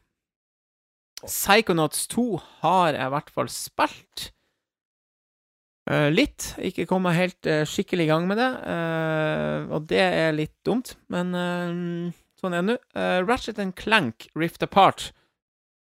[1.27, 2.27] Psychonauts 2
[2.63, 4.31] har jeg i hvert fall spilt.
[5.91, 6.53] Eh, litt.
[6.63, 8.51] Ikke kommet helt eh, skikkelig i gang med det.
[8.75, 11.33] eh, og det er litt dumt, men
[12.41, 12.77] sånn er det nå.
[13.27, 15.11] Ratchet and Clank Rift Apart.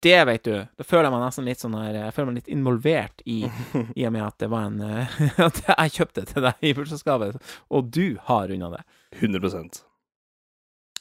[0.01, 0.53] Det vet du.
[0.79, 3.41] Da føler jeg meg nesten litt sånn her Jeg føler meg litt involvert i
[3.99, 4.79] I og med at det var en
[5.49, 7.33] At jeg kjøpte det til deg i bursdagsgave,
[7.67, 8.83] og du har unna det.
[9.19, 9.83] 100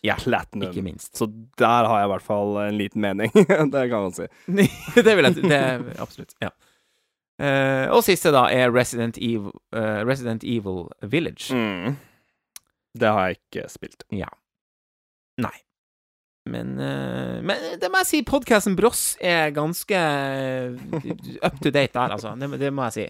[0.06, 0.70] Ja, Latinum.
[0.70, 1.16] Ikke minst.
[1.18, 1.26] Så
[1.58, 3.32] der har jeg i hvert fall en liten mening.
[3.74, 4.26] det kan man si.
[5.06, 5.62] det vil jeg det,
[5.98, 6.34] Absolutt.
[6.42, 6.52] Ja.
[7.38, 11.54] Uh, og siste, da, er Resident Evil, uh, Resident Evil Village.
[11.54, 11.94] Mm.
[12.98, 14.02] Det har jeg ikke spilt.
[14.10, 14.30] Ja.
[15.38, 15.54] Nei.
[16.48, 19.98] Men, uh, men det må jeg si, podkasten Bross er ganske
[21.46, 22.34] up to date der, altså.
[22.38, 23.08] Det, det må jeg si.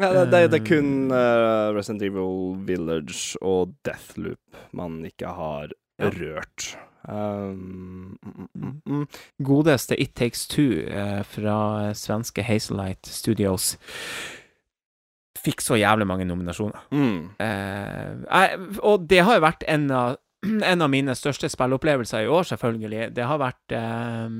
[0.00, 5.72] Ja, det, det, det er kun uh, Resident Evil Village og Deathloop man ikke har
[6.02, 6.10] Ja.
[6.18, 6.72] rørt.
[7.02, 9.06] Um, mm, mm, mm.
[9.42, 13.72] Godeste It Takes Two uh, fra svenske Hazelight Studios
[15.42, 16.84] fikk så jævlig mange nominasjoner.
[16.94, 17.32] Mm.
[17.42, 20.16] Uh, og det har jo vært en av,
[20.72, 23.08] en av mine største spilleopplevelser i år, selvfølgelig.
[23.16, 24.30] Det har vært uh,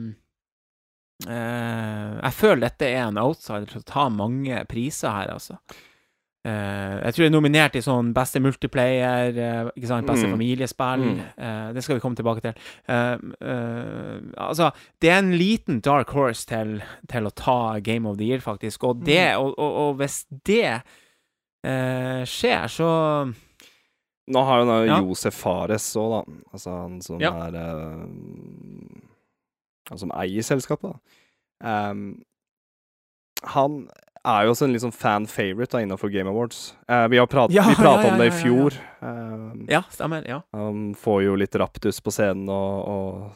[1.27, 5.59] Jeg føler dette er en outsider til å ta mange priser her, altså.
[6.45, 10.33] Eh, jeg tror jeg er nominert i sånn beste multiplayer, eh, ikke sant, beste Mm.
[10.33, 11.05] familiespill.
[11.05, 11.21] Mm.
[11.39, 12.55] Eh, det skal vi komme tilbake til.
[14.37, 14.71] Altså,
[15.01, 18.83] det er en liten dark horse til, til å ta Game of the Year, faktisk.
[18.85, 20.83] Og, det, og, og, og hvis det
[21.63, 22.89] skjer, så
[24.33, 25.01] Nå har jo da Ja.
[25.03, 26.35] Josef Fares òg, da.
[26.55, 27.33] Altså han som Ja.
[27.47, 28.07] er uh,
[29.91, 30.93] Han som eier selskapet,
[31.61, 31.91] da.
[31.91, 32.23] Um,
[33.45, 33.89] han
[34.29, 36.75] er jo også en litt sånn fan favorite da, innenfor Game Awards.
[36.89, 38.77] Eh, vi har prat, Ja, vi prata ja, ja, om det i fjor.
[39.01, 40.27] Um, Ja, stemmer.
[40.29, 40.43] Ja.
[40.55, 43.31] Han får jo litt raptus på scenen og, og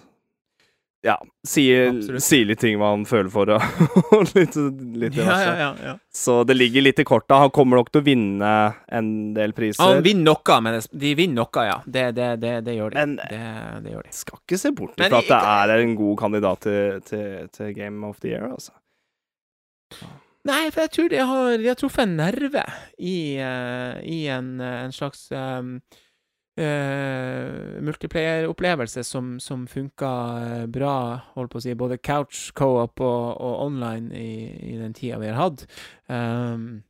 [1.07, 1.15] ja,
[1.47, 3.63] sier, sier litt ting hva han føler for, og
[4.17, 4.57] og litt,
[4.99, 5.93] litt Ja, ja, ja, ja.
[6.11, 7.39] Så det ligger litt i korta.
[7.45, 8.51] Han kommer nok til å vinne
[8.91, 9.83] en del priser.
[9.85, 11.79] Han vinner noe, men de vinner noe, ja.
[11.87, 13.05] Det, det, det, det gjør de.
[13.05, 13.43] Men- det,
[13.87, 14.15] det gjør de.
[14.19, 15.41] Skal ikke se bort ifra at det
[15.77, 18.75] er en god kandidat til, til, til Game of the Year, altså.
[20.47, 22.63] Nei, for jeg tror de har, har truffet en nerve
[22.99, 25.81] i, uh, i en, en slags um,
[26.57, 30.13] multiplayer-opplevelse som, som funka
[30.73, 30.95] bra,
[31.35, 35.29] holdt på å si, både couch, co-op og, og online i, i den tida vi
[35.29, 35.67] har hatt.
[36.09, 36.81] Um,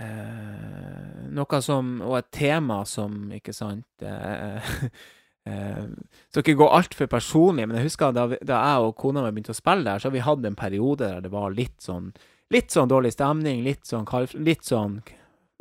[0.00, 4.00] uh, noe som Og et tema som, ikke sant
[5.50, 5.86] eh,
[6.30, 9.34] Skal ikke gå altfor personlig, men jeg husker da, vi, da jeg og kona mi
[9.36, 12.12] begynte å spille der, så har vi hatt en periode der det var litt sånn
[12.50, 14.98] Litt sånn dårlig stemning, litt sånn kald Litt sånn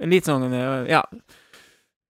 [0.09, 1.03] Litt sånn eh, Ja.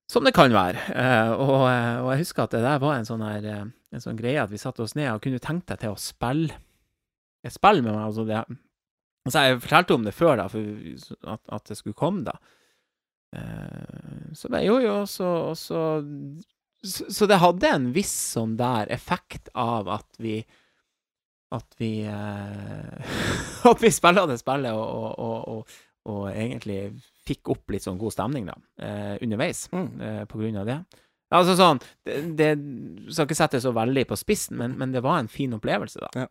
[0.09, 0.79] Som det kan være.
[0.89, 4.03] Eh, og, eh, og jeg husker at det der var en sånn her eh, En
[4.03, 6.55] sånn greie at vi satte oss ned og kunne tenkt deg til å spille
[7.45, 8.43] Jeg spille med meg, altså det
[9.27, 12.37] Altså, jeg fortalte om det før, da, for at, at det skulle komme, da.
[13.35, 15.57] Eh, så bare, jo, jo, så, og
[16.85, 20.39] så så, det hadde en viss sånn der effekt av at vi
[21.51, 23.13] At vi eh,
[23.71, 25.77] At vi spilla det spillet og, og, og, og,
[26.09, 26.79] og egentlig
[27.27, 29.89] fikk opp litt sånn god stemning, da, eh, underveis, Mm.
[30.01, 30.77] eh, på grunn av det.
[31.29, 32.47] Altså sånn Det, det
[33.13, 36.09] skal ikke sette så veldig på spissen, men, men det var en fin opplevelse, da.
[36.15, 36.27] Det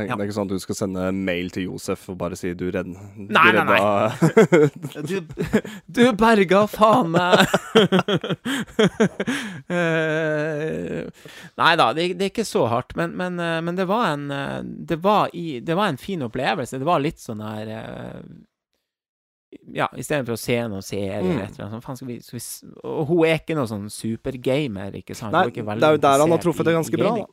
[0.00, 0.16] er, Ja.
[0.16, 2.70] det er ikke sånn at du skal sende mail til Josef og bare si 'du
[2.70, 2.84] redda
[3.16, 3.80] Nei, nei, nei.
[5.02, 5.20] Du,
[5.96, 7.46] du berga faen meg
[9.68, 11.04] Eh,
[11.56, 14.30] Nei da, det, det er ikke så hardt, men, men, eh, men det var en
[14.30, 16.78] eh, det var, i, det var en fin opplevelse.
[16.78, 17.66] Det var litt sånn her
[19.74, 21.30] Ja, istedenfor å se noen serie Mm.
[21.30, 21.70] eller et sånt.
[22.84, 25.32] Og hun er ikke noen sånn supergamer, ikke sant?
[25.32, 27.12] Nei, det er jo der han har truffet det ganske bra.
[27.16, 27.24] Da.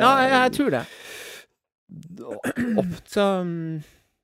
[0.00, 0.84] Ja, jeg, jeg tror det.
[3.10, 3.80] Så mm,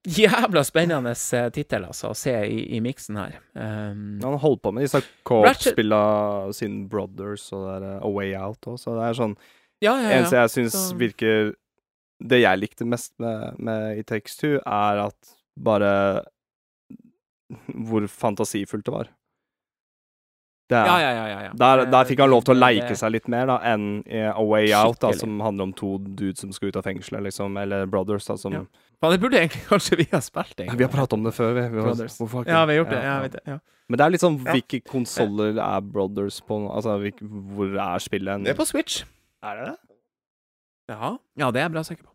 [0.07, 3.41] Jævla spennende eh, tittel, altså, å se i, i miksen her.
[3.59, 8.35] Um, Han holdt på med disse co-op-spillene siden Brothers og det der eh, A Way
[8.39, 9.35] Out òg, så det er sånn
[9.83, 11.51] ja, ja, Eneste jeg syns så- virker
[12.23, 15.91] Det jeg likte mest med, med i Takes Two, er at bare
[17.75, 19.11] Hvor fantasifullt det var.
[20.69, 21.51] Det er, Ja, ja, ja, ja, ja.
[21.55, 24.19] Der, Eh, der fikk han lov til å leike seg litt mer da enn i
[24.27, 27.57] A Way Out, da, som handler om to dudes som skal ut av fengselet, liksom,
[27.62, 28.64] eller Brothers, da, som Ja.
[29.01, 30.79] Faen, det burde egentlig kanskje vi ha spilt, egentlig.
[30.79, 31.69] Vi har pratet om det før, vi.
[31.69, 33.03] vi har, hvorfor ikke- Ja, vi har gjort det.
[33.03, 33.23] Ja, Ja, ja.
[33.23, 33.41] vet det.
[33.47, 33.59] Ja.
[33.89, 34.53] Men det er litt sånn Ja.
[34.53, 36.75] hvilke konsoller er Brothers på nå?
[36.75, 37.23] Altså hvilke,
[37.55, 38.33] hvor er spillet?
[38.33, 38.43] hen?
[38.43, 39.05] Det er på Switch.
[39.45, 39.79] Er det det?
[40.89, 41.17] Ja.
[41.37, 42.11] ja, det er jeg bra sikker på.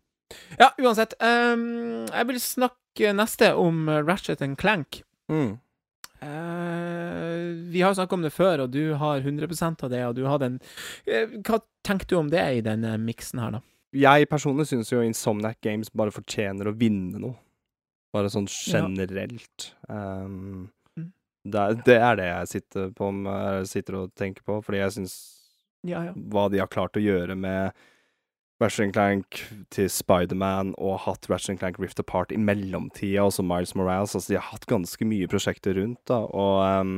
[0.58, 1.14] Ja, uansett.
[1.20, 5.02] Um, jeg vil snakke neste om eh, Ratchet and Clank.
[5.30, 5.58] Mm.
[6.22, 9.48] Eh, vi har snakket om det før, og du har 100
[9.82, 10.60] av det, og du har den...
[11.08, 13.62] Uh, Hva tenker du om det i denne miksen her, da?
[13.92, 17.34] Jeg personlig syns jo Insomniac Games bare fortjener å vinne noe.
[18.14, 18.80] Bare sånn Ja.
[18.86, 19.72] generelt.
[19.88, 21.10] Um, Mm.
[21.48, 24.92] det, er, det er det jeg sitter, på, med- sitter og tenker på, fordi jeg
[24.98, 25.14] syns
[25.84, 26.12] Ja, ja.
[26.14, 27.72] hva de har klart å gjøre med
[28.62, 29.40] Ratchet Clank
[29.74, 34.14] til Spiderman og hatt Ratchet Clank Rift Apart i mellomtida, også Miles Morales.
[34.14, 36.94] Altså, de har hatt ganske mye prosjekter rundt, da, og um,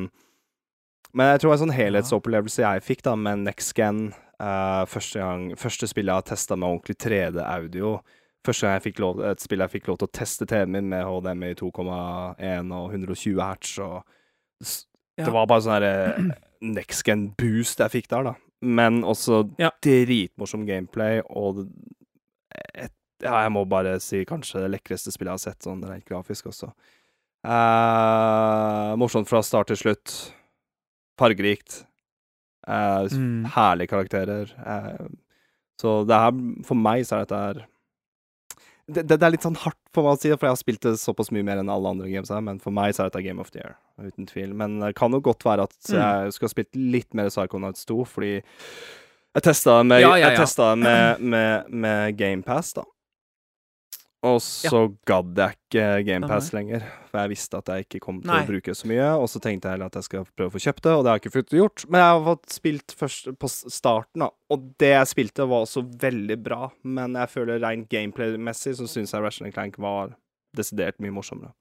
[1.15, 4.09] Men jeg tror en sånn helhetsopplevelse jeg fikk da med Next Gen
[4.43, 7.97] uh, første, gang, første spillet jeg har testa med ordentlig 3D-audio
[8.45, 10.91] Første gang jeg fikk lov, et spill jeg fikk lov til å teste TV-en min
[10.91, 14.03] med HDMI 2,1 og 120 hertz, og
[15.17, 15.25] Ja.
[15.25, 18.35] det var bare sånn derre next gen boost jeg fikk der, da.
[18.65, 19.71] Men også Ja.
[19.85, 21.67] dritmorsom gameplay, og
[22.75, 22.93] et,
[23.23, 26.47] Ja, jeg må bare si kanskje det lekreste spillet jeg har sett, sånn rent grafisk
[26.51, 26.73] også.
[27.45, 30.15] Eh, morsomt fra start til slutt.
[31.21, 31.85] Fargerikt.
[32.67, 33.45] Eh, Mm.
[33.47, 34.51] Herlige karakterer.
[34.67, 35.07] Eh,
[35.81, 37.67] så det her, for meg, så er dette her
[38.87, 40.95] det, det, er litt sånn hardt for meg å si, for jeg har spilt det
[41.01, 43.41] såpass mye mer enn alle andre games her, men for meg så er dette Game
[43.41, 44.53] of the Year, uten tvil.
[44.55, 45.97] Men det kan jo godt være at Mm.
[46.01, 48.33] jeg skulle ha spilt litt mer Psychonauts 2, fordi
[49.35, 50.75] jeg testa med, Ja, ja, ja.
[50.77, 52.85] med, med, med GamePass, da.
[54.25, 58.31] Og så gadd jeg ikke GamePass lenger, for jeg visste at jeg ikke kom til
[58.31, 58.39] Nei.
[58.41, 59.09] å bruke så mye.
[59.21, 61.11] Og så tenkte jeg heller at jeg skal prøve å få kjøpt det, og det
[61.13, 61.85] har jeg ikke fått gjort.
[61.91, 64.31] Men jeg har fått spilt først på starten, da.
[64.55, 66.71] Og det jeg spilte, var også veldig bra.
[66.97, 70.17] Men jeg føler rent gameplay-messig så syns jeg Ratchet Clank var
[70.57, 71.53] desidert mye morsommere.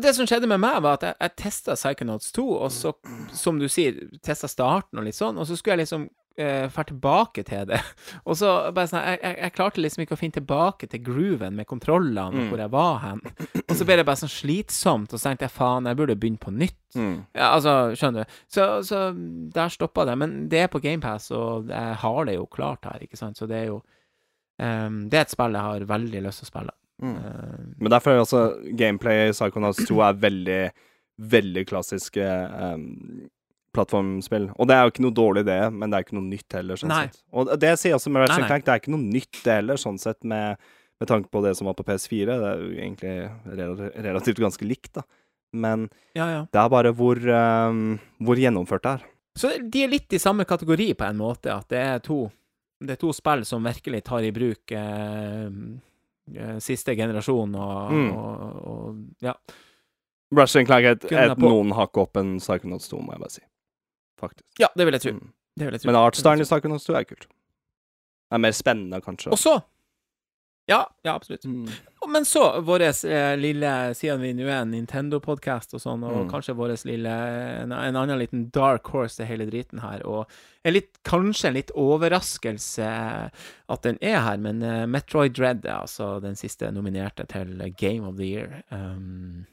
[0.00, 2.94] Det som skjedde med meg, var at jeg, jeg testa Psychonauts 2, og så,
[3.36, 6.08] som du sier, testa starten og litt sånn, og så skulle jeg liksom
[6.38, 7.80] eh, dra tilbake til det.
[8.28, 11.56] Og så bare sånn jeg, jeg, jeg klarte liksom ikke å finne tilbake til grooven
[11.56, 12.48] med kontrollene, og Mm.
[12.52, 13.20] hvor jeg var hen.
[13.68, 16.38] Og så ble det bare sånn slitsomt, og så tenkte jeg faen, jeg burde begynne
[16.42, 16.78] på nytt.
[16.96, 18.38] Ja, altså, skjønner du.
[18.48, 19.00] Så, så
[19.52, 20.16] der stoppa det.
[20.18, 23.36] Men det er på GamePass, og jeg har det jo klart her, ikke sant.
[23.36, 23.82] Så det er jo
[24.60, 26.74] um, Det er et spill jeg har veldig lyst til å spille.
[27.02, 28.42] Ehm, Men derfor er også
[28.80, 30.60] gameplay i Psychonauts 2 er veldig,
[31.36, 32.24] veldig klassiske
[32.74, 33.28] um,
[33.76, 34.48] plattformspill.
[34.56, 36.80] Og det er jo ikke noe dårlig, det, men det er ikke noe nytt heller,
[36.80, 37.04] sånn Nei.
[37.10, 37.20] sett.
[37.36, 38.48] Og det jeg sier også med Ratchet.
[38.48, 40.56] Clank, det er ikke noe nytt, det heller, sånn sett, med,
[41.00, 42.26] med tanke på det som var på PS4.
[42.32, 43.14] Det er jo egentlig
[44.08, 45.04] relativt ganske likt, da.
[45.56, 45.86] Men
[46.18, 46.40] ja, ja.
[46.52, 47.84] det er bare hvor, um,
[48.26, 49.04] hvor gjennomført det er.
[49.36, 52.22] Så de er litt i samme kategori på en måte, at det er to,
[52.82, 55.46] det er to spill som virkelig tar i bruk eh,
[56.34, 58.10] eh, siste generasjon og, Mm.
[58.16, 59.34] og, og Ja.
[60.34, 63.44] Ratchet Clank er et, et noen hakk opp en Psychonauts 2, må jeg bare si.
[64.20, 64.46] Faktisk.
[64.60, 65.12] ja, det vil jeg tro.
[65.18, 65.32] Mm.
[65.56, 65.88] Det vil jeg tro.
[65.92, 67.26] Men artstylen i vil 2 er kult.
[68.26, 69.32] Det er mer spennende, kanskje.
[69.32, 69.56] Også!
[69.56, 69.72] Og så
[70.68, 71.44] Ja, ja, absolutt.
[71.46, 71.68] Mm.
[72.10, 76.30] Men så vår eh, lille Siden vi nå er en Nintendo-podkast og sånn, og Mm.
[76.32, 77.12] kanskje vår lille
[77.62, 80.26] en, en annen liten dark horse til hele driten her, og
[80.64, 82.88] en litt, kanskje en litt overraskelse
[83.68, 88.06] at den er her, men eh, Metroid Dread er altså den siste nominerte til Game
[88.06, 88.62] of the Year.
[88.72, 89.46] Um,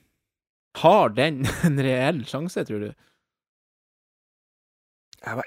[0.81, 2.93] har den en reell sjanse, tror du?
[5.25, 5.45] Jeg var,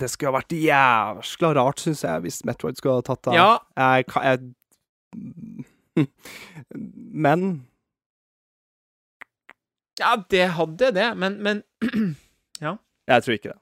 [0.00, 3.34] det skulle ha vært jævla rart, syns jeg, hvis Metroid skulle ha tatt det.
[3.38, 4.38] Ja, Jeg, jeg,
[7.26, 7.46] Men
[9.98, 11.62] ja, det hadde det, men, men
[12.60, 13.60] jeg tror ikke det.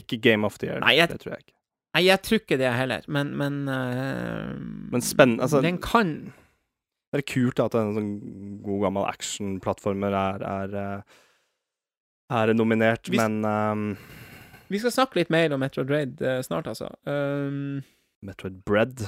[0.00, 0.80] Ikke Game of the Year.
[0.80, 1.52] Nei, jeg- Det tror jeg ikke.
[1.94, 4.54] Nei, jeg tror ikke det heller, men Men, uh,
[4.90, 6.32] Men spennende altså, Den kan
[7.14, 8.14] Det er kult at en sånn
[8.64, 11.18] god gammel actionplattformer er, er, eh,
[12.34, 13.84] er nominert, vi, men um,
[14.66, 16.90] Vi skal snakke litt mer om Metroid Raid eh, snart, altså.
[17.06, 17.84] Um,
[18.26, 19.06] Metroid Bread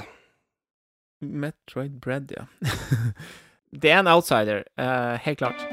[1.19, 2.47] Metroid Bread, ja.
[3.83, 5.67] det er en outsider, uh, helt klart.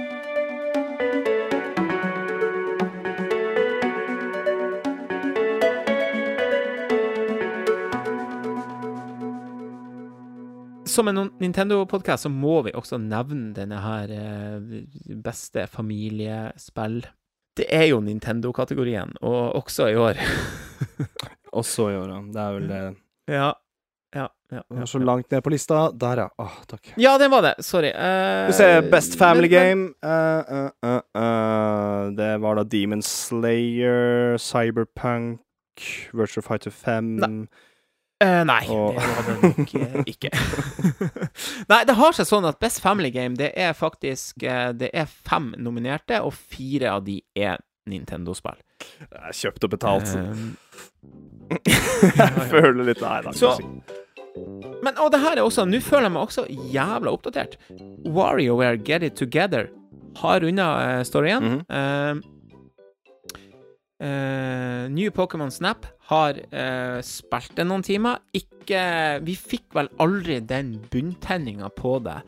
[10.95, 14.85] Som en Nintendo-podkast så må vi også nevne denne her eh,
[15.25, 17.01] beste familiespill.
[17.59, 20.21] Det er jo Nintendo-kategorien, og også i år.
[21.61, 22.21] også i år, ja.
[22.31, 22.81] Det er vel det.
[23.35, 23.53] ja.
[24.15, 25.89] Ja, ja, ja, så langt ned på lista.
[25.91, 26.29] Der, ja.
[26.39, 26.93] Åh, takk.
[27.03, 27.57] Ja, den var det.
[27.67, 27.91] Sorry.
[27.91, 29.89] Uh, Vi ser Best Family Game.
[30.07, 32.15] Uh, uh.
[32.15, 35.43] Det var da Demon Slayer, Cyberpunk,
[36.15, 37.33] Virtual Fighter 5 Nei.
[38.25, 40.31] Eh, nei, Og- det var det nok eh, ikke.
[41.73, 45.07] nei, det har seg sånn at Best Family Game, det er faktisk eh, Det er
[45.29, 47.61] fem nominerte, og fire av de er
[47.91, 48.57] Nintendo-spill.
[49.37, 50.15] Kjøpt og betalt.
[50.17, 51.59] Eh,
[52.17, 53.33] jeg føler litt Nei da.
[53.37, 54.01] Så- kanskje ikke.
[54.83, 56.45] men og det her er også Nå føler jeg meg også
[56.75, 57.59] jævla oppdatert.
[58.09, 59.69] WarioWare Get It Together
[60.19, 60.67] har runda
[60.99, 61.43] uh, storyen.
[61.43, 61.61] Mhm.
[61.69, 62.31] Eh,
[64.03, 68.21] eh, New Pokémon Snap har uh, spilt det noen timer.
[68.37, 72.19] Ikke Vi fikk vel aldri den bunntenninga på det.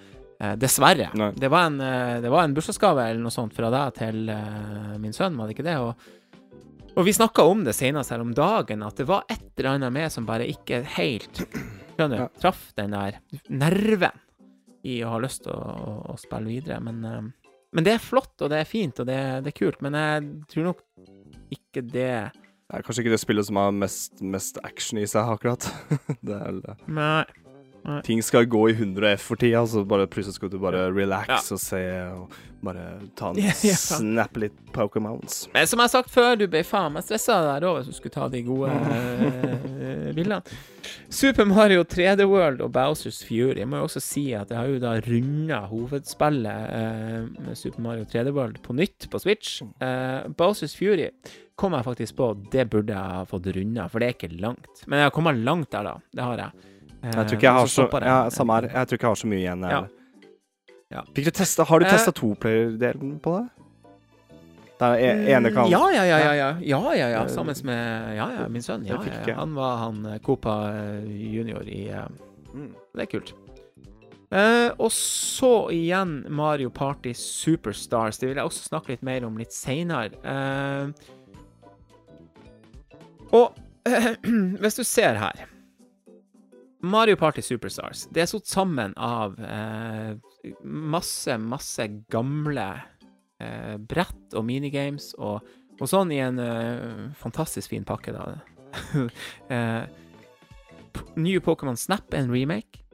[0.42, 1.10] uh, dessverre.
[1.16, 1.30] Nei.
[1.36, 4.30] Det var en, uh, en bursdagsgave eller noe sånt fra deg til
[5.00, 5.76] min sønn, var det ikke det?
[5.80, 9.74] Og, og vi snakka om det senest her om dagen, at det var et eller
[9.74, 11.44] annet med som bare ikke helt
[11.96, 12.28] Skjønner Ja.
[12.36, 13.16] Traff den der
[13.48, 14.24] nerven
[14.84, 16.76] i å ha lyst til å, å, å spille videre.
[16.84, 17.30] Men,
[17.72, 19.80] men det er flott, og det er fint, og det, det er kult.
[19.80, 20.82] Men jeg tror nok
[21.52, 22.10] ikke det
[22.66, 25.68] Det er kanskje ikke det spillet som har mest, mest action i seg, akkurat.
[26.26, 26.78] det er vel det.
[26.90, 27.24] Nei.
[28.04, 31.52] Ting skal gå i 100 F for tida, så bare plutselig skal du bare relax
[31.54, 32.34] og se og
[32.66, 32.84] bare
[33.18, 33.78] ta en yeah, yeah.
[33.78, 35.44] snappe litt Pokémons.
[35.54, 38.16] Men som jeg har sagt før, du ble faen meg stressa der hvis du skulle
[38.16, 40.42] ta de gode uh, bildene.
[41.12, 43.60] Super Mario 3D World og Bowsers Fury.
[43.60, 46.76] Jeg må jo også si at jeg har jo da runda hovedspillet
[47.46, 49.60] uh, Super Mario 3D World på nytt på Switch.
[49.82, 51.10] Uh, Bowsers Fury
[51.56, 54.82] kom jeg faktisk på det burde jeg ha fått runda, for det er ikke langt.
[54.84, 55.94] Men jeg har kommet langt der, da.
[56.12, 56.72] Det har jeg.
[57.06, 58.66] Eh, Jeg tror ikke jeg har så, ja, samme her.
[58.72, 59.62] Jeg tror ikke jeg har så mye igjen.
[59.70, 59.82] Ja.
[60.96, 61.02] Ja.
[61.14, 63.46] Fikk du testa, har du Eh, testa toplayer-delen på det?
[64.78, 66.32] Der ene kan Ja, ja, ja, ja.
[66.34, 67.22] ja, ja, ja, ja.
[67.24, 68.84] Eh, Sammen med ja, ja, min sønn.
[68.84, 69.34] Ja, ja.
[69.38, 72.06] Han var han eh, Copa eh, junior i eh,
[72.56, 72.70] Mm.
[72.94, 73.34] Det er kult.
[74.32, 78.18] Eh, og så igjen Mario Party Superstars.
[78.18, 80.10] Det vil jeg også snakke litt mer om litt seinere.
[83.32, 83.52] og
[84.62, 85.44] hvis du ser her
[86.86, 90.14] Mario Party Superstars Det er satt sammen av eh,
[90.62, 92.68] masse, masse gamle
[93.42, 95.44] eh, brett og minigames og,
[95.80, 98.38] og sånn i en eh, fantastisk fin pakke, da.
[99.54, 99.82] eh,
[101.16, 102.85] New Pokémon Snap er en remake.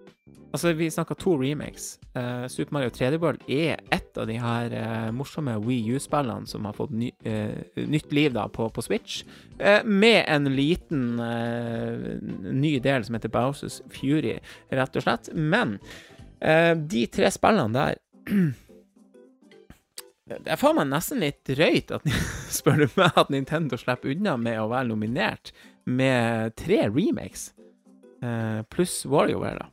[0.53, 1.99] Altså, vi snakka to remakes.
[2.17, 6.67] Uh, Super Mario 3D World er et av de her uh, morsomme Wii U-spillene som
[6.69, 9.23] har fått ny, uh, nytt liv da på, på Switch,
[9.85, 11.21] med en liten
[12.43, 14.41] ny del som heter Bowsers Fury,
[14.75, 15.29] rett og slett.
[15.33, 15.77] Men
[16.91, 18.01] de tre spillene der
[20.33, 22.09] Det er faen meg nesten litt drøyt, at,
[22.59, 25.53] spør du meg, at Nintendo slipper unna med å være nominert
[25.87, 27.53] med tre remakes,
[28.73, 29.71] pluss WarioWare, da.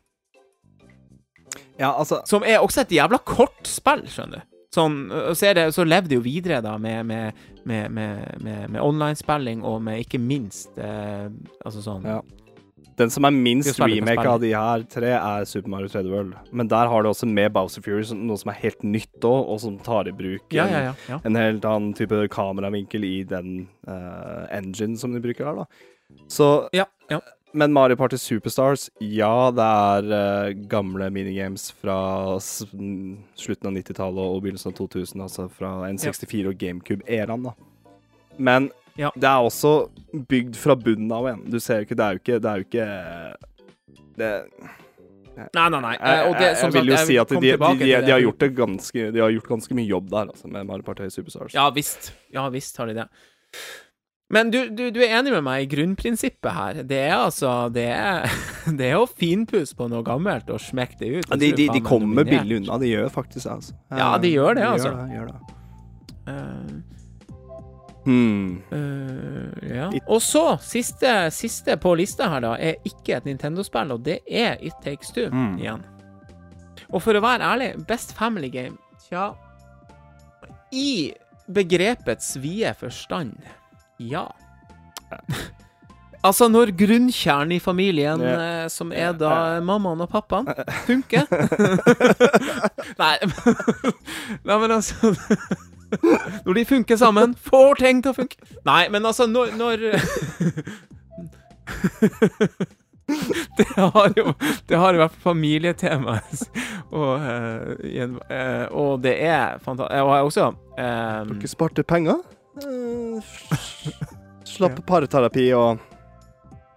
[1.80, 4.50] Ja, altså Som er også et jævla kort spill, skjønner du.
[4.70, 8.36] Sånn, og så, det, så lever det jo videre da med, med, med, med,
[8.70, 11.26] med, online-spilling og med ikke minst eh,
[11.66, 12.20] Altså sånn Ja.
[13.00, 16.34] Den som er minst remake av de her tre, er Super Mario 3D World.
[16.52, 19.62] Men der har du også med Bowser Fury noe som er helt nytt òg, og
[19.64, 20.92] som tar i bruk ja, ja.
[21.08, 21.20] ja.
[21.24, 26.20] en helt annen type kameravinkel i den uh, engine som de bruker her, da.
[26.28, 27.22] Så ja, ja.
[27.52, 31.98] Men Mario Party Superstars, ja, det er uh, gamle minigames fra
[32.40, 37.56] slutten av 90-tallet og begynnelsen av 2000, altså fra N64 og GameCube-æraen, da.
[38.38, 38.70] Men
[39.00, 39.10] Ja.
[39.16, 39.90] det er også
[40.30, 41.42] bygd fra bunnen av igjen.
[41.50, 42.88] Du ser jo ikke Det er jo ikke Det er jo ikke
[44.20, 44.32] det,
[45.56, 45.96] Nei, nei, nei.
[46.28, 48.50] og det, som jeg vil jo si at de, de, de, de, har gjort det
[48.58, 51.56] ganske De har gjort ganske mye jobb der, altså, med Mario Party Superstars.
[51.56, 52.12] Ja visst.
[52.36, 53.08] Ja visst har de det.
[54.30, 56.82] Men du, du, du er enig med meg i grunnprinsippet her.
[56.86, 58.28] Det er altså Det er,
[58.80, 61.30] det er å finpusse på noe gammelt og smekke det ut.
[61.32, 62.78] Ja, de, de, de kommer billig unna.
[62.82, 63.74] De gjør faktisk det, altså.
[63.98, 64.92] Ja, de gjør det, de altså.
[64.94, 65.42] Gjør det, gjør det.
[66.30, 66.96] Uh,
[68.10, 68.62] Hmm.
[68.72, 69.90] uh, ja.
[70.08, 74.56] Og så, siste, siste på lista her, da, er ikke et Nintendo-spill, og det er
[74.66, 75.58] It Takes Two Mm.
[75.60, 75.84] igjen.
[76.90, 78.78] Og for å være ærlig, Best Family Game,
[79.10, 79.28] tja
[80.74, 81.12] I
[81.52, 83.36] begrepets vide forstand,
[84.00, 84.28] ja.
[86.24, 90.48] Altså, når grunnkjernen i familien, eh, som er da mammaen og pappaen,
[90.84, 91.24] funker
[93.00, 93.16] Nei,
[94.44, 95.14] Nei, men altså
[96.46, 98.36] Når de funker sammen, får ting til å funke.
[98.68, 99.80] Nei, men altså, når, når
[103.58, 104.34] Det har jo
[104.70, 106.20] Det har jo vært familietema.
[106.92, 110.04] Og, eh, eh, og det er fantastisk.
[110.04, 110.46] Og jeg også
[110.78, 112.22] eh, Dere sparte penger.
[112.66, 113.22] Uh,
[114.50, 115.80] Slapp parterapi og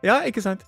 [0.04, 0.62] Ja, ikke sant?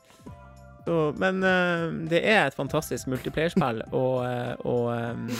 [0.85, 5.31] Så, men eh, det er et fantastisk multiplayerspill, og, eh, og um,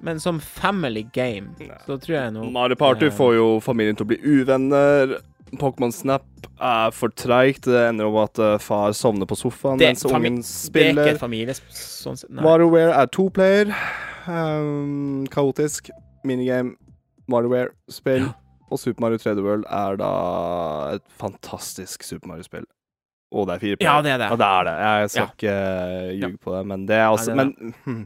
[0.00, 1.52] Men som family game,
[1.84, 5.18] så tror jeg nå Mario Party eh, får jo familien til å bli uvenner.
[5.60, 6.24] Pokémon Snap
[6.58, 7.68] er for treigt.
[7.68, 10.90] Det ender om at eh, far sovner på sofaen Det- mens ungen ungen Det er
[10.94, 11.52] ikke spiller.
[11.52, 11.60] et.
[11.76, 12.30] Sånn sett.
[12.32, 13.74] WarioWare er to player.
[14.26, 15.90] Um, kaotisk.
[16.24, 16.74] Minigame.
[17.28, 18.26] WarioWare-spill.
[18.26, 18.32] Ja.
[18.72, 20.12] Og Super Mario 3D World er da
[20.96, 22.64] et fantastisk Super Mario-spill.
[23.34, 24.28] Og det er fire Ja, det er det.
[24.30, 24.74] Ja, det er det.
[24.84, 28.00] Jeg skal ikke uh, ljuge på det, men det er også det er Men hm,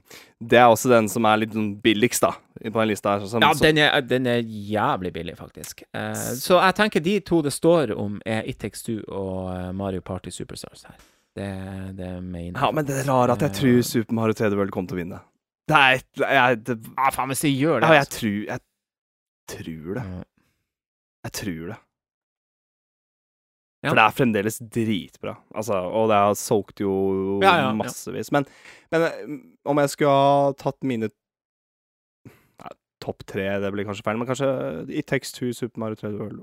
[0.52, 2.32] det er også den som er litt sånn billigst, da,
[2.62, 3.26] på den lista her.
[3.28, 5.84] Som, Ja, den er, den er jævlig billig, faktisk.
[5.92, 9.68] Uh, så jeg tenker de to det står om, er It Takes Two og eh,
[9.76, 10.96] Mario Party Superstars her.
[11.38, 11.50] Det,
[11.98, 14.90] det mener Ja, men det er rart at jeg tror Super Mario 3D World kommer
[14.90, 15.20] til å vinne.
[15.68, 18.16] Det er et jeg, det, Ja, faen, hvis de gjør det Ja, jeg altså.
[18.16, 18.60] tror Jeg
[19.52, 20.06] tror det.
[21.26, 21.78] Jeg tror det.
[23.78, 23.92] Ja.
[23.92, 25.36] For det er fremdeles dritbra.
[25.54, 26.92] Altså, og det har solgt jo
[27.44, 28.32] Ja, ja, massevis.
[28.34, 28.46] Men,
[28.90, 29.36] men eh,
[29.70, 31.10] om jeg skulle ha tatt mine
[32.26, 32.72] Nei,
[33.04, 34.48] topp tre, det blir kanskje feil, men kanskje
[34.90, 36.42] i tekst 2 Super Mario 3D World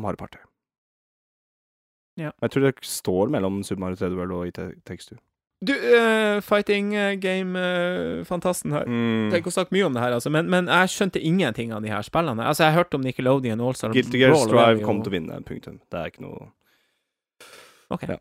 [0.00, 0.40] om Harry Party.
[2.20, 2.32] Ja.
[2.40, 4.56] Jeg tror det står mellom Super Mario 3D World og i
[4.88, 5.20] tekst Two.
[5.62, 8.88] Du, uh, fighting eh, game-fantasten her.
[8.88, 9.28] Mm.
[9.30, 11.92] Tenk å snakke mye om det her, altså, men, men jeg skjønte ingenting av de
[11.92, 12.42] her spillene.
[12.42, 15.78] Altså, jeg hørte om Nickelodeon Allstar Guilty Gear Strive kom til å vinne, punktum.
[15.92, 16.50] Det er ikke noe
[17.92, 18.08] Ok.
[18.08, 18.18] Ja.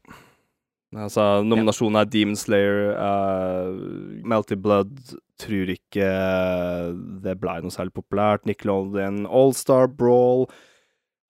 [0.91, 4.97] Altså, nominasjonen er Demon Slayer, uh, Melty Blood
[5.41, 6.09] Tror ikke
[7.23, 8.43] det blei noe særlig populært.
[8.45, 10.45] Nickelodeon Allstar Brawl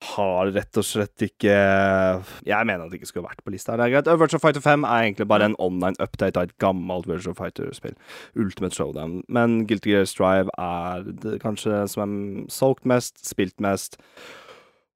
[0.02, 3.76] har rett og slett ikke Jeg mener at det ikke skulle vært på lista.
[3.78, 4.10] Det er greit.
[4.22, 7.94] Virtual Fighter 5 er egentlig bare en online update av et gammelt Virtual Fighter-spill.
[8.36, 9.20] Ultimate Showdown.
[9.30, 14.00] Men Guilty Gear Strive er det kanskje som er solgt mest, spilt mest,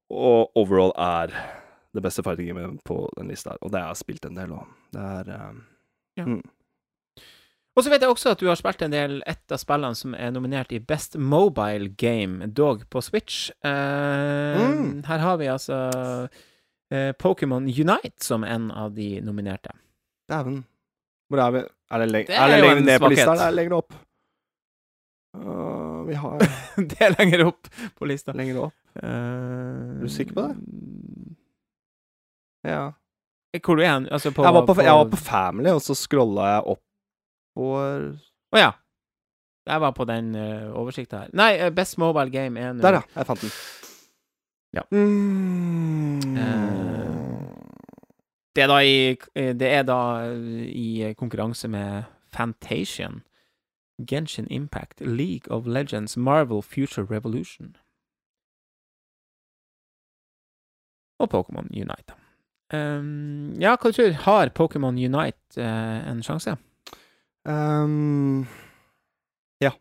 [0.09, 1.33] og overall er
[1.95, 3.55] det beste fighting-gamet på den lista.
[3.61, 4.65] Og det har jeg spilt en del òg.
[4.95, 5.63] Det er um,
[6.17, 6.25] Ja.
[6.25, 6.41] mm.
[7.75, 10.13] Og så vet jeg også at du har spilt en del et av spillene som
[10.15, 13.49] er nominert i Best Mobile Game, dog på Switch.
[13.65, 15.03] Eh, Mm.
[15.03, 15.79] Her har vi altså
[16.91, 19.73] eh, Pokémon Unite som en av de nominerte.
[20.31, 20.61] Dæven.
[21.29, 21.63] Hvor er vi?
[21.91, 23.75] Er det, leng Det er er det lenger ned på lista, eller er det lenger
[23.77, 23.93] opp?
[25.35, 26.39] Uh, vi har
[26.93, 27.67] det er lenger opp
[27.99, 28.31] på lista.
[28.31, 28.73] lenger opp.
[29.03, 30.55] Uh, Er du sikker på det?
[32.71, 32.91] Ja.
[33.59, 34.09] Hvor er du?
[34.11, 36.84] Altså på jeg, var på, jeg var på Family, og så scrolla jeg opp
[37.55, 37.69] på
[38.55, 38.71] Å ja.
[39.65, 41.31] Jeg var på den uh, oversikta her.
[41.33, 43.01] Nei, uh, Best Mobile Game er Der, ja.
[43.15, 43.53] Jeg fant den.
[44.75, 44.83] Ja.
[44.91, 46.35] Mm.
[46.37, 47.15] Uh,
[48.55, 49.99] Det er da i, eh, det er da
[50.31, 53.23] i konkurranse med Fantasian,
[54.07, 57.75] Genshin Impact, League of Legends, Marvel Future Revolution
[61.19, 62.15] og Pokémon Unite.
[62.73, 66.55] Um, ja, hva du tror Har Pokémon Unite eh, en sjanse?
[67.45, 68.45] Um,
[69.61, 69.71] ja,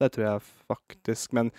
[0.00, 1.32] det tror jeg faktisk.
[1.36, 1.50] Men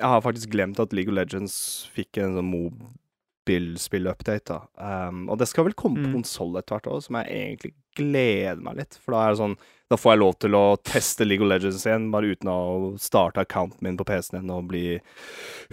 [0.00, 1.54] jeg har faktisk glemt at League of Legends
[1.94, 4.44] fikk en sånn mobilspill-update.
[4.48, 4.60] da.
[5.08, 6.14] Um, og det skal vel komme på Mm.
[6.22, 8.94] konsoll etter hvert òg, som jeg egentlig gleder meg litt.
[9.00, 9.56] For da er det sånn
[9.90, 13.36] Da får jeg lov til å teste League of Legends igjen, bare uten å starte
[13.44, 14.98] accounten min på PC-en igjen og bli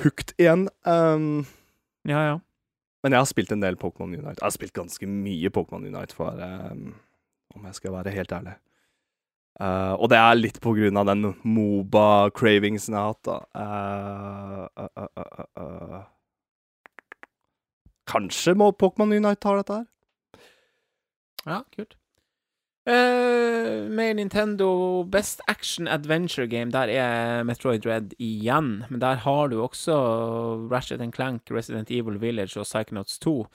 [0.03, 0.67] hooked igjen.
[0.85, 1.45] Um,
[2.05, 2.39] Ja, ja.
[3.03, 4.35] men jeg har spilt en del Pokémon Unite.
[4.35, 6.93] Jeg har spilt ganske mye Pokémon Unite, for um,
[7.55, 8.55] om jeg skal være helt ærlig.
[9.62, 13.38] Uh, og det er litt på grunn av den Moba-cravingsen jeg har hatt, da.
[13.53, 14.66] Uh,
[15.62, 15.99] uh.
[18.09, 19.88] Kanskje må Pokémon Unite ta dette her?
[21.45, 21.97] Ja, kult.
[22.91, 28.86] Med Nintendo Best Action Adventure Game, der er Metroid Dread igjen.
[28.89, 29.93] Men der har du også
[30.72, 33.45] Ratchet Clank, Resident Evil Village og Psychonauts 2.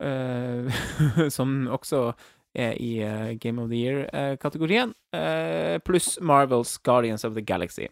[0.00, 0.72] eh,
[1.36, 2.12] som også
[2.58, 4.94] i eh, Game of the Year-kategorien.
[5.84, 7.88] pluss Marvels Guardians of the Galaxy.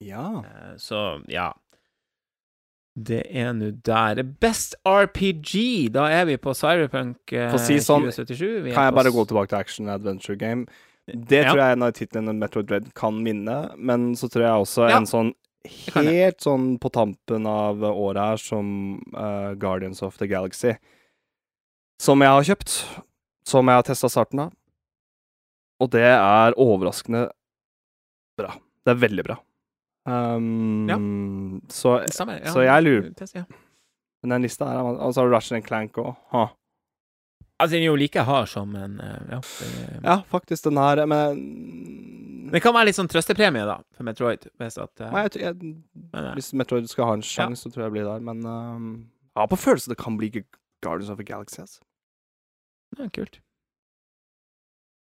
[0.00, 0.42] Ja.
[0.44, 1.52] Eh, så ja.
[3.00, 4.22] Det er nå der.
[4.42, 8.70] Best RPG, da er vi på Cyberpunk eh, si sånn, 2077.
[8.70, 10.66] Er Kan jeg bare gå tilbake til action adventure game?
[11.06, 11.50] Det Ja.
[11.52, 14.88] tror jeg er en av titlene Metroid Dread kan minne, men så tror jeg også
[14.90, 14.96] Ja.
[14.98, 15.32] en sånn
[15.94, 20.74] helt sånn på tampen av året her som uh, Guardians of the Galaxy.
[22.00, 22.84] Som jeg har kjøpt,
[23.50, 24.54] som jeg har testa starten av.
[25.80, 27.26] Og det er overraskende
[28.38, 28.54] bra.
[28.84, 29.36] Det er veldig bra.
[30.08, 32.40] Um, Så Det Stemmer.
[32.40, 33.44] Ja, så jeg lurer- test, ja.
[34.22, 36.16] men den lista her Og så har du Ratchet and Clank òg.
[37.60, 39.40] Altså, den er jo like hard som en eh, Ja.
[39.40, 44.48] Det, Ja, faktisk, den her Men det kan være litt sånn trøstepremie, da, for Metroid.
[44.58, 47.70] Hvis at, uh, Nei, jeg, jeg, men, eh, Hvis Metroid skal ha en sjanse, så
[47.70, 48.20] tror jeg det blir der.
[48.20, 50.30] Men um, jeg har på følelse det kan bli
[50.82, 51.60] Guardians of the Galaxy.
[51.60, 51.80] Altså.
[52.98, 53.40] Ja, kult.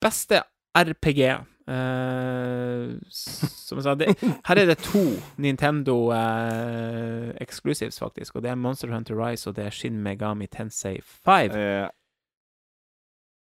[0.02, 0.44] Beste
[0.78, 1.22] RPG.
[1.68, 4.14] Eh, som jeg sa, det,
[4.48, 5.02] her er det to
[5.44, 8.36] Nintendo eh, exclusives, faktisk.
[8.38, 11.52] Og det er Monster Hunter Rise og det er Shin Megami Tensei 5.
[11.52, 11.88] Eh,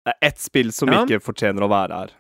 [0.05, 1.03] det er ett spill som Ja.
[1.05, 2.17] ikke fortjener å være her.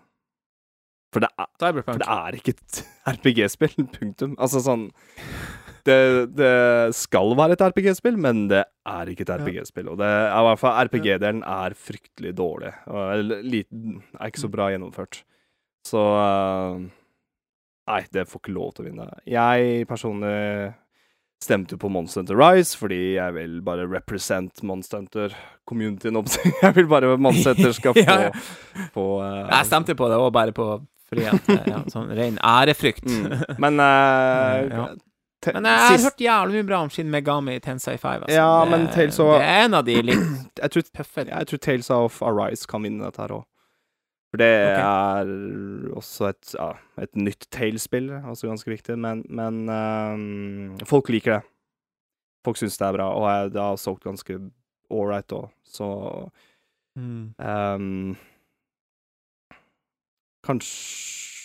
[1.10, 1.48] For det er,
[1.82, 2.80] for det er ikke et
[3.16, 3.72] RPG-spill.
[3.96, 4.36] Punktum.
[4.38, 4.88] Altså sånn
[5.86, 5.98] det,
[6.38, 6.52] det
[6.96, 9.88] skal være et RPG-spill, men det er ikke et RPG-spill.
[9.92, 12.72] Og det er i hvert fall RPG-delen er fryktelig dårlig.
[12.90, 13.00] Og
[13.40, 15.22] er ikke så bra gjennomført.
[15.88, 16.88] Så eh,
[17.90, 19.06] Nei, det får ikke lov til å vinne.
[19.26, 20.36] Jeg personlig
[21.40, 26.18] stemte på Monster Hunter Rise fordi jeg vil bare represent Monster Hunter-communityen.
[26.62, 28.86] Jeg vil bare Monster Hunter skal få, Ja, ja.
[28.92, 30.70] få uh, Jeg stemte på det òg, bare på
[31.10, 33.08] fordi at eh, ja, Sånn ren ærefrykt.
[33.08, 33.40] mm.
[33.64, 34.84] Men uh, Ja.
[35.42, 38.22] Te- Men jeg har sist- hørt jævlig mye bra om Shin Megami Tensei 5.
[38.26, 38.36] Altså.
[38.36, 40.26] Ja, det, men Tales of- Det er en av de litt
[40.62, 43.46] jeg, tror, tøffe jeg tror Tales of Arise kan vinne dette her òg.
[44.30, 44.84] For det okay.
[44.86, 46.68] er også et, ja,
[47.02, 51.42] et nytt Tales-spill, også ganske viktig, men, men um, folk liker det.
[52.46, 54.38] Folk syns det er bra, og det har solgt ganske
[54.90, 55.88] ålreit òg, så
[56.94, 57.34] mm.
[57.42, 58.14] um,
[60.46, 61.39] kanskje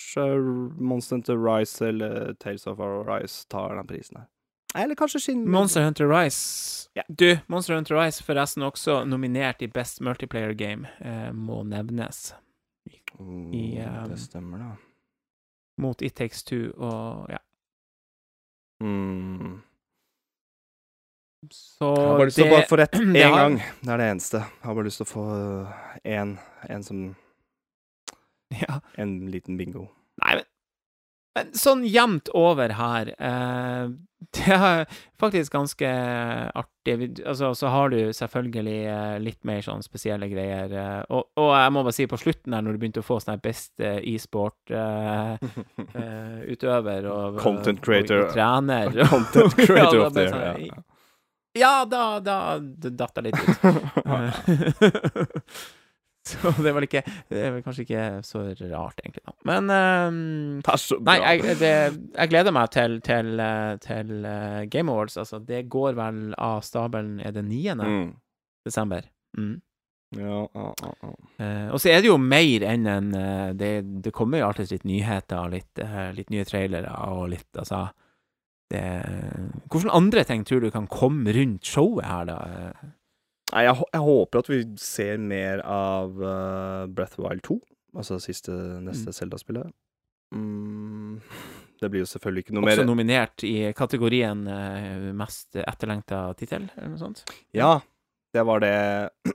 [0.80, 4.28] Monster Hunter Rise eller Tales of Rise tar den prisen her.
[4.76, 6.90] Eller kanskje Shin Monster Hunter Rise.
[6.94, 7.04] Ja.
[7.08, 12.34] Du, Monster Hunter Rise forresten også nominert i Best Multiplayer Game, eh, må nevnes.
[13.20, 14.72] Oh, i, um, Det stemmer, da.
[15.78, 17.38] Mot It Takes Two og ja.
[18.84, 19.62] Mm.
[21.52, 23.58] Så Jeg har bare lyst til å bare få rett én har- gang.
[23.82, 24.38] Det er det eneste.
[24.44, 25.26] Jeg har bare lyst til å få
[26.04, 26.38] én
[26.70, 27.16] En som
[28.52, 28.80] Ja.
[28.98, 29.88] En liten bingo.
[30.26, 30.50] Nei, men,
[31.38, 33.94] men sånn jevnt over her eh,
[34.36, 34.86] Det er
[35.20, 35.90] faktisk ganske
[36.58, 37.22] artig.
[37.26, 40.72] Altså, så har du selvfølgelig eh, litt mer sånn spesielle greier.
[40.72, 43.20] Eh, og, og jeg må bare si, på slutten her, når du begynte å få
[43.22, 48.20] sånn her best eh, e-sport-utøver og Content creator.
[48.26, 48.86] Og, trener.
[49.14, 50.58] Content creator da of the sånn, year.
[50.72, 50.78] Ja.
[51.56, 53.48] Ja, da, da det datt jeg litt ut.
[56.30, 59.22] så det var, ikke Det var kanskje ikke så rart, egentlig.
[59.26, 59.36] da.
[59.46, 60.62] Men um.
[61.06, 61.74] Nei, jeg, det,
[62.16, 65.20] jeg gleder meg til, til, eh, til uh, Game Awards.
[65.22, 67.76] Altså, det går vel av stabelen Er det 9.
[67.78, 68.10] mm.
[68.66, 69.06] desember?
[69.38, 69.62] Mm.
[70.16, 71.14] Ja, ja, ja, ja.
[71.40, 73.72] Uh, og så er det jo mer enn en uh, det,
[74.06, 77.88] det kommer jo alltid litt nyheter, litt, uh, litt nye trailere og litt Altså
[78.72, 78.84] det,
[79.74, 82.38] Hvilke andre ting tror du kan komme rundt showet her, da?
[83.54, 87.60] Nei, jeg, jeg håper at vi ser mer av uh, Breath of Wild 2.
[87.96, 88.52] Altså siste,
[88.84, 89.70] neste Zelda-spillet.
[90.36, 91.20] Mm,
[91.80, 96.66] det blir jo selvfølgelig ikke noe Også mer nominert i kategorien uh, mest etterlengta tittel,
[96.76, 97.22] eller noe sånt?
[97.56, 97.78] Ja,
[98.36, 98.74] det var det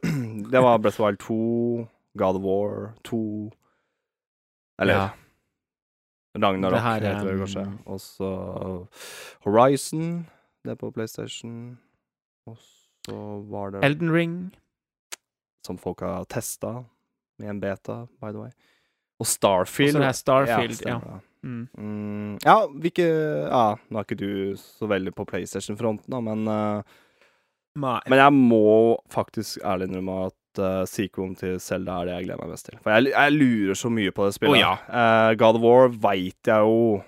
[0.52, 1.38] Det var Breath of Wild 2,
[2.20, 3.22] God of War 2
[4.82, 5.08] Eller Ja.
[6.38, 7.62] Ragnarok, Det her, heter det kanskje.
[7.90, 8.28] Og så
[9.42, 10.26] Horizon,
[10.62, 11.78] det er på PlayStation.
[12.46, 12.58] Og
[13.06, 13.16] så
[13.50, 14.34] var det Elden Ring.
[15.66, 16.84] som folk har testa
[17.38, 18.50] med en beta, by the way.
[19.20, 19.92] Og Starfield.
[19.92, 20.70] så det er Starfield.
[20.70, 20.76] Ja.
[20.76, 21.20] stemmer det.
[21.42, 21.68] Mm.
[21.78, 23.06] Mm, ja, hvilke
[23.48, 26.82] Ja, nå er ikke du så veldig på PlayStation-fronten, da, men uh,
[27.80, 32.42] Men jeg må faktisk ærlig innrømme at uh, sequelen til Zelda er det jeg gleder
[32.42, 32.78] meg mest til.
[32.82, 34.58] For jeg, jeg lurer så mye på det spillet.
[34.58, 34.74] Oh, ja.
[34.90, 37.00] uh, God of War veit jeg jo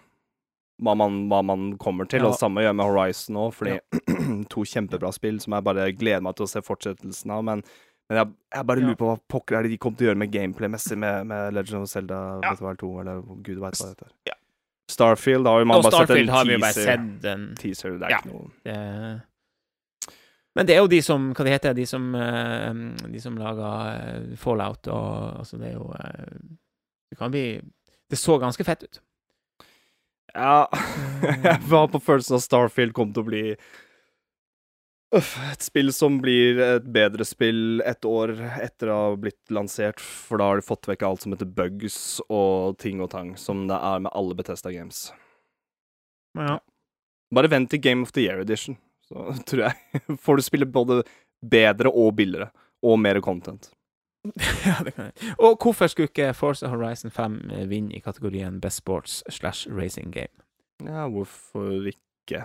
[0.83, 2.29] hva man, hva man kommer til, Ja.
[2.29, 3.79] og samme gjør med Horizon òg, fordi
[4.53, 7.45] to kjempebra spill som jeg bare gleder meg til å se fortsettelsen av.
[7.49, 7.63] Men,
[8.11, 8.87] men jeg, jeg bare Ja.
[8.91, 11.55] lurer på hva pokker er det de kommer til å gjøre med gameplay-messig med, med
[11.55, 12.39] Legend of Zelda Ja.
[12.41, 14.13] Breath of the Wild 2, eller gud veit hva det heter.
[14.27, 14.39] Ja.
[14.93, 16.59] Starfield har jo man Og bare sett en teaser.
[16.61, 17.99] bare sett en teaser.
[17.99, 18.19] Det er Ja.
[18.19, 19.23] ikke noe det...
[20.55, 22.75] Men det er jo de som Hva det heter de som eh,
[23.09, 26.35] De som laga eh, Fallout og Altså, det er jo eh,
[27.09, 27.45] Det kan bli
[28.11, 28.99] Det så ganske fett ut.
[30.33, 30.69] Ja,
[31.45, 33.43] jeg var på følelsen at Starfield kom til å bli
[35.13, 40.41] et spill som blir et bedre spill et år etter å ha blitt lansert, for
[40.41, 41.97] da har de fått vekk alt som heter bugs
[42.33, 45.11] og ting og tang, som det er med alle Bethesda Games.
[46.39, 46.57] Ja.
[47.33, 48.79] Bare vent til Game of the Year Edition,
[49.09, 51.03] så tror jeg får du spille både
[51.43, 52.49] bedre og billigere,
[52.83, 53.69] og mer content.
[54.67, 55.35] ja, det kan jeg.
[55.43, 57.39] Og hvorfor skulle ikke Forza Horizon 5
[57.71, 60.31] vinne i kategorien Best Sports slash Racing Game?
[60.87, 62.45] Ja, hvorfor ikke?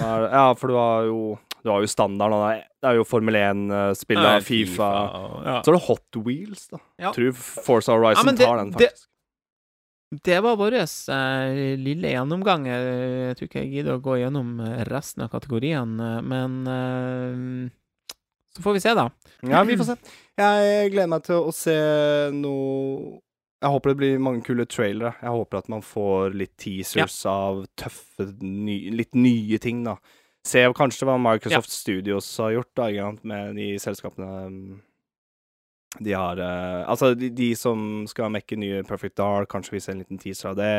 [0.00, 0.26] Er?
[0.30, 1.20] Ja, for du har jo
[1.62, 2.64] Du har jo standarden.
[2.80, 4.86] Det er- jo Formel 1-spill Nei, av Fifa.
[5.12, 5.56] og- ja.
[5.62, 6.78] Så er det Hot Wheels, da.
[6.98, 7.10] Ja.
[7.12, 9.06] Tror Forza Horizon Ja, det- tar den, faktisk.
[10.24, 12.66] Det var vår eh, lille gjennomgang.
[12.66, 16.66] Eh, Jeg tror ikke jeg gidder å gå gjennom eh, resten av kategoriene, eh, men
[16.66, 17.70] eh,
[18.56, 19.08] så får vi se, da.
[19.48, 19.96] Ja, vi får se.
[20.40, 21.76] Jeg gleder meg til å se
[22.36, 23.20] noe
[23.60, 25.14] Jeg håper det blir mange kule trailere.
[25.20, 29.98] Jeg håper at man får litt teasers av tøffe, ny, litt nye ting, da.
[30.48, 34.62] Se kanskje hva Microsoft Studios har gjort, da, med de selskapene um,
[35.98, 39.96] de har uh, Altså, de, de som skal mekke nye Perfect Dark, kanskje vi ser
[39.96, 40.72] en liten teaser av det.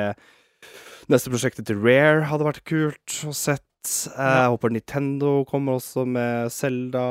[1.11, 3.65] Neste prosjektet til Rare hadde vært kult å sett.
[3.81, 7.05] Jeg håper Nintendo kommer også med Zelda.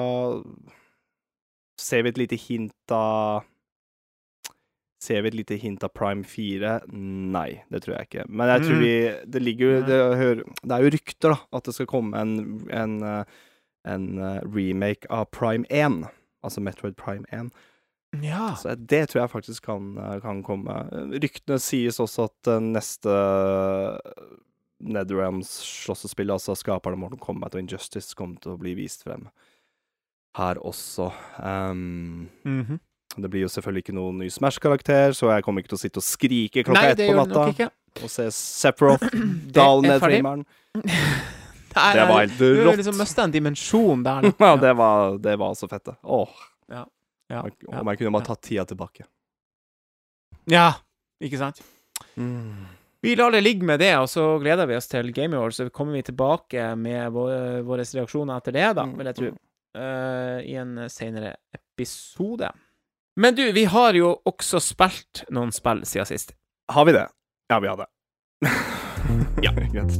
[1.80, 3.46] Ser vi et lite hint av
[5.00, 6.74] Ser vi et lite hint av Prime 4?
[6.92, 8.24] Nei, det tror jeg ikke.
[8.28, 8.82] Men jeg tror Mm.
[8.84, 10.00] vi Det ligger jo det,
[10.60, 12.34] det er jo rykter, da, at det skal komme en,
[12.68, 13.24] en, eh,
[13.88, 16.04] en eh, remake av Prime 1.
[16.44, 17.50] Altså Metroid Prime 1.
[18.20, 18.54] Ja.
[18.60, 20.68] Så det tror jeg faktisk kan, eh, kan komme.
[21.16, 23.08] Ryktene sies også at neste
[24.84, 29.28] Netherrealms-slåssespill, altså skaperne Morten Combat Kombat og Injustice, kommer til å bli vist frem
[30.36, 31.10] her også.
[31.42, 32.78] Um, Mhm.
[33.18, 35.98] det blir jo selvfølgelig ikke noen ny Smash-karakter, så jeg kommer ikke til å sitte
[35.98, 37.70] og skrike klokka ett på natta
[38.04, 39.02] og se Sephiroth
[39.52, 40.44] dale ned trimmeren.
[41.70, 42.76] Nei, Det var helt Du rått.
[42.80, 44.22] liksom mista en dimensjon der.
[44.30, 44.32] da.
[44.38, 45.96] Ja, det var, det var så fett, det.
[46.02, 46.28] Åh.
[47.30, 49.04] Ja, Om jeg kunne bare tatt tida tilbake.
[50.50, 50.72] ja,
[51.22, 51.60] ikke sant?
[53.02, 55.56] Vi lar det ligge med det, og så gleder vi oss til Game Awards.
[55.60, 59.30] Så kommer vi tilbake med våre, våre reaksjoner etter det, da, vil jeg tro.
[59.76, 62.50] Eh, I en senere episode.
[63.20, 66.32] Men du, vi har jo også spilt noen spill siden sist.
[66.72, 67.08] Har vi det?
[67.50, 67.90] Ja, vi har det.
[69.42, 69.92] ja, greit.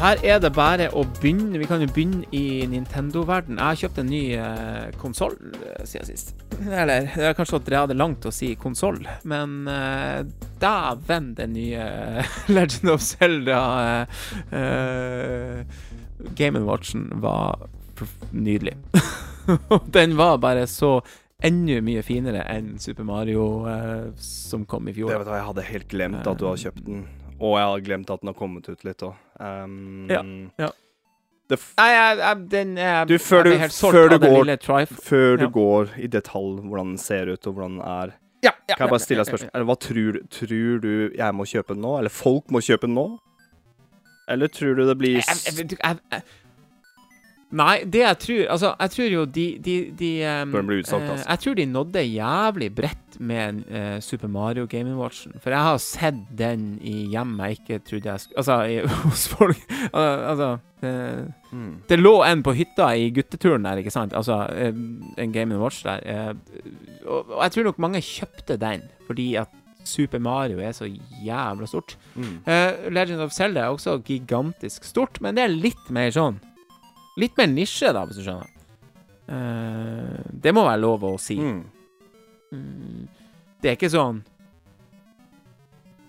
[0.00, 1.58] Her er det bare å begynne.
[1.60, 3.58] Vi kan jo begynne i Nintendo-verden.
[3.58, 5.36] Jeg har kjøpt en ny uh, konsoll
[5.84, 6.32] siden sist.
[6.60, 10.20] Eller det er kanskje å dra det langt å si konsoll, men uh,
[10.60, 13.60] dæven, den nye eh, Legend of Zelda
[14.52, 15.62] uh,
[16.36, 17.68] Game Watchen var
[18.32, 18.76] nydelig.
[19.96, 20.98] Den var bare så
[21.42, 25.16] enda mye finere enn Super Mario uh, som kom i Det fjor.
[25.16, 27.06] vet du Jeg hadde helt glemt at du har kjøpt den.
[27.40, 29.14] Og jeg har glemt at den har kommet ut litt òg.
[29.40, 30.22] Um, Ja,
[30.66, 30.70] ja.
[31.50, 34.18] Det f Nei, jeg, jeg, den er Du, før jeg du- helt solgt før du
[34.18, 35.50] går- før du Ja.
[35.50, 38.12] går i detalj hvordan den ser ut, og hvordan den er
[38.42, 39.50] Ja, ja, Kan jeg bare stille deg et spørsmål?
[39.54, 41.98] Eller hva tror, tror du jeg må kjøpe den nå?
[41.98, 43.18] Eller folk må kjøpe den nå?
[44.28, 46.22] Eller tror du det blir Jeg,
[47.50, 50.10] Nei, det jeg tror Altså, jeg tror jo de, de, de
[50.44, 51.26] um, utsolgt, eh, altså.
[51.28, 55.32] Jeg tror de nådde jævlig bredt med uh, Super Mario Game Watchen.
[55.42, 58.78] For jeg har sett den i hjem jeg ikke trodde jeg skulle Altså, i,
[59.08, 60.50] hos folk Al- Altså
[60.82, 60.94] det,
[61.50, 61.80] Mm.
[61.88, 64.12] Det lå en på hytta i gutteturen der, ikke sant?
[64.14, 64.70] Altså, eh,
[65.18, 65.98] en Game Watch der.
[66.06, 66.34] eh,
[67.04, 69.48] og, og jeg tror nok mange kjøpte den fordi at
[69.84, 70.86] Super Mario er så
[71.24, 71.96] jævla stort.
[72.14, 72.36] Mm.
[72.46, 76.38] Uh, Legend of Zelda er også gigantisk stort, men det er litt mer sånn
[77.18, 78.50] Litt mer nisje, da, hvis du skjønner.
[79.30, 81.38] Uh, det må være lov å si.
[81.38, 81.62] Mm.
[82.50, 83.08] Mm,
[83.62, 84.24] det er ikke sånn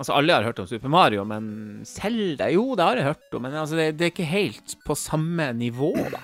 [0.02, 1.43] Altså, alle har hørt om Super Mario, men
[1.86, 4.95] Selda Jo, det har jeg hørt om, men altså, det, det er ikke helt på
[4.97, 6.22] samme nivå, da.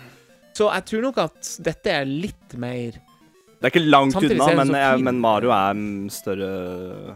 [0.57, 4.63] Så jeg tror nok at dette er litt mer Det er ikke langt Samtidig unna,
[4.63, 5.83] men, jeg, men Mario er
[6.15, 6.49] større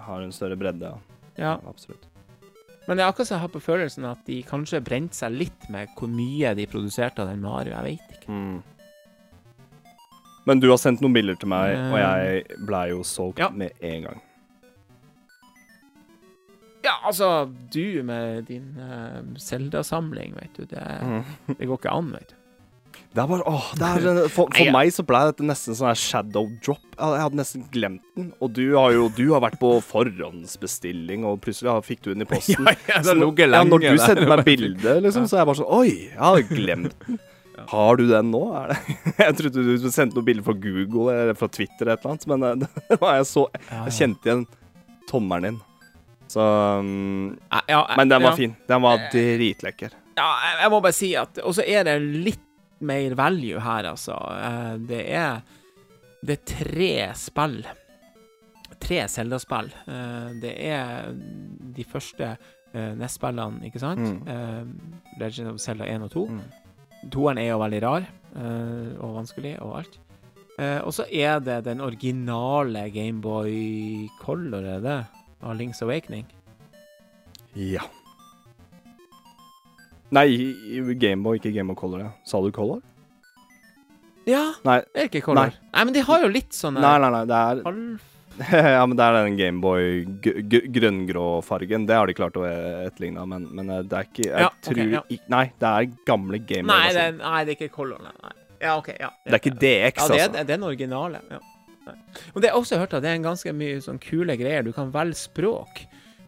[0.05, 1.17] Har en større bredde, ja.
[1.41, 1.55] Ja.
[1.65, 2.10] Absolutt.
[2.91, 5.69] Men det er akkurat så jeg har på følelsen at de kanskje brente seg litt
[5.71, 7.71] med hvor mye de produserte av den Mario.
[7.71, 8.35] Jeg vet ikke.
[8.35, 8.57] Mm.
[10.49, 12.01] Men du har sendt noen bilder til meg, og Eh.
[12.03, 13.47] jeg blei jo solgt Ja.
[13.49, 14.19] med en gang.
[16.83, 20.83] Ja, altså, du med din uh, Zelda-samling, vet du, det,
[21.59, 22.35] det går ikke an, vet du.
[23.11, 25.89] Det er bare, åh, det er, for, Nei, for meg så ble dette nesten sånn
[25.89, 26.83] her shadow drop.
[26.95, 28.29] Jeg, hadde nesten glemt den.
[28.39, 32.29] Og du har jo du har vært på forhåndsbestilling, og plutselig fikk du den i
[32.29, 32.69] posten.
[32.87, 35.73] ja, Så når- ja, når du sendte meg bilde, liksom, så er jeg bare sånn
[35.81, 37.19] Oi, jeg hadde glemt den.
[37.71, 38.39] Har du den nå?
[38.71, 38.77] Det?
[39.21, 42.23] Jeg trodde du sendte noen bilder fra Google eller fra Twitter eller et eller annet,
[42.31, 44.45] men eh, det var jeg så Jeg kjente igjen
[45.11, 45.59] tommelen din.
[46.31, 46.41] Så
[47.51, 48.55] Ja, ja, Men den var fin.
[48.71, 49.93] Den var dritlekker.
[50.17, 50.29] Ja,
[50.63, 52.41] jeg må bare si at Og så er det litt
[52.81, 54.15] mer value her, altså.
[54.37, 55.41] Eh, Det er
[56.23, 57.63] Det er tre spill.
[58.81, 59.71] Tre Zelda-spill.
[59.87, 61.11] Eh, Det er
[61.75, 62.37] de første
[62.73, 63.99] eh, NES-spillene, ikke sant?
[64.25, 64.75] Mm.
[65.19, 66.25] Legend of Zelda 1 og 2.
[66.29, 66.41] Mm.
[67.11, 68.05] Toeren er jo veldig rar
[69.01, 69.97] og vanskelig og alt.
[70.85, 74.99] Og så er det den originale Gameboy Color, er det?
[75.41, 76.25] Av Links Awakening.
[77.55, 77.81] Ja.
[80.11, 80.27] Nei,
[80.99, 81.99] Gameboy, ikke Gameboy Color.
[82.03, 82.11] Ja.
[82.27, 82.81] Sa du Color?
[84.27, 84.81] Ja, Nei.
[84.93, 85.49] er ikke Color?
[85.49, 85.69] Nei.
[85.71, 85.83] Nei.
[85.87, 88.07] men de har jo litt sånn Nei, nei, nei, det er halv...
[88.75, 90.03] Ja, men det er den Gameboy
[90.75, 91.83] grønngrå-fargen.
[91.89, 94.77] Det har de klart å etterligne, men, men eh, det er ikke Jeg Ja, tror
[94.77, 95.01] okay, ja.
[95.15, 96.71] ikke Nei, det er gamle Gameboy.
[96.71, 97.23] Nei, det, versjon.
[97.25, 98.13] nei, det er ikke Color, nei.
[98.23, 98.35] nei.
[98.61, 98.91] Ja, OK.
[98.93, 99.09] Ja.
[99.25, 100.13] det er ikke DX, altså.
[100.13, 100.33] Ja, det er, altså.
[100.37, 101.23] det er den originale.
[101.31, 101.41] Ja.
[101.87, 101.95] Nei.
[102.31, 104.61] Og det er jeg også hørt at det er en ganske mye sånn kule greier.
[104.67, 105.81] Du kan velge språk.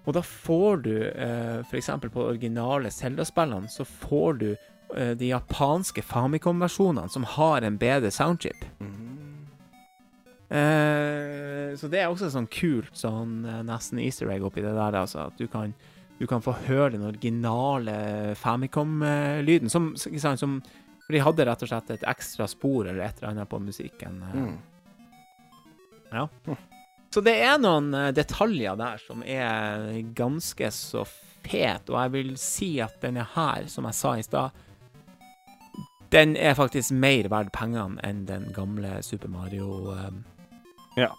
[0.06, 1.90] Og da får du eh, f.eks.
[2.12, 8.66] på originale Zelda-spillene, så får du eh, de japanske Famicom-versjonene som har en bedre soundchip.
[10.54, 15.00] Eh, så det er også sånn kult, sånn eh, nesten easter egg oppi det der,
[15.00, 15.30] altså.
[15.32, 15.74] At du kan,
[16.20, 17.96] du kan få høre den originale
[18.38, 19.72] Famicom-lyden.
[19.72, 20.60] Som, som
[21.08, 24.22] For de hadde rett og slett et ekstra spor eller et eller annet på musikken.
[24.30, 24.38] eh.
[24.44, 24.62] Mm.
[27.14, 31.04] Så det er noen eh, detaljer der som er ganske så
[31.44, 34.64] fet, og jeg vil si at denne her, som jeg sa i stad,
[36.14, 40.10] den er faktisk mer verdt pengene enn den gamle Super Mario eh,
[41.04, 41.12] Ja.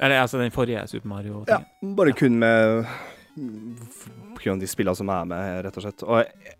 [0.00, 1.66] Eller altså den forrige Super Mario-tingen.
[1.80, 2.86] Ja, bare kun med
[3.36, 6.04] de spillene som er med, rett og slett.
[6.04, 6.59] Og jeg,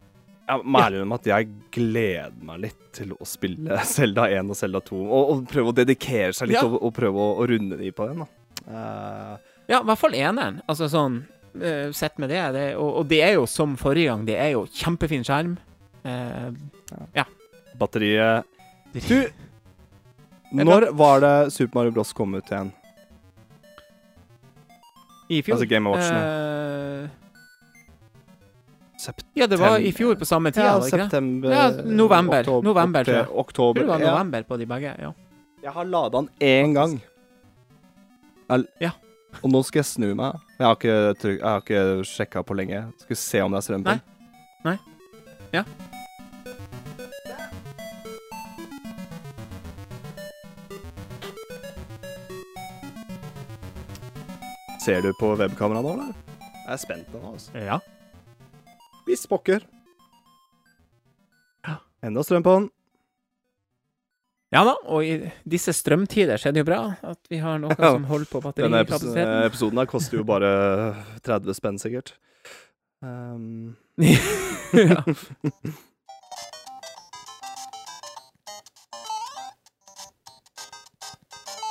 [0.50, 4.58] jeg må ærlig om at jeg gleder meg litt til å spille Zelda 1 og
[4.58, 5.00] Zelda 2.
[5.06, 6.66] Og, og prøve å dedikere seg litt Ja.
[6.66, 8.30] og, og prøve å, å runde de på den, da.
[8.70, 9.50] Uh...
[9.70, 10.58] Ja, i hvert fall eneren.
[10.66, 11.20] Altså sånn
[11.62, 12.42] uh, Sett med det.
[12.56, 15.54] det og, og det er jo som forrige gang, det er jo kjempefin skjerm.
[16.02, 17.24] Eh,
[17.76, 18.46] batteriet
[18.92, 19.28] Du
[20.56, 22.72] Når var det Super Mario Bros kom ut igjen?
[25.30, 25.54] I fjor.
[25.54, 26.22] Altså Game Watch nå.
[29.00, 29.40] September.
[29.40, 30.62] ja, det var i fjor på samme tid.
[30.66, 32.42] Ja, september Ja, november.
[32.44, 33.28] oktober- November, tror jeg.
[33.44, 34.10] oktober- tror det var ja.
[34.14, 34.94] november på de begge.
[35.00, 35.12] ja.
[35.62, 37.00] Jeg har lada den én gang.
[38.50, 38.90] Jeg- Ja.
[39.44, 40.34] Og nå skal jeg snu meg.
[40.58, 42.92] Jeg har ikke, tryk, jeg har ikke sjekka på lenge.
[42.98, 44.00] Skal vi se om det er strøm på Nei.
[44.00, 44.02] den.
[44.64, 44.78] Nei.
[45.52, 45.64] Ja.
[54.84, 56.12] Ser du på webkameraet nå, eller?
[56.64, 57.52] Jeg er spent nå, altså.
[57.60, 57.78] Ja.
[59.10, 59.64] Hvis pokker.
[61.66, 61.80] Ja.
[62.06, 62.68] Enda strøm på den.
[64.54, 67.74] Ja da, og i disse strømtider så er det jo bra at vi har noe
[67.78, 67.92] Ja.
[67.94, 70.50] som holder på Denne epis episoden her koster jo bare
[71.26, 72.14] 30 spenn, sikkert.
[73.02, 75.02] Um, ja.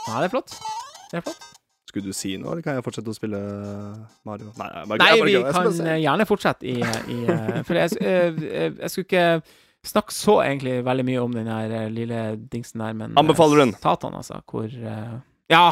[0.08, 0.56] ja, det er flott.
[1.12, 1.49] Det er flott.
[1.90, 3.40] Skulle du si noe, eller kan jeg fortsette å spille
[4.28, 4.52] Mario?
[4.60, 5.36] Nei, jeg bare, Nei, jeg bare vi.
[5.40, 6.78] Jeg kan eh, gjerne fortsette i,
[7.16, 11.36] i eh, For jeg, eh, eh, jeg skulle ikke snakke så egentlig veldig mye om
[11.38, 13.76] den her lille dingsen der, men Anbefaler du den?
[13.80, 14.42] Satan, altså.
[14.50, 15.68] Hvor Ja!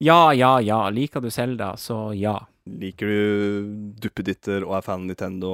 [0.00, 0.78] Ja, ja, ja.
[0.88, 2.38] Liker du Selda, så ja.
[2.64, 5.52] Liker du duppeditter og er fan av Nintendo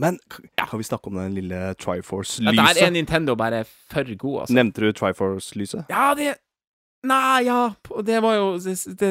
[0.00, 0.18] Men
[0.56, 2.92] kan vi snakke om den lille ja der er Triforce-lyset?
[2.92, 4.56] Nintendo bare for god, altså.
[4.56, 5.84] Nevnte du Triforce-lyset?
[5.92, 6.34] Ja, det
[7.06, 7.72] Nei, ja
[8.04, 9.10] Det var jo det, det,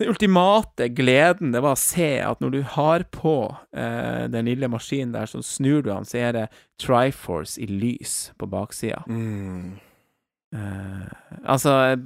[0.00, 3.34] Den ultimate gleden, det var å se at når du har på
[3.76, 6.46] eh, den lille maskinen der, så snur du den, så er det
[6.80, 9.02] Triforce i lys på baksida.
[9.06, 9.74] Mm.
[10.56, 11.10] Eh,
[11.44, 11.98] altså eh,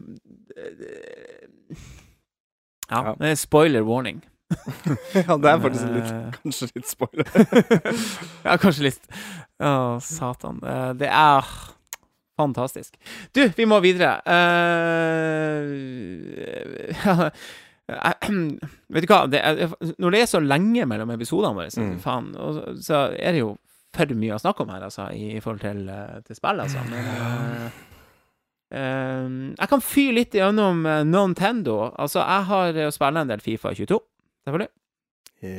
[2.90, 3.14] ja, Ja.
[3.20, 4.24] det er spoiler warning.
[5.14, 7.30] ja, det er faktisk litt, Eh, kanskje litt spoiler.
[8.44, 9.06] ja, kanskje litt.
[9.62, 9.70] Å,
[10.04, 10.58] satan.
[10.66, 11.48] Eh, det er
[12.36, 12.96] fantastisk.
[13.34, 14.16] Du, vi må videre.
[14.26, 14.34] Uh,
[18.94, 19.24] vet du hva?
[19.30, 19.68] Det er,
[20.00, 21.98] når det er så lenge mellom episodene våre, så, Mm.
[22.00, 22.30] faen,
[22.82, 23.50] så- er det jo
[23.94, 26.78] for mye å snakke om her, altså, i, forhold til, eh, til spill, altså.
[26.90, 27.70] Men uh,
[28.74, 29.28] eh,
[29.60, 31.92] jeg kan fyre litt gjennom Nintendo.
[31.96, 34.00] Altså, jeg har eh, spilt en del Fifa 22,
[34.48, 34.68] selvfølgelig.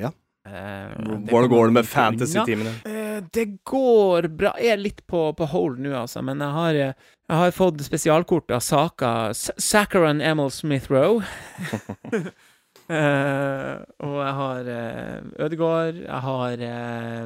[0.02, 0.10] ja.
[0.46, 0.90] Eh,
[1.26, 2.74] Hvordan går det med fantasy-teamene?
[2.86, 4.54] Eh, det går bra.
[4.62, 7.82] Jeg er litt på, på hold nå, altså, men jeg har, eh, jeg har fått
[7.86, 11.24] spesialkort av Saka Sakaran Emil Smith Roe.
[12.86, 17.24] Uh, og jeg har uh, Ødegaard, jeg har uh,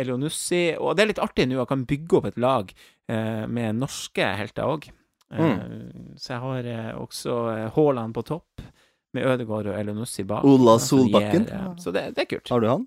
[0.00, 2.72] Elionussi Og det er litt artig nå, jeg kan bygge opp et lag
[3.12, 4.88] uh, med norske helter òg.
[5.34, 6.66] Så jeg har
[7.00, 7.34] også
[7.74, 8.62] Haaland på topp,
[9.14, 10.44] med Ødegaard og Elionussi bak.
[10.48, 11.46] Ola Solbakken.
[11.48, 12.50] gir, så det, det er kult.
[12.50, 12.84] Har du han?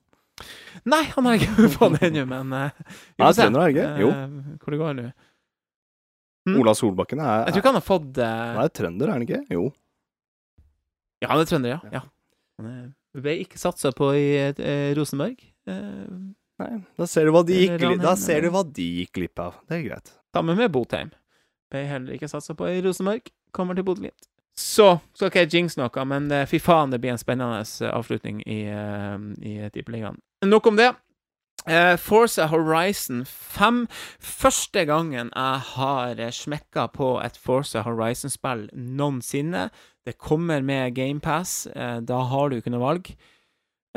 [0.86, 3.88] Nei, han har jeg ikke fått ennå, men uh, vi Nei, får se, er ikke?
[4.06, 5.08] Eh, hvor det går nå.
[6.48, 6.60] Mm.
[6.62, 9.26] Ola Solbakken er, Jeg tror ikke han har fått uh, han er trønder, er han
[9.26, 9.42] ikke?
[9.52, 9.66] Jo.
[11.24, 11.98] Ja, han er trønder, ja.
[11.98, 12.04] ja.
[12.62, 12.84] Han er,
[13.18, 15.42] ble ikke satsa på i eh, Rosenborg.
[15.68, 19.42] Uh, Nei, da ser du hva de gikk, da ser du hva de gikk glipp
[19.42, 19.60] av.
[19.70, 20.14] Det er greit.
[20.34, 21.12] sammen med Botheim.
[21.70, 23.30] Ble heller ikke satsa på i Rosenborg.
[23.56, 24.28] Kommer til Bodø-Glimt.
[24.58, 27.92] Så skal ikke jeg jinx noe, men eh, fy faen, det blir en spennende eh,
[27.94, 30.18] avslutning i, uh, i Tippeligaen.
[30.46, 30.90] Nok om det.
[31.68, 33.84] Uh, Forza Horizon 5.
[34.24, 39.68] Første gangen jeg har smekka på et Forza Horizon-spill noensinne.
[40.08, 41.68] Det kommer med GamePass.
[41.76, 43.14] Uh, da har du ikke noe valg.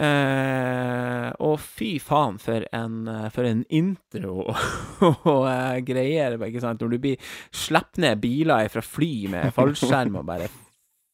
[0.00, 4.46] Eh, og fy faen, for en, eh, for en intro
[5.28, 6.38] og eh, greier.
[6.46, 6.80] Ikke sant?
[6.80, 10.48] Når du blir slipper ned biler fra fly med fallskjerm og bare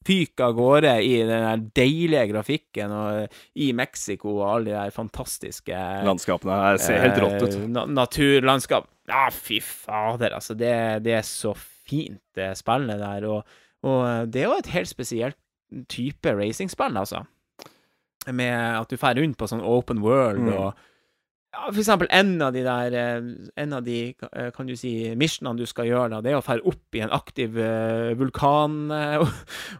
[0.06, 4.92] fyker av gårde i den der deilige grafikken og i Mexico og alle de der
[4.94, 7.56] fantastiske Landskapene her ser helt rått ut.
[7.58, 8.86] eh, na naturlandskap.
[9.10, 10.54] Ja, fy fader, altså.
[10.58, 10.70] Det,
[11.02, 13.26] det er så fint, det spillet der.
[13.30, 15.38] Og, og det er jo et helt spesielt
[15.90, 17.24] type racingspill, altså.
[18.34, 20.52] Med at du drar rundt på sånn open world Mm.
[20.54, 20.74] og
[21.56, 23.28] ja, for eksempel en av de der eh,
[23.62, 26.42] En av de, eh, kan du si, missionene du skal gjøre, da, det er å
[26.44, 28.90] dra opp i en aktiv eh, vulkan
[29.22, 29.30] og,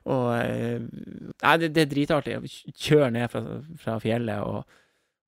[0.09, 2.39] og Nei, det, det er dritartig.
[2.73, 3.43] Kjøre ned fra,
[3.82, 4.64] fra fjellet og,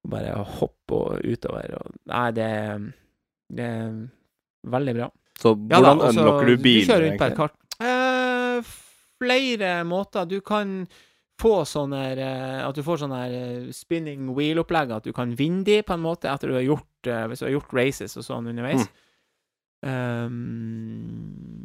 [0.07, 1.74] og bare hoppe og utover.
[1.82, 2.49] Og, nei, det,
[3.59, 3.93] det er
[4.73, 5.11] veldig bra.
[5.39, 7.59] Så Ja da, hvordan unlocker du biler, Du kjører rundt på et kart.
[7.85, 8.73] Eh,
[9.20, 10.24] flere måter.
[10.32, 10.78] Du kan
[11.39, 15.35] få sånne her, eh, At du får sånne her eh, spinning wheel-opplegg, at du kan
[15.39, 18.16] vinne de på en måte etter du har gjort eh, Hvis du har gjort races
[18.19, 18.89] og sånn underveis.
[19.78, 21.62] Um,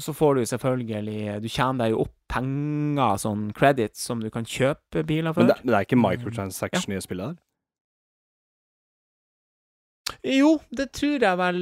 [0.00, 4.48] så får du selvfølgelig Du tjener deg jo opp penger, sånn credits, som du kan
[4.48, 5.44] kjøpe biler for.
[5.44, 7.36] Men det, men det er ikke microtransaction i spillet her?
[10.26, 11.60] Jo, det tror jeg vel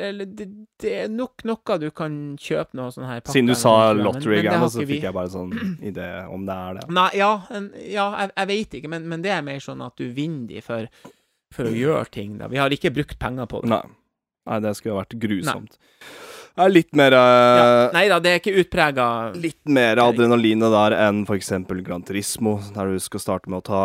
[0.00, 0.46] Eller det,
[0.80, 3.34] det er nok noe du kan kjøpe noe sånn her pakke.
[3.36, 4.94] Siden du sa lottery har så vi.
[4.94, 5.52] fikk jeg bare sånn
[5.90, 6.86] idé om det er det.
[6.96, 9.96] Nei, ja, en, ja jeg, jeg vet ikke, men, men det er mer sånn at
[10.00, 10.88] du vinner de for,
[11.52, 12.48] for å gjøre ting, da.
[12.52, 13.72] Vi har ikke brukt penger på det.
[13.74, 13.84] Nei.
[14.48, 15.76] Nei, det skulle ha vært grusomt.
[16.52, 19.04] Det er litt mer eh, Ja, nei da, det er ikke utprega
[19.40, 23.84] Litt mer adrenalinet der enn eksempel Gran Turismo, der du skal starte med å ta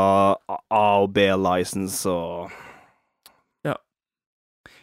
[0.58, 2.52] A- og B-license og.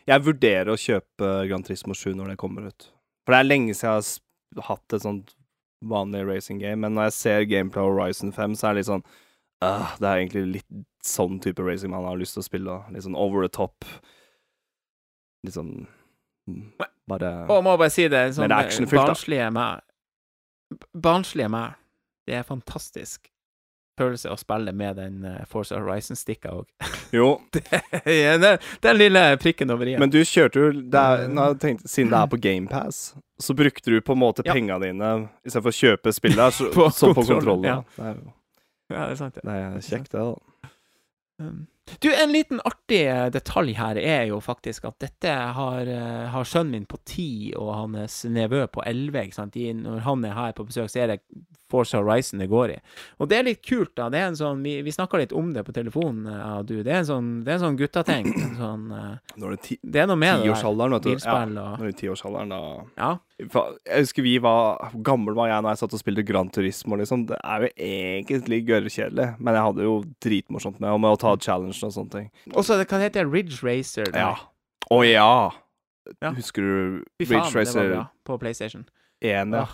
[0.08, 2.88] Jeg vurderer å kjøpe Gran Turismo 7 når det kommer ut.
[3.24, 5.32] For det er lenge siden jeg har hatt et sånt
[5.84, 9.04] vanlig racing game, men når jeg ser Gameplay Horizon 5, så er det litt sånn
[9.64, 12.78] uh, Det er egentlig litt sånn type racing man har lyst til å spille.
[12.92, 13.84] Litt sånn over the top.
[15.44, 15.86] Litt sånn
[17.08, 19.80] Bare Og må bare si det, sånn barnslige meg
[20.92, 21.78] Barnslige meg.
[22.28, 23.30] Det er fantastisk
[23.98, 26.66] følelse å spille med den uh, Force Horizon-stikka òg.
[27.14, 27.36] Jo,
[28.04, 28.44] den,
[28.82, 30.00] den lille prikken over i-en.
[30.02, 33.02] Men du kjørte jo der, er, jeg tenkt, Siden det er på GamePass,
[33.38, 34.52] så brukte du på en måte Ja.
[34.56, 35.10] pengene dine
[35.46, 37.68] istedenfor å kjøpe spill der, så, På så på kontrollen, kontrollen.
[37.70, 37.82] ja.
[37.94, 38.34] Det er, jo-
[38.96, 39.46] Ja, det er sant, Ja.
[39.46, 40.72] det er kjekt, det, da.
[41.44, 41.62] Um,
[42.00, 46.48] Du, en liten artig eh, detalj her er jo faktisk at dette har, eh, har
[46.48, 49.26] sønnen min på ti og hans nevø på elleve.
[49.34, 51.20] når han er her på besøk, så er det
[51.70, 52.78] Force Horizon det går i.
[53.18, 54.08] Og det er litt kult, da.
[54.12, 56.76] Det er en sånn, Vi, vi snakka litt om det på telefonen, eh, ja, du.
[56.82, 58.30] Det er en sånn, det er en sånn guttating.
[58.54, 60.88] Sånn, eh, Når det er ti, det er noe med det der.
[60.94, 61.10] vet du.
[61.26, 62.60] Ja, og når det er tiårsalderen, da
[63.00, 63.12] Ja.
[63.34, 66.94] Jeg husker vi var Hvor gammel var jeg når jeg satt og spilte Grand Turismo,
[67.00, 67.24] liksom?
[67.26, 71.73] Det er jo egentlig gørrkjedelig, men jeg hadde jo dritmorsomt med, med å ta challenge
[71.82, 72.30] og sånne ting.
[72.54, 73.32] Og så det- hva heter det?
[73.32, 74.04] Ridge Racer?
[74.12, 74.20] der.
[74.20, 74.34] Ja.
[74.92, 75.50] Å ja!
[76.20, 76.30] Ja.
[76.36, 78.84] Husker du Fy faen, Racer det var bra på PlayStation.
[79.24, 79.54] 1?
[79.56, 79.66] Ja.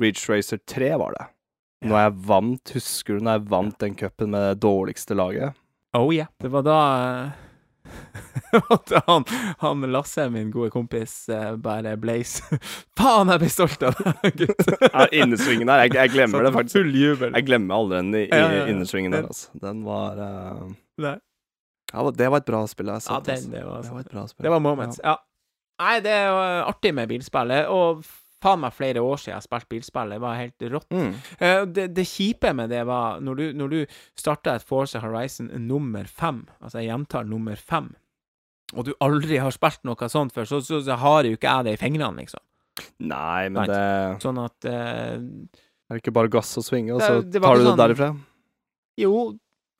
[0.00, 1.26] Ridge Racer 3 var det.
[1.84, 5.54] Når jeg vant, husker du når jeg vant den cupen med det dårligste laget?
[5.96, 6.26] Oh yeah.
[6.40, 7.30] Det var da eh,
[8.70, 9.24] at han,
[9.58, 12.42] han Lasse, min gode kompis, eh, bare blaze
[12.98, 14.70] Faen, jeg blir stolt av deg, gutt!
[14.86, 16.76] Ja, Innesvingen der, jeg, jeg glemmer det faktisk.
[16.78, 17.32] Full jubel.
[17.36, 19.50] Jeg glemmer aldri den i, i Ja, ja, innersvingen der, altså.
[19.64, 20.62] Den var eh,
[21.00, 21.16] Nei.
[21.92, 22.86] ja, Det var et bra spill.
[22.92, 23.50] Jeg Ja, den, altså.
[23.50, 24.44] det var, det var et bra spill.
[24.46, 25.00] det var moments.
[25.04, 25.16] Ja.
[25.80, 27.68] Nei, det er jo artig med bilspillet.
[27.72, 28.02] Og
[28.40, 30.12] faen meg flere år siden jeg har spilt bilspill.
[30.14, 30.86] Det var helt rått.
[30.92, 31.14] Mm.
[31.40, 33.80] Eh, Det, det kjipe med det var når du, når du
[34.16, 37.90] starta et Forza Horizon nummer fem, altså jeg gjentar nummer fem,
[38.76, 41.64] og du aldri har spilt noe sånt før, så, så, så har jo ikke jeg
[41.66, 42.40] det i fingrene, liksom.
[43.02, 45.18] Nei, men det Sånn at uh,
[45.90, 48.10] er ikke bare gass og svinge, og så det det tar du det sånn- derifra.
[49.00, 49.14] Jo,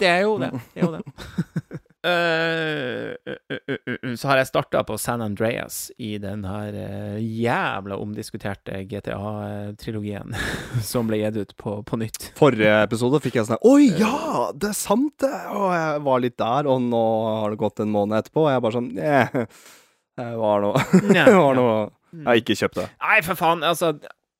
[0.01, 0.51] det er jo det.
[0.74, 1.81] det, er jo det.
[2.01, 7.18] Eh, uh, uh, uh, så har jeg starta på San Andreas i den her eh,
[7.20, 10.32] jævla omdiskuterte GTA-trilogien
[10.90, 12.31] som ble gitt ut på, på nytt.
[12.39, 14.48] Forrige episode fikk jeg sånn Oi, ja!
[14.56, 15.43] Det er sant, det!
[15.52, 17.05] Og jeg var litt der, og nå
[17.43, 19.44] har det gått en måned etterpå, og jeg er bare sånn Yeah.
[20.20, 21.77] Det var noe Det var noe
[22.10, 22.89] Jeg har ikke kjøpt det.
[23.05, 23.93] Nei, for faen, altså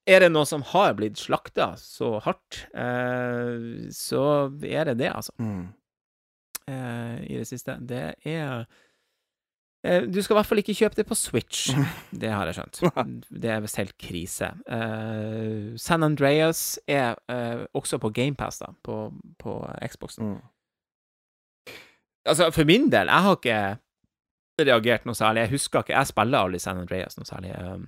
[0.09, 4.23] Er det noe som har blitt slakta så hardt, eh, så
[4.65, 5.33] er det det, altså.
[6.67, 7.77] eh, i det siste.
[7.81, 8.65] Det er
[9.85, 11.69] eh, Du skal i hvert fall ikke kjøpe det på Switch.
[12.23, 12.81] Det har jeg skjønt.
[13.43, 14.53] Det er visst helt krise.
[14.67, 20.35] Eh, San Andreas er eh, også på GamePass, da, på, på Xboxen.
[20.37, 20.41] Mm.
[22.29, 23.61] Altså, for min del, jeg har ikke
[24.61, 25.47] reagert noe særlig.
[25.47, 27.55] Jeg husker ikke Jeg spiller aldri San Andreas noe særlig.
[27.57, 27.87] Um,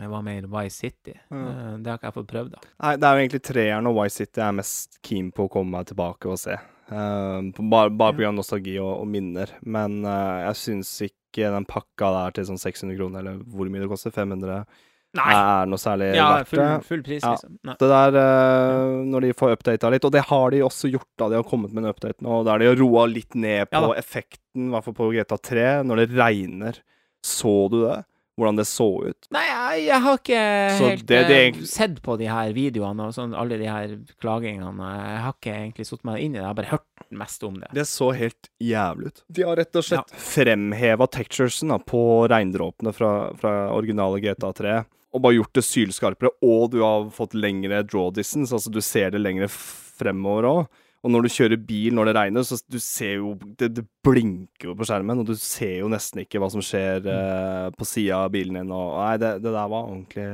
[0.00, 1.12] Jeg var med i Vice City.
[1.30, 1.36] Ja.
[1.36, 2.58] Eh, Det har ikke jeg fått prøvd, da.
[2.82, 5.50] Nei, det er jo egentlig treeren og Vice City jeg er mest keen på å
[5.52, 6.56] komme meg tilbake og se.
[6.92, 8.30] Uh, på- bare bare Ja.
[8.30, 8.34] pga.
[8.36, 9.48] nostalgi og, og minner.
[9.64, 13.80] Men uh, jeg syns ikke den pakka der til sånn 600 kroner, eller hvor mye
[13.80, 14.66] det koster, 500,
[15.14, 15.32] Nei.
[15.32, 16.84] er noe særlig Ja, verdt full, det.
[16.88, 17.32] full pris, Ja.
[17.36, 17.58] liksom.
[17.64, 17.74] Nei.
[17.78, 21.28] Det der, uh, når de får updata litt, og det har de også gjort, da.
[21.28, 23.92] De har kommet med en update nå, der de har roa litt ned på Ja
[24.00, 26.78] effekten, i hvert fall på GTA 3, når det regner.
[27.24, 28.04] Så du det?
[28.38, 29.28] Hvordan det så ut?
[29.30, 29.41] Nei,
[29.72, 30.42] jeg, jeg har ikke
[30.78, 33.58] Så helt det- det er eh, egentlig- sett på de her videoene og sånn, alle
[33.58, 34.88] de her klagingene.
[34.92, 37.54] Jeg har ikke egentlig satt meg inn i det, jeg har bare hørt mest om
[37.60, 37.68] det.
[37.72, 39.22] Det så helt jævlig ut.
[39.30, 44.84] De har rett og slett fremheva texturesen da, på regndråpene fra, fra originale GTA 3,
[45.14, 49.10] og bare gjort det sylskarpere, og du har fått lengre draw distance, altså du ser
[49.10, 50.68] det lengre fremover òg.
[51.02, 54.70] Og når du kjører bil når det regner, så du ser jo Det, det blinker
[54.70, 58.22] jo på skjermen, og du ser jo nesten ikke hva som skjer eh, på sida
[58.22, 58.70] av bilen din.
[58.70, 60.28] Og, nei, det, det der var ordentlig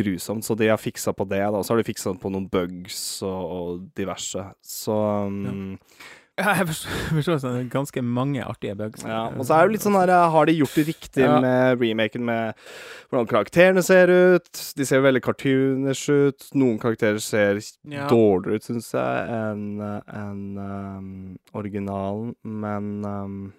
[0.00, 0.46] grusomt.
[0.46, 1.60] Så de har fiksa på det, da.
[1.60, 4.44] Og så har de fiksa på noen bugs og, og diverse.
[4.64, 5.78] Så um,
[6.40, 9.02] Jeg forstår, sånn, det ganske mange artige bugs.
[9.06, 11.36] Ja, og så er det litt sånn her Har de gjort det riktig Ja.
[11.42, 12.54] med remaken med
[13.10, 14.50] hvordan karakterene ser ut?
[14.78, 16.46] De ser veldig cartoonish ut.
[16.54, 17.60] Noen karakterer ser
[17.90, 18.06] Ja.
[18.08, 23.52] dårligere ut, syns jeg, enn en, um, originalen, men um,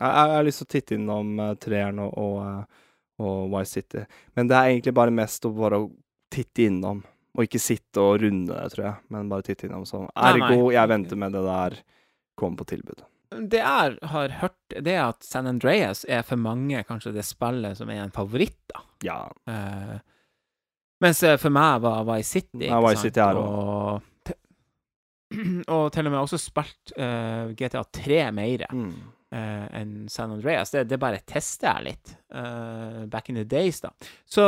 [0.00, 2.86] jeg, jeg har lyst til å titte innom uh, treeren og, og, uh,
[3.22, 4.04] og Vice City.
[4.36, 5.82] Men det er egentlig bare mest å bare
[6.32, 7.02] titte innom,
[7.36, 8.94] og ikke sitte og runde det, tror jeg.
[9.14, 10.08] Men bare titte innom sånn.
[10.16, 11.76] Ergo, jeg venter med det der
[12.36, 13.00] kommer på tilbud.
[13.48, 17.78] Det jeg har hørt, det er at San Andreas er for mange kanskje det spillet
[17.78, 18.82] som er en favoritt, da.
[19.02, 19.20] Ja.
[19.48, 19.94] Uh,
[21.02, 23.08] mens eh, for meg var Vice City, Ja, ikke Vice sant?
[23.08, 24.36] City er og, te-
[25.78, 28.92] og til og med også spilt uh, GTA 3 mer Mm.
[29.32, 30.70] uh, enn San Andreas.
[30.76, 32.14] Det, det bare tester jeg litt.
[32.36, 33.90] eh, back in the days, da.
[34.28, 34.44] Så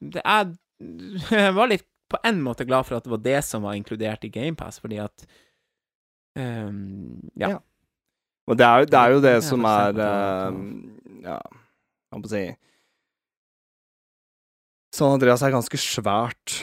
[0.00, 3.62] det er Jeg var litt på en måte glad for at det var det som
[3.66, 5.26] var inkludert i GamePass, fordi at
[6.38, 7.52] um, ja.
[7.54, 7.58] Ja.
[8.50, 10.56] Og det er, jo- det er jo det Jeg som er uh,
[11.22, 11.36] Ja,
[12.10, 12.58] hva skal jeg si
[14.98, 16.56] San Andreas er ganske svært,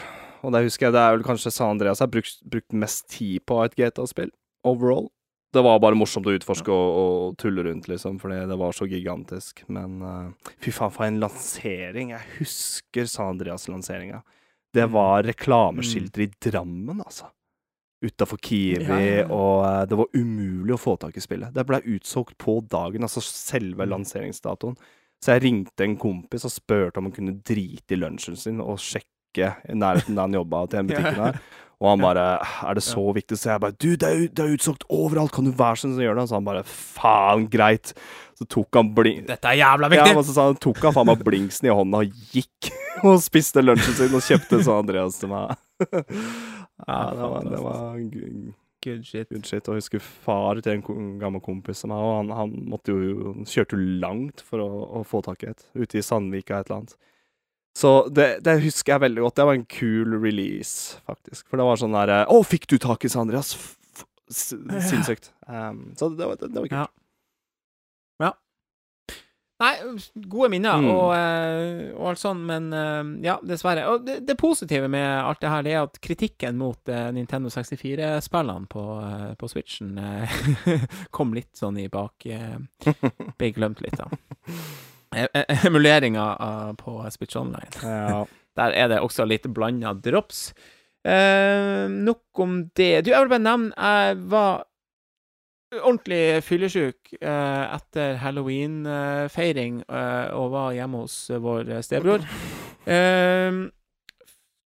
[0.43, 3.39] og det husker jeg det er vel kanskje San Andreas har brukt, brukt mest tid
[3.47, 4.33] på et GTA-spill
[4.67, 5.07] overall.
[5.53, 8.85] Det var bare morsomt å utforske og, og tulle rundt, liksom, fordi det var så
[8.89, 9.63] gigantisk.
[9.71, 12.11] Men uh, fy faen, for en lansering.
[12.11, 14.21] Jeg husker San Andreas-lanseringa.
[14.75, 14.91] Det Mm.
[14.93, 17.29] var reklameskilter i Drammen, altså.
[18.05, 19.27] Utafor Kiwi, Ja, ja, ja.
[19.33, 21.53] og uh, det var umulig å få tak i spillet.
[21.55, 23.89] Det ble utsolgt på dagen, altså selve Mm.
[23.95, 24.75] lanseringsdatoen.
[25.23, 28.77] Så jeg ringte en kompis og spurte om han kunne drite i lunsjen sin og
[28.77, 31.39] sjekke i nærheten der han jobba, til den butikken her.
[31.77, 34.55] Og han bare 'Er det så viktig?' Så jeg bare 'Du, det er, det er
[34.57, 37.93] utsolgt overalt, kan du være sånn som gjør det?' Så han bare 'Faen, greit'.
[38.37, 39.27] Så tok han blink...
[39.27, 40.13] Dette er jævla viktig!
[40.13, 42.69] Ja, så sa han, tok han faen meg blinksen i hånda og gikk
[43.07, 45.57] og spiste lunsjen sin og kjøpte sånn Andreas til meg.
[45.81, 47.99] ja, det var, det var
[48.87, 49.27] Good shit.
[49.29, 49.67] good shit.
[49.67, 53.33] Og jeg husker far til en gammel kompis av meg, og han, han måtte jo
[53.43, 55.65] kjørte jo langt for å, å få tak i et.
[55.73, 56.95] Ute i Sandvika et eller annet.
[57.77, 59.35] Så det, det husker jeg veldig godt.
[59.37, 61.45] Det var en kul release, faktisk.
[61.49, 63.51] For det var sånn der Å, fikk du tak i Sandreas?
[64.33, 65.29] Sinnssykt.
[65.47, 66.79] Um, så det var, det, det var kult.
[66.81, 66.87] Ja.
[68.25, 68.31] Ja.
[69.61, 69.71] Nei,
[70.29, 70.89] gode minner Mm.
[70.93, 73.87] og, eh, og alt sånn, men eh, ja, dessverre.
[73.93, 78.69] Og det, positive med alt det her, det er at kritikken mot eh, Nintendo 64-spillene
[78.69, 78.83] på,
[79.39, 79.97] på Switchen
[81.17, 82.27] kom litt sånn i bak
[83.37, 84.09] Ble glemt litt, da.
[85.15, 86.25] E- e- Emuleringa
[86.77, 87.69] på Switch Online.
[87.83, 88.25] Ja.
[88.57, 90.47] Der er det også litt blanda drops.
[91.05, 93.03] Eh, nok om det.
[93.05, 94.63] Du, jeg vil bare nevne Jeg var
[95.77, 102.25] ordentlig fyllesyk eh, etter halloween-feiring eh, og var hjemme hos eh, vår stebror.
[102.87, 103.61] Eh,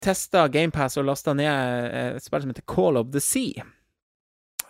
[0.03, 3.63] testa GamePass og lasta ned eh, et spill som heter Call of the Sea.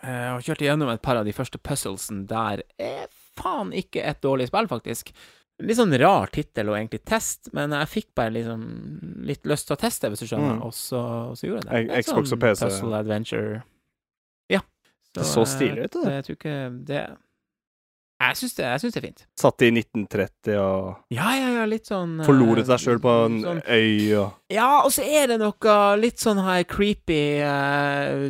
[0.00, 2.62] og kjørte gjennom et par av de første puzzlesene der.
[2.80, 5.10] Er faen ikke et dårlig spill, faktisk.
[5.60, 8.62] Litt sånn rar tittel å egentlig teste, men jeg fikk bare liksom
[9.28, 10.62] litt lyst til å teste, hvis du skjønner, Mm.
[10.64, 11.02] og så,
[11.36, 11.96] så gjorde jeg det.
[11.96, 12.64] X- Et Xbox og sånn PC.
[12.64, 13.62] Puzzle adventure.
[14.48, 14.60] Ja.
[15.14, 16.12] Det så stilig ut, det.
[16.12, 17.04] Jeg tror ikke det
[18.20, 19.22] Jeg syns det, det er fint.
[19.40, 23.38] Satt i 1930 og Ja, ja, ja, litt sånn eh, forloret seg sjøl på en
[23.40, 28.28] sånn, øy og Ja, og så er det noe litt sånn her creepy uh,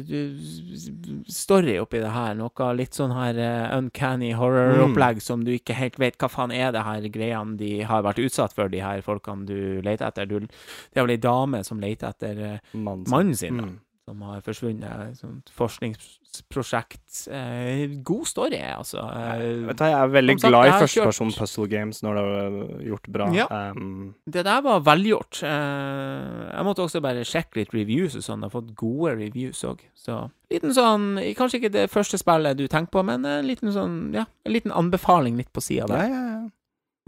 [1.27, 2.39] story oppi det her.
[2.39, 6.71] Noe litt sånn her uh, uncanny horror-opplegg som du ikke helt vet hva faen er
[6.77, 10.31] det her greiene de har vært utsatt for, de her folkene du leter etter.
[10.31, 13.15] Du, det er vel ei dame som leter etter uh, mannen sin.
[13.17, 13.79] mannen sin, Mm.
[14.09, 15.17] Som har forsvunnet.
[15.21, 17.29] Sånt forskningsprosjekt.
[17.31, 19.03] Eh, god story, altså.
[19.05, 22.15] Eh, Vet du, jeg er veldig sagt, glad i jeg førsteperson kjørt- puzzle games når
[22.19, 23.29] det er gjort bra.
[23.35, 23.47] Ja.
[23.71, 25.43] Um, Det der var velgjort.
[25.43, 28.41] Eh, jeg måtte også bare sjekke litt reviews og sånn.
[28.43, 29.81] Jeg har fått gode reviews òg.
[29.95, 34.13] Så liten sånn Kanskje ikke det første spillet du tenker på, men en liten sånn
[34.15, 36.09] Ja, en liten anbefaling litt på sida der.
[36.09, 36.51] ja, ja.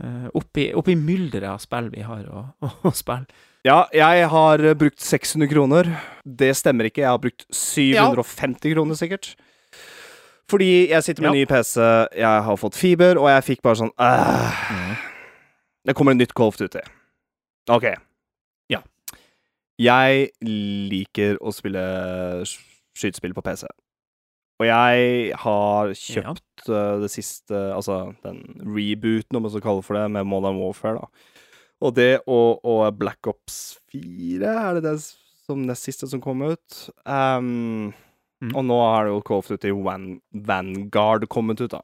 [0.03, 0.31] ja.
[0.35, 2.45] oppi, oppi mylderet av spill vi har å,
[2.85, 3.27] å, spille.
[3.65, 5.89] Ja, jeg har eh, brukt 600 kroner.
[6.27, 7.05] Det stemmer ikke.
[7.05, 9.35] Jeg har brukt 750 kroner, sikkert.
[10.51, 11.77] Fordi jeg sitter med en ny PC,
[12.19, 14.99] jeg har fått fiber, og jeg fikk bare sånn øh,
[15.87, 16.83] Det kommer et nytt of Duty.
[17.73, 17.87] OK.
[18.75, 18.83] Ja.
[19.81, 21.81] Jeg liker å spille
[22.45, 22.67] sk-
[22.99, 23.65] skytespill på PC.
[24.61, 28.43] Og jeg har kjøpt eh, det siste Altså den
[28.75, 31.32] rebooten, om man skal kalle for det, med Modern Warfare, da.
[31.83, 36.45] Og det og, og Black Ops 4, er det det som nest siste som kom
[36.47, 36.79] ut?
[37.03, 37.91] Um,
[38.43, 38.57] Mm.
[38.59, 40.07] Og nå har det jo Call of Duty Van
[40.49, 41.83] Vanguard kommet ut, da.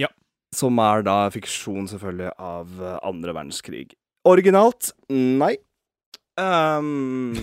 [0.00, 0.08] Ja.
[0.56, 3.92] Som er da fiksjon, selvfølgelig, av eh, andre verdenskrig.
[4.24, 4.94] Originalt?
[5.12, 5.58] Nei.
[6.40, 7.36] Um,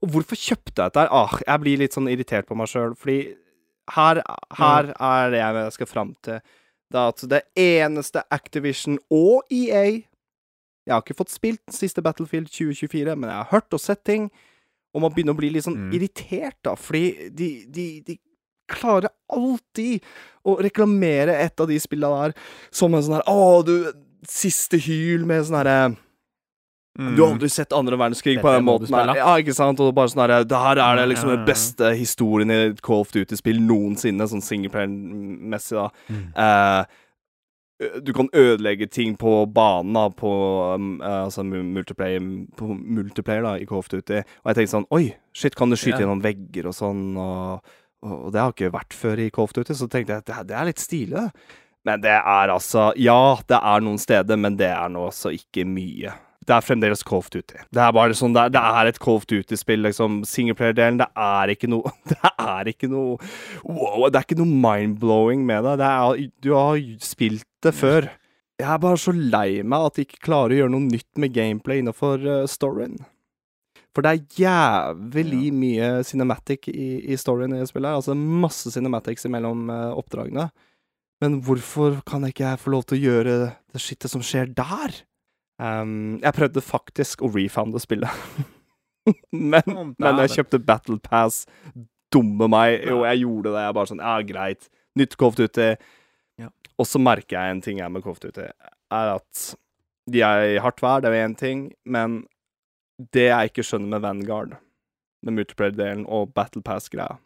[0.00, 1.04] og hvorfor kjøpte jeg dette?
[1.12, 3.34] Ah, jeg blir litt sånn irritert på meg sjøl, fordi
[3.92, 4.22] her,
[4.56, 6.40] her er det jeg skal fram til.
[6.88, 9.82] Det er at det eneste Activision og EA
[10.88, 14.00] Jeg har ikke fått spilt den siste Battlefield 2024, men jeg har hørt og sett
[14.08, 14.30] ting.
[14.96, 15.90] Og man begynner å bli litt sånn Mm.
[15.92, 18.16] irritert, da, fordi de, de, de
[18.68, 20.00] klarer alltid
[20.48, 22.34] å reklamere et av de spillene der
[22.72, 23.92] som en sånn her Å, du
[24.26, 25.96] Siste hyl med sånn herre
[26.98, 28.94] du har aldri sett andre verdenskrig på Dette den måten.
[29.14, 29.78] Ja, ikke sant?
[29.78, 33.04] Og bare sånn her Det her er det liksom den beste historien i et Call
[33.04, 35.86] of Duty-spill noensinne, sånn singleplayer-messig, da.
[36.10, 36.24] Mm.
[36.42, 37.04] Eh,
[38.02, 40.32] du kan ødelegge ting på banen, da, på
[40.74, 42.18] um, eh, altså multiplayer,
[42.58, 44.24] på multiplayer da, i Call of Duty.
[44.42, 46.02] Og jeg tenkte sånn Oi, shit, kan du skyte yeah.
[46.02, 47.04] gjennom vegger og sånn?
[47.14, 50.30] Og, og det har ikke vært før i Call of Duty, så tenkte jeg at
[50.32, 51.28] det, det er litt stilig.
[51.86, 55.62] Men det er altså Ja, det er noen steder, men det er nå også ikke
[55.68, 56.18] mye.
[56.48, 57.58] Det er fremdeles Call of Duty.
[57.68, 60.22] Det er bare sånn, det er, det er et Call of Duty-spill, liksom.
[60.28, 63.18] Singleplayer-delen, det er ikke noe Det er ikke noe
[63.66, 65.76] Wow, det er ikke noe mind-blowing med det.
[65.82, 68.08] det er, du har spilt det før.
[68.58, 71.34] Jeg er bare så lei meg at de ikke klarer å gjøre noe nytt med
[71.36, 72.96] gameplay innenfor uh, storyen.
[73.94, 77.90] For det er jævlig mye cinematic i, i storyen i spillet.
[77.90, 78.00] her.
[78.00, 80.48] Altså masse cinematics imellom uh, oppdragene.
[81.22, 85.00] Men hvorfor kan ikke jeg få lov til å gjøre det skittet som skjer der?
[85.58, 88.10] Um, jeg prøvde faktisk å refounde spillet.
[89.32, 91.44] men, oh, men jeg kjøpte Battle Pass.
[92.14, 92.84] Dumme meg.
[92.88, 93.64] Jo, jeg gjorde det.
[93.66, 94.68] Jeg bare sånn Ja, greit.
[94.98, 95.70] Nytt of Duty.
[96.40, 96.48] Ja.
[96.78, 99.48] Og så merker jeg en ting jeg med of Duty, er at
[100.08, 102.22] de er i hardt vær, det er jo én ting, men
[103.12, 104.54] det jeg ikke skjønner med Vanguard,
[105.26, 107.18] med multiplayer-delen og Battle Pass-greia,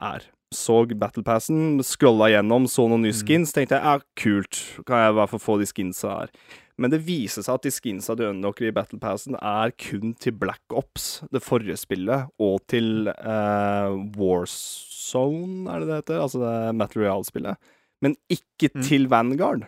[0.00, 3.20] er Så Battle Passen, scrolla gjennom, så noen nye Mm.
[3.20, 6.32] skins, tenkte jeg ja, kult, kan jeg i hvert fall få de skinsa her.
[6.80, 10.32] Men det viser seg at de skinsa du unlocker i Battle Passen, er kun til
[10.40, 16.22] Black Ops, det forrige spillet, og til eh, Warzone, er det det heter?
[16.24, 17.56] Altså det Material-spillet.
[18.00, 18.82] Men ikke Mm.
[18.86, 19.66] til Vanguard.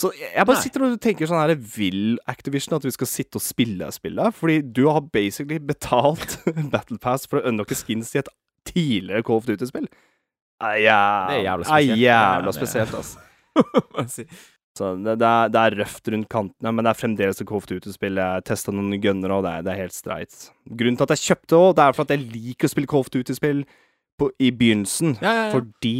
[0.00, 0.62] Så jeg bare Nei.
[0.62, 4.34] sitter og tenker sånn her Vil Activision at vi skal sitte og spille spillet?
[4.34, 6.38] Fordi du har basically betalt
[6.72, 8.28] Battle Pass for å unlocke skins i et
[8.66, 9.86] tidligere Call of Duty-spill.
[10.64, 12.00] Er jævla, Det er jævla er spesielt.
[12.00, 13.18] jævla Ja, det- spesielt, altså.
[14.74, 17.62] Så det, det, er, det er røft rundt kantene, men det er fremdeles et Call
[17.62, 18.18] of Duty-spill.
[18.18, 20.38] Jeg testa noen gunner, og det er, det er helt streit.
[20.66, 23.04] Grunnen til at jeg kjøpte det, det er for at jeg liker å spille Call
[23.06, 23.64] of Duty-spill
[24.42, 25.18] i begynnelsen.
[25.20, 25.52] Ja, ja, ja.
[25.54, 25.98] Fordi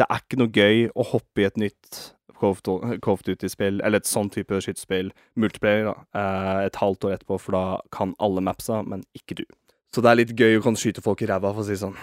[0.00, 2.02] det er ikke noe gøy å hoppe i et nytt
[2.40, 7.56] of Duty-spill, eller et sånn type skytespill, multiplayer, da, eh, et halvt år etterpå, for
[7.56, 9.44] da kan alle mapsa, men ikke du.
[9.94, 11.82] Så det er litt gøy å kan skyte folk i ræva, for å si det
[11.82, 11.98] sånn.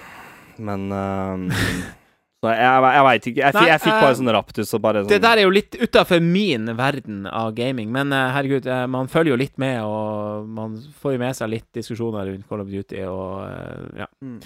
[0.59, 1.57] Men eh,
[2.37, 3.41] Så jeg, jeg veit ikke.
[3.41, 5.53] Jeg, Nei, jeg fikk eh, bare sånn raptus og bare sånn Det der er jo
[5.55, 9.79] litt utafor min verden av gaming, men eh, herregud, eh, man følger jo litt med,
[9.81, 14.09] og man får jo med seg litt diskusjoner rundt Call of Duty, og eh, ja.
[14.21, 14.37] Mm.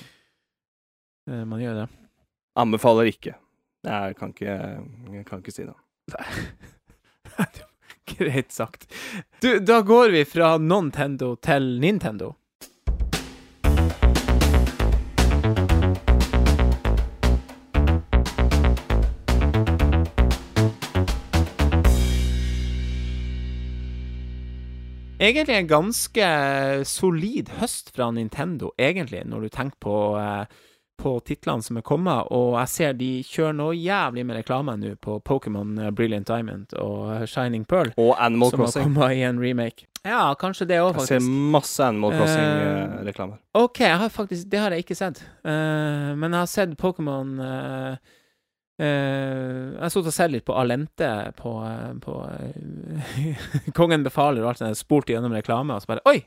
[1.32, 1.88] Eh, Man gjør det.
[2.64, 3.36] Anbefaler ikke.
[3.88, 4.56] Jeg kan ikke,
[5.18, 5.76] jeg kan ikke si det.
[8.12, 8.88] Greit sagt.
[9.44, 12.34] Du, da går vi fra Nintendo til Nintendo.
[25.22, 26.28] Egentlig en ganske
[26.90, 30.46] solid høst fra Nintendo, egentlig, når du tenker på, eh,
[30.98, 32.26] på titlene som er kommet.
[32.34, 36.74] Og jeg ser de kjører noe jævlig med reklame nå på Pokémon eh, Brilliant Diamond
[36.82, 39.86] og Shining Pearl, Og Animal som har kommet i en remake.
[40.02, 43.38] Ja, kanskje det òg, Jeg ser masse Animal Eh, Crossing-reklamer.
[43.54, 45.22] OK, jeg har faktisk, det har jeg ikke sett.
[45.46, 47.98] Uh, men jeg har sett Pokémon eh, eh,
[48.82, 53.48] Jeg satt og så litt på Alente på, eh, på eh,
[53.78, 54.80] Kongen befaler og alt sånt.
[54.80, 56.22] Spolte gjennom reklame, og så bare Oi!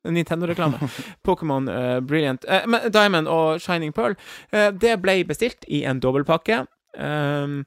[0.00, 0.78] Nintendo-reklame.
[1.28, 4.14] Pokémon uh, Brilliant uh, Diamond og Shining Pearl.
[4.48, 6.62] Uh, det ble bestilt i en dobbeltpakke.
[6.96, 7.66] Um,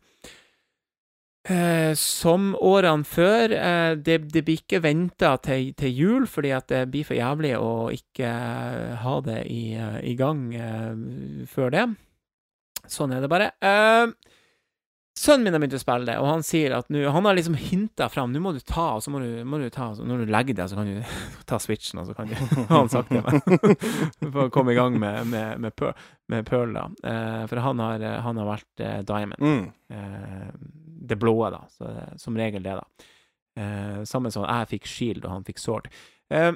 [1.49, 3.51] eh, som årene før.
[3.51, 7.55] eh, det, det blir ikke venta til, til jul, fordi at det blir for jævlig
[7.59, 11.87] å ikke eh, ha det i, eh, i gang eh, før det.
[12.87, 13.51] Sånn er det bare.
[13.63, 14.07] Eh,
[15.17, 17.53] sønnen min har begynt å spille det, og han sier at nå Han har liksom
[17.59, 20.23] hinta fram Nå må du ta, og så må du, må du ta og Når
[20.23, 21.15] du legger deg, så kan du
[21.49, 23.21] ta switchen, og så kan du har han sagt det.
[23.21, 23.77] Men,
[24.33, 25.93] for å komme i gang med, med, med, Pearl,
[26.33, 26.87] med Pearl, da.
[27.09, 29.41] Eh, for han har, han har vært eh, Diamond.
[29.43, 29.63] Mm.
[29.93, 30.49] Eh,
[31.03, 31.63] det blå, da.
[31.71, 33.09] Så er som regel det, da.
[33.59, 35.89] Eh, samme som jeg fikk Shield, og han fikk Sword.
[36.33, 36.51] Eh,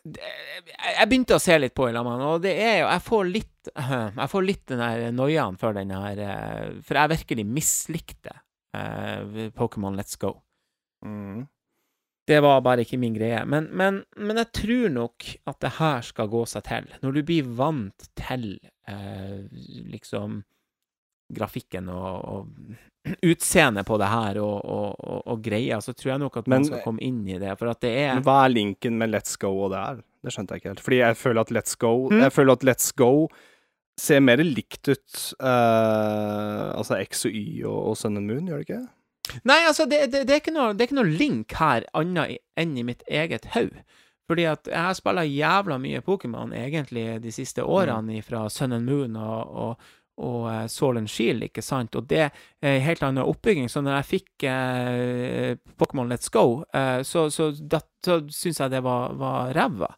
[0.00, 3.02] jeg begynte å se litt på i lag med han, og det er jo Jeg
[3.04, 3.70] får litt
[4.22, 8.32] Jeg får litt den der noiaen for den her eh, For jeg virkelig mislikte
[8.76, 10.38] uh, Pokémon Let's Go.
[11.04, 11.44] Mm.
[12.30, 13.40] Det var bare ikke min greie.
[13.44, 16.86] Men, men, men jeg tror nok at det her skal gå seg til.
[17.02, 18.52] Når du blir vant til
[18.88, 19.40] uh,
[19.90, 20.40] liksom
[21.34, 22.76] grafikken og, og
[23.24, 26.60] utseendet på det her og, og, og, og greia, så tror jeg nok at man
[26.60, 27.54] Men- skal komme inn i det.
[27.58, 30.02] For at det er Men hva er linken med Let's Go og det her?
[30.20, 30.82] Det skjønte jeg ikke helt.
[30.84, 32.20] Fordi jeg føler at Let's Go Mm.
[32.20, 33.12] Jeg føler at Let's Go
[34.00, 38.60] ser mer likt ut uh, Altså X og Y og, og Sun and Moon, gjør
[38.62, 38.82] det ikke?
[39.46, 42.40] Nei, altså, det, det, det, er ikke noe, det er ikke noe link her annet
[42.58, 43.84] enn i mitt eget hode.
[44.30, 48.86] Fordi at jeg har spilla jævla mye Pokémon egentlig de siste årene fra Sun and
[48.86, 49.88] Moon og, og,
[50.20, 51.96] og eh, and Shield, ikke sant?
[51.96, 52.30] Og det er
[52.62, 53.68] en helt annen oppbygging.
[53.72, 58.70] Så når jeg fikk eh, Pokémon Let's Go, eh, så, så, da- så syns jeg
[58.76, 59.90] det var, var ræva.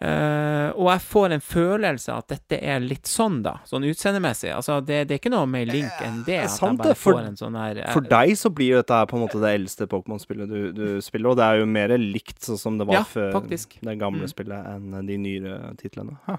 [0.00, 3.56] Eh, og jeg får en følelse av at dette er litt sånn, da.
[3.68, 4.52] Sånn utseendemessig.
[4.54, 6.38] Altså, det, det er ikke noe mer link enn det.
[6.46, 9.18] Det sant for- får en sånn her eh, For deg så blir jo dette på
[9.18, 12.60] en måte det eldste Pokémon-spillet du, du spiller, og det er jo mer likt sånn
[12.62, 13.76] som det var Ja, før faktisk.
[13.84, 14.32] det gamle Mm.
[14.32, 16.16] spillet enn de nyere titlene.
[16.30, 16.38] Ha.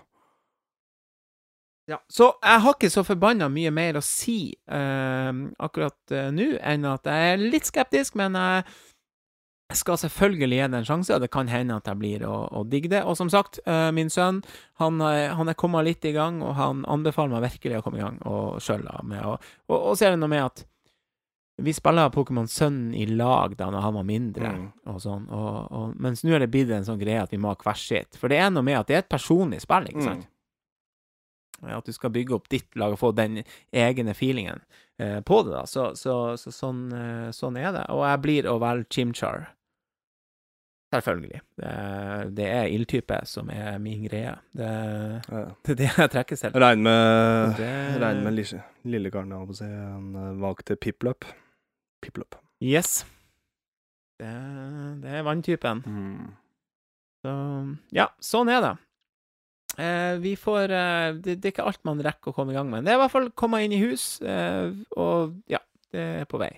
[1.89, 5.31] Ja, så jeg har ikke så forbanna mye mer å si eh,
[5.65, 8.63] akkurat eh, nå, enn at jeg er litt skeptisk, men jeg
[9.77, 12.63] skal selvfølgelig gi det en sjanse, og det kan hende at jeg blir å, å
[12.65, 13.03] digge det.
[13.05, 14.39] Og som sagt, eh, min sønn
[14.81, 17.99] han, er- han er kommet litt i gang, og han anbefaler meg virkelig å komme
[18.01, 19.37] i gang og sjøl Og,
[19.69, 20.65] og, og så er det noe med at
[21.59, 24.67] vi spiller Pokémon Sønn i lag da når han var mindre, Mm.
[24.93, 27.49] og sånn, og, og, mens nå er det blitt en sånn greie at vi må
[27.51, 28.15] ha hver sitt.
[28.17, 30.27] For det er noe med at det er et personlig spill, ikke sant?
[31.63, 33.41] At du skal bygge opp ditt lag og få den
[33.75, 34.61] egne feelingen
[34.99, 35.65] eh, på det, da.
[35.67, 37.85] Så, så, så sånn, eh, sånn er det.
[37.91, 39.49] Og jeg blir å velge Chimchar.
[40.89, 41.39] Selvfølgelig.
[41.59, 41.71] Det,
[42.33, 44.31] det er ildtype som er min greie.
[44.57, 44.69] Det,
[45.29, 45.43] Ja.
[45.67, 46.55] det er det jeg trekker selv.
[46.63, 49.69] Regn med, Det- regn med lille, lillekaren, jeg holdt på å si.
[49.69, 51.27] Han eh, valgte Piplup.
[52.01, 52.39] Piplup.
[52.63, 53.03] Yes.
[54.19, 54.31] Det,
[55.03, 55.83] det er vanntypen.
[57.23, 57.31] Så
[57.95, 58.73] ja, sånn er det.
[59.79, 62.67] Eh, vi får eh, det, det er ikke alt man rekker å komme i gang
[62.71, 62.83] med.
[62.83, 65.61] Det er i hvert fall komme inn i hus, eh, og ja,
[65.95, 66.51] det er på vei.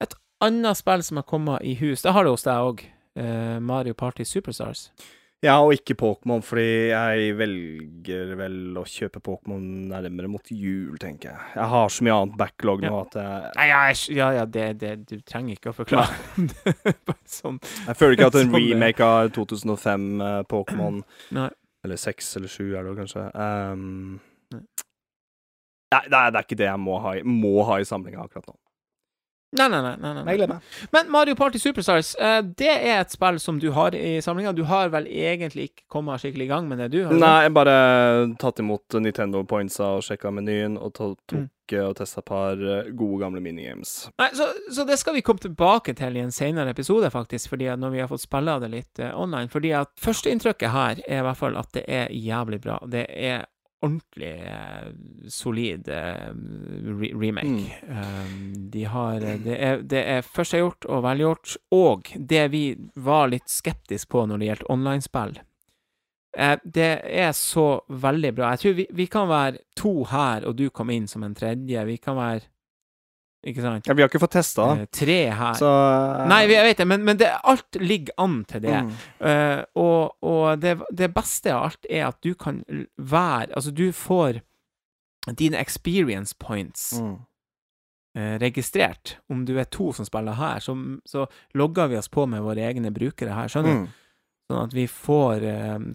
[0.00, 0.14] Et
[0.44, 2.86] annet spill som har kommet i hus, det har det hos deg òg.
[3.16, 4.88] Eh, Mario Party Superstars.
[5.44, 9.60] Ja, og ikke Pokémon, fordi jeg velger vel å kjøpe Pokémon
[9.92, 11.42] nærmere mot jul, tenker jeg.
[11.58, 13.02] Jeg har så mye annet backlog nå Ja.
[13.04, 16.16] at jeg, Nei, ja, jeg- ja, ja det, det, du trenger ikke å forklare.
[17.06, 17.60] Bare sånn.
[17.86, 21.02] jeg føler ikke at en Sånn remake av 2005 eh, Pokémon.
[21.86, 23.24] Eller seks eller sju, er det vel kanskje.
[23.38, 24.18] Um,
[24.54, 24.62] Nei.
[25.94, 28.24] nei, det er, det er ikke det jeg må ha i, må ha i samlinga
[28.26, 28.56] akkurat nå.
[29.56, 30.12] Nei, nei, nei.
[30.24, 30.58] nei, nei.
[30.92, 34.52] Men Mario Party Superstars, eh, det er et spill som du har i samlinga.
[34.54, 37.00] Du har vel egentlig ikke kommet skikkelig i gang med det, du?
[37.06, 37.12] har?
[37.16, 37.76] Nei, jeg bare
[38.42, 41.48] tatt imot Nintendo pointsa og sjekka menyen, og to- tok Mm.
[41.72, 44.08] eh, og testa et par eh, gode, gamle minigames.
[44.18, 47.66] Nei, så, så det skal vi komme tilbake til i en senere episode, faktisk, fordi
[47.72, 49.48] at når vi har fått spilla det litt online.
[49.50, 52.78] Fordi at førsteinntrykket her er i hvert fall at det er jævlig bra.
[52.86, 53.46] Det er
[53.84, 54.92] ordentlig eh,
[55.28, 56.30] solid eh,
[57.00, 57.82] re remake.
[57.88, 63.28] Um, de har eh, Det er, det er førstegjort og velgjort, og det vi var
[63.32, 65.38] litt skeptisk på når det gjelder online-spill
[66.38, 68.54] eh, det er så veldig bra.
[68.54, 71.84] Jeg tror vi, vi kan være to her, og du kom inn som en tredje.
[71.86, 72.46] Vi kan være
[73.46, 73.86] Ikke sant?
[73.86, 75.52] Ja, vi har ikke fått testa det, Eh, tre her.
[75.54, 76.24] så uh...
[76.26, 78.80] Nei, jeg vet det, men, men det, alt ligger an til det.
[78.82, 78.96] mm.
[79.22, 82.62] Uh, og og det, det beste av alt er at du kan
[82.98, 84.40] være Altså, du får
[85.38, 87.14] dine experience points Mm.
[88.18, 89.16] uh, registrert.
[89.30, 90.74] Om du er to som spiller her, så,
[91.06, 93.80] så logger vi oss på med våre egne brukere her, skjønner du?
[93.86, 93.88] Mm.
[94.46, 95.42] Sånn at vi får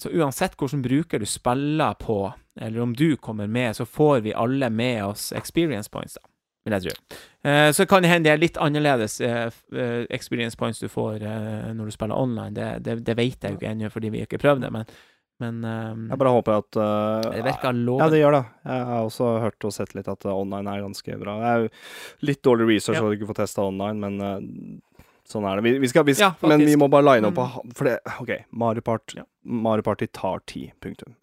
[0.03, 4.33] Så uansett hvilken bruker du spiller på, eller om du kommer med, så får vi
[4.35, 6.27] alle med oss experience points, da,
[6.65, 7.19] vil jeg tro.
[7.49, 11.23] Eh, så kan det hende det er litt annerledes eh, eh, experience points du får
[11.25, 12.53] eh, når du spiller online.
[12.53, 14.85] Det, det, det vet jeg jo ikke ennå, fordi vi ikke prøvd det, men,
[15.41, 18.43] men eh, Jeg bare håper at uh, det virker Ja, det gjør det.
[18.69, 21.39] Jeg har også hørt og sett litt at eh, online er ganske bra.
[21.41, 21.71] Det er jo
[22.29, 23.07] litt dårlig research Ja.
[23.09, 25.65] du ikke får testa online, men uh, sånn er det.
[25.65, 27.73] Vi, vi skal, vi, Ja, men vi må bare line opp Mm.
[27.73, 29.25] For det OK, Mario, Part, Ja.
[29.41, 30.75] Mario Party tar tid.
[30.83, 31.17] Punktum.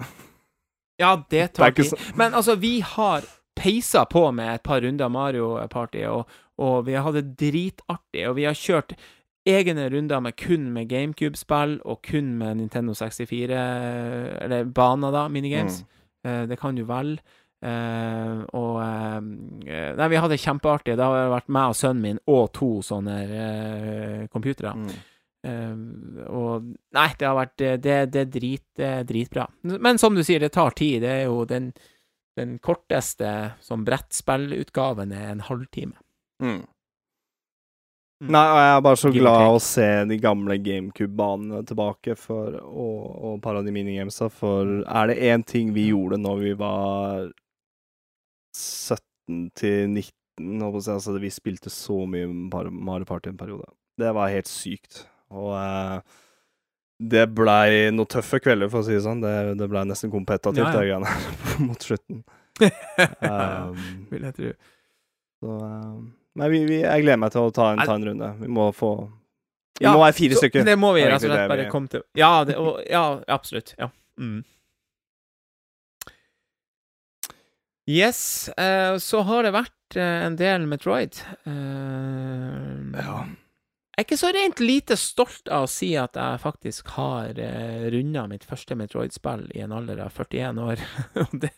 [0.99, 1.95] Ja, det Det tar ikke tid.
[1.95, 3.23] så Men altså, vi har
[3.59, 6.31] peisa på med et par runder Mario Party, og,
[6.63, 8.95] og vi har hatt det dritartig, og vi har kjørt
[9.49, 13.59] egne runder med kun med GameCube-spill, og kun med Nintendo 64,
[14.45, 15.83] eller baner, da, minigames.
[15.83, 16.31] Mm.
[16.31, 17.19] Eh, det kan du vel.
[17.59, 20.95] Uh, og uh, Nei, vi hadde det kjempeartig.
[20.95, 24.77] Det har vært meg og sønnen min og to sånne uh, computere.
[24.79, 24.99] Mm.
[26.35, 27.75] Og Nei, det har vært Det,
[28.13, 29.47] det, er drit, dritbra.
[29.63, 31.03] Men som du sier, det tar tid.
[31.03, 31.71] Det er jo den,
[32.39, 33.35] den korteste
[33.65, 35.99] som brettspillutgaven er en halvtime.
[36.43, 36.63] Mm.
[38.19, 38.33] Mm.
[38.35, 39.51] Nei, og jeg er bare så Game glad take.
[39.55, 44.81] å se de gamle GameCube-banene tilbake, for, og, og et par av de minigamesa, for
[44.83, 47.29] er det én ting vi gjorde når vi var
[48.59, 50.09] 17 til 19
[50.65, 53.71] holdt på å si, altså, Vi spilte så mye Mario Party en periode.
[53.99, 55.05] Det var helt sykt.
[55.35, 56.19] Og eh,
[56.99, 59.21] det blei noen tøffe kvelder, for å si det sånn.
[59.23, 60.79] Det, det blei nesten kompetativt, Ja, ja.
[60.79, 61.11] det greiene
[61.69, 62.25] mot slutten.
[63.23, 63.77] Um,
[64.11, 64.49] Vil jeg tro.
[65.39, 66.09] så um,
[66.39, 68.31] Nei, vi, vi, jeg gleder meg til å ta en, ta en runde.
[68.41, 68.91] Vi må få
[69.79, 70.67] Vi Ja, må være fire Så stykker.
[70.67, 72.03] Det må vi er rett og slett bare komme til.
[72.19, 73.77] Ja, det, og, ja absolutt.
[73.79, 73.93] Ja.
[74.19, 74.41] Mm.
[77.89, 81.17] Yes, Uh, så har det vært uh, en del Metroid.
[81.47, 83.23] Uh, Ja.
[83.99, 87.89] Jeg er ikke så rent lite stolt av å si at jeg faktisk har eh,
[87.91, 90.85] runda mitt første Metroid-spill i en alder av 41 år.
[91.25, 91.51] og, det,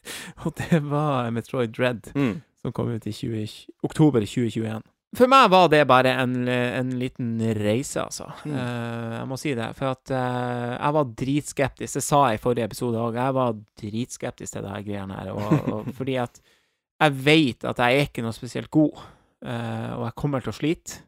[0.47, 2.39] og det var Metroid Dread Mm.
[2.63, 3.45] som kom ut i 20,
[3.85, 4.81] oktober 2021.
[5.21, 8.31] For meg var det bare en, en liten reise, altså.
[8.47, 8.57] Mm.
[8.57, 9.69] Uh, jeg må si det.
[9.77, 11.99] For at uh, jeg var dritskeptisk.
[12.01, 13.21] Det sa jeg i forrige episode òg.
[13.21, 15.35] Jeg var dritskeptisk til det her greiene her.
[15.37, 19.05] Og, og fordi at jeg vet at jeg er ikke noe spesielt god,
[19.45, 21.05] uh, og jeg kommer til å slite.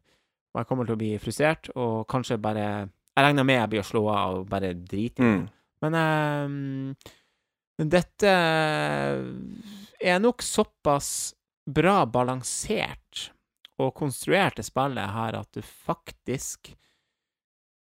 [0.52, 2.66] Og jeg kommer til å bli frustrert, og kanskje bare
[3.12, 5.32] Jeg regner med jeg blir å slå av og bare drite i det.
[5.36, 5.48] Mm.
[5.82, 6.94] Men um,
[7.92, 8.32] dette
[10.02, 11.34] er nok såpass
[11.66, 13.30] bra balansert
[13.82, 16.72] og konstruert det spillet her at du faktisk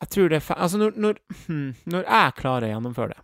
[0.02, 3.22] Jeg tror det Altså, når, når, hm, når jeg klarer å gjennomføre det,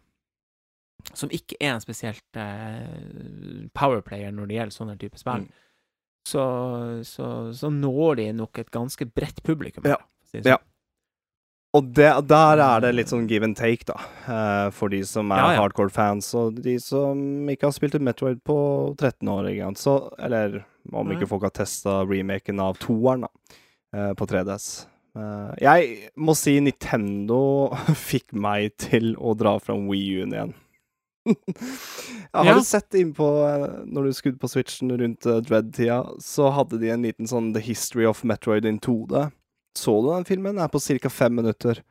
[1.16, 5.50] som ikke er en spesielt eh, powerplayer når det gjelder sånne type spill, Mm.
[6.26, 6.42] Så,
[7.06, 9.84] så, så når de nok et ganske bredt publikum.
[9.88, 9.96] Ja.
[10.32, 10.56] det Ja.
[10.58, 10.66] sånn.
[11.72, 13.94] Og det, der er det litt sånn give and take, da.
[14.26, 15.60] eh, for de som er Ja, ja.
[15.60, 18.56] hardcore fans, og de som ikke har spilt et Metroid på
[18.98, 19.46] 13 år.
[19.52, 19.78] Ikke sant?
[19.78, 23.30] Så, eller om ikke folk har testa remaken av toeren da,
[23.94, 24.66] eh, på 3DS.
[25.14, 27.70] Eh, jeg må si Nintendo
[28.10, 30.54] fikk meg til å dra fram Wii U-en igjen.
[32.32, 32.54] Har Ja.
[32.54, 36.90] du sett innpå eh, Når du skudde på Switchen rundt uh, Dread-tida, så hadde de
[36.94, 39.26] en liten sånn The History of Metroid in 2D.
[39.76, 40.56] Så du den filmen?
[40.56, 41.10] Den er på ca.
[41.12, 41.82] fem minutter.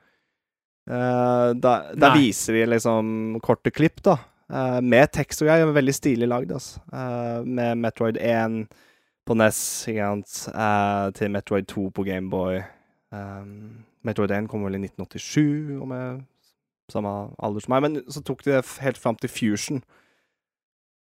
[0.89, 4.18] Uh, der der viser de liksom korte klipp, da.
[4.49, 5.69] Uh, med tekst og greier.
[5.76, 6.81] Veldig stilig lagd, altså.
[6.89, 8.64] Uh, med Metroid 1
[9.30, 9.60] på NES,
[9.91, 12.64] ikke sant, eh, til Metroid 2 på Gameboy.
[13.14, 16.15] Um, Metroid 1 kom vel i 1987, om jeg
[16.91, 17.82] samme alder som meg.
[17.86, 19.84] Men så tok de det helt fram til Fusion.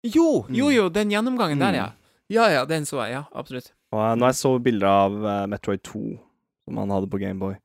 [0.03, 0.73] Jo, jo, Mm.
[0.75, 1.75] jo, den gjennomgangen der, Mm.
[1.75, 1.91] ja.
[2.29, 3.11] Ja, ja, den så jeg.
[3.13, 3.71] Ja, absolutt.
[3.91, 6.17] Og uh, når jeg så bilder av uh, Metroid 2
[6.65, 7.57] som han hadde på Gameboy,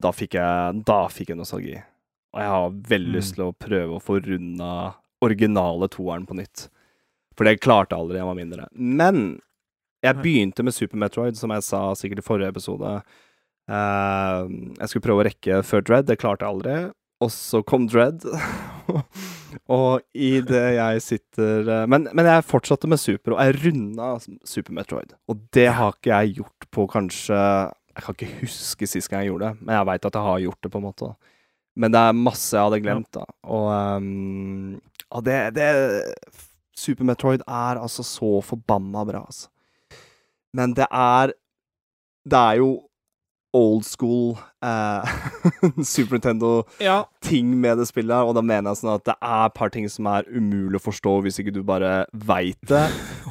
[0.00, 1.82] da fikk jeg, da fikk jeg nostalgi.
[2.34, 3.16] Og jeg har veldig Mm.
[3.18, 6.68] lyst til å prøve å få runda originale toeren på nytt.
[7.36, 8.68] For det klarte aldri jeg var mindre.
[8.72, 9.40] Men
[10.02, 13.02] jeg begynte med Super Metroid, som jeg sa sikkert i forrige episode.
[13.68, 14.46] Uh,
[14.78, 16.92] jeg skulle prøve å rekke før Dread, det klarte jeg aldri.
[17.24, 18.24] Og så kom Dread.
[19.74, 24.10] og i det jeg sitter eh, men, men jeg fortsatte med Super, og jeg runda
[24.44, 25.14] Super Metroid.
[25.30, 29.32] Og det har ikke jeg gjort på kanskje Jeg kan ikke huske sist gang jeg
[29.32, 31.12] gjorde det, men jeg veit at jeg har gjort det, på en måte.
[31.78, 33.24] Men det er masse jeg hadde glemt, da.
[33.46, 33.68] Og,
[33.98, 34.74] um,
[35.14, 35.68] og det, det
[36.74, 39.48] Super Metroid er altså så forbanna bra, altså.
[40.54, 41.32] Men det er
[42.24, 42.68] Det er jo
[43.54, 44.34] old school
[44.66, 45.12] eh,
[45.86, 47.56] Super Nintendo-ting Ja.
[47.64, 49.86] med det spillet, her, og da mener jeg sånn at det er et par ting
[49.88, 52.82] som er umulig å forstå hvis ikke du bare veit det.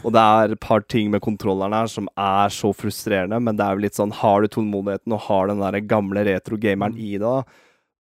[0.04, 3.66] Og det er et par ting med kontrolleren her som er så frustrerende, men det
[3.68, 7.36] er jo litt sånn Har du tålmodigheten og har den der gamle retro-gameren i det,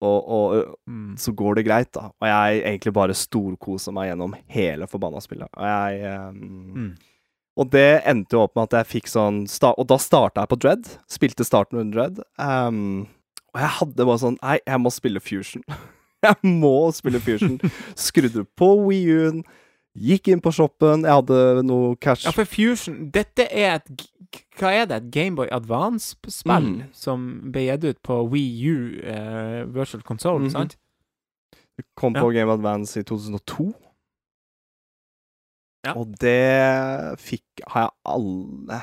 [0.01, 1.13] og, og Mm.
[1.15, 2.07] så går det greit, da.
[2.19, 5.47] Og jeg egentlig bare storkoser meg gjennom hele forbanna spillet.
[5.55, 6.41] Og jeg ehm,
[6.75, 6.91] Mm.
[7.59, 9.41] Og det endte jo opp med at jeg fikk sånn
[9.77, 10.85] Og da starta jeg på Dread.
[11.11, 12.21] Spilte starten under Dread.
[12.39, 13.07] Um,
[13.53, 15.63] og jeg hadde bare sånn Nei, jeg må spille Fusion.
[16.23, 17.59] jeg må spille Fusion.
[17.95, 19.43] Skrudde på Wii U-en.
[19.99, 21.03] Gikk inn på shoppen.
[21.03, 22.23] Jeg hadde noe cash.
[22.23, 24.07] Ja, for Fusion Dette er et
[24.55, 25.01] Hva er det?
[25.01, 26.83] Et Gameboy Advance-spill Mm.
[26.95, 30.51] som ble gitt ut på Wii U eh, Virtual Console, Mhm.
[30.55, 30.77] sant?
[31.99, 32.21] Kom Ja.
[32.21, 33.73] på Game Advance i 2002.
[35.87, 35.95] Ja.
[35.97, 38.81] Og det fikk Har jeg alle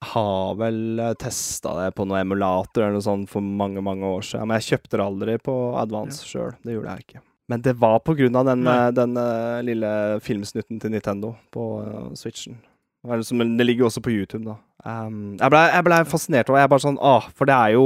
[0.00, 4.48] har vel testa det på noen emulator eller noe sånt for mange, mange år siden.
[4.48, 6.54] Men jeg kjøpte det aldri på Advance sjøl.
[6.64, 7.20] Det gjorde jeg ikke.
[7.50, 9.92] Men det var på grunn av den, eh, den eh, lille
[10.22, 12.60] filmsnutten til Nintendo på eh, Switchen.
[13.04, 13.24] Eller
[13.58, 14.56] Det ligger jo også på YouTube, da.
[14.84, 17.84] Um, jeg blei ble fascinert over Jeg bare sånn Åh, for det er jo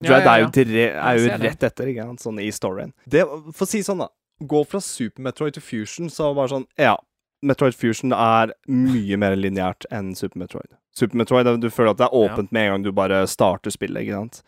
[0.00, 0.86] Ja, ja, ja, er jo, ja.
[1.10, 2.94] er jo rett etter, ikke sant, sånn i storyen.
[3.04, 4.08] Det, for å si sånn, da.
[4.48, 6.96] Gå fra Super Metroid til Fusion, så bare sånn Ja,
[7.42, 10.70] Metroid Fusion er mye mer lineært enn Super Metroid.
[10.94, 14.02] Super Metroid, du føler at det er åpent med en gang du bare starter spillet,
[14.04, 14.42] ikke sant.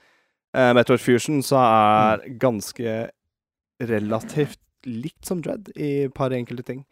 [0.55, 2.39] Uh, Metroid Fusion så er Mm.
[2.39, 2.93] ganske
[3.83, 6.85] relativt likt som Dread i et par enkelte ting.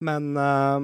[0.00, 0.80] Men uh,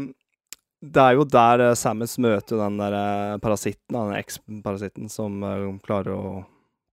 [0.85, 5.41] det er jo der uh, Samus møter den der eh, parasitten, den eks-parasitten, som
[5.83, 6.45] klarer å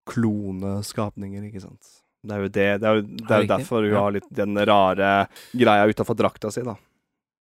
[0.10, 2.02] klone skapninger, ikke sant.
[2.26, 4.02] Det er jo det, det er jo, det er jo derfor hun Ja.
[4.02, 6.76] har litt den rare greia utafor drakta si, da.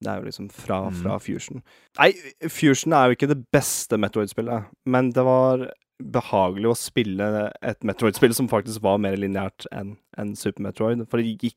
[0.04, 1.20] Det er jo liksom fra, Mm.
[1.24, 1.64] Fusion.
[1.98, 2.12] Nei,
[2.52, 5.70] Fusion er jo ikke det beste Metroid-spillet, men det var
[6.04, 11.18] behagelig å spille et Metroid-spill som faktisk var mer lineært enn en Super Metroid, for
[11.24, 11.56] det gikk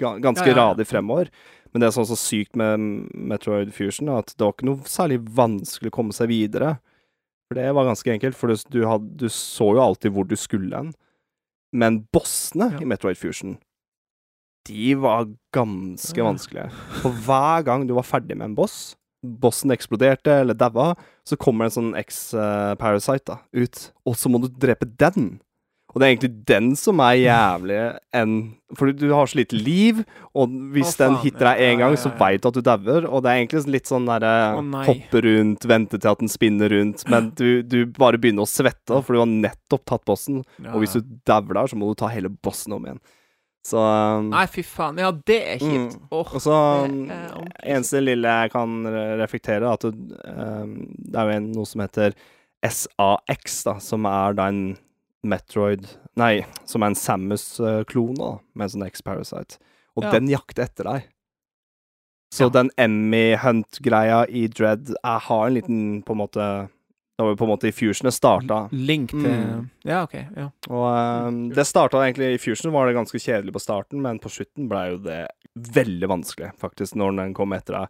[0.00, 1.28] ganske Ja, ja, radig fremover.
[1.74, 2.78] Men det som er så sykt med
[3.12, 6.78] Metroid Fusion, at det var ikke noe særlig vanskelig å komme seg videre.
[7.50, 10.36] For det var ganske enkelt, for du, du, had, du så jo alltid hvor du
[10.36, 10.94] skulle hen.
[11.74, 12.78] Men bossene Ja.
[12.80, 13.56] i Metroid Fusion,
[14.68, 16.24] de var ganske Ja.
[16.24, 16.70] vanskelige.
[17.02, 18.94] For hver gang du var ferdig med en boss,
[19.24, 20.94] bossen eksploderte eller daua,
[21.26, 25.40] så kommer det en sånn X-parasite da, ut, og så må du drepe den.
[25.94, 27.78] Og det er egentlig den som er jævlig
[28.18, 28.32] enn
[28.74, 30.00] For du har så lite liv,
[30.34, 32.62] og hvis Å, den hitter deg ja, én gang, ja, så veit du at du
[32.66, 33.06] dauer.
[33.06, 34.32] Og det er egentlig litt sånn derre
[34.88, 38.98] hoppe rundt, vente til at den spinner rundt, men du, du bare begynner å svette,
[39.06, 40.42] for du har nettopp tatt bossen.
[40.72, 42.98] Og hvis du dauer der, så må du ta hele bossen om igjen.
[43.64, 44.98] Så um, Nei, fy faen.
[45.00, 45.94] Ja, det er kjipt.
[45.96, 46.08] Mm.
[46.12, 46.98] Oh, Og så um,
[47.62, 51.80] Eneste lille jeg kan re- reflektere, at det, um, det er jo en, noe som
[51.86, 52.12] heter
[52.66, 54.60] SAX, da, som er da en
[55.24, 55.86] Metroid
[56.16, 59.58] Nei, som er en Samus-klone, da, med en sånn X-Parasite.
[59.96, 60.10] Og Ja.
[60.12, 61.02] den jakter etter deg.
[62.34, 62.48] Så Ja.
[62.50, 66.68] den Emmy Hunt-greia i Dread Jeg har en liten, på en måte
[67.16, 68.68] Det var jo på en måte i Fusion det starta.
[68.72, 69.70] Link til Mm.
[69.84, 70.14] Ja, OK.
[70.36, 70.48] Ja.
[70.68, 74.28] Og um, det starta egentlig I Fusion var det ganske kjedelig på starten, men på
[74.28, 77.88] slutten ble jo det veldig vanskelig, faktisk, når den kom etter deg.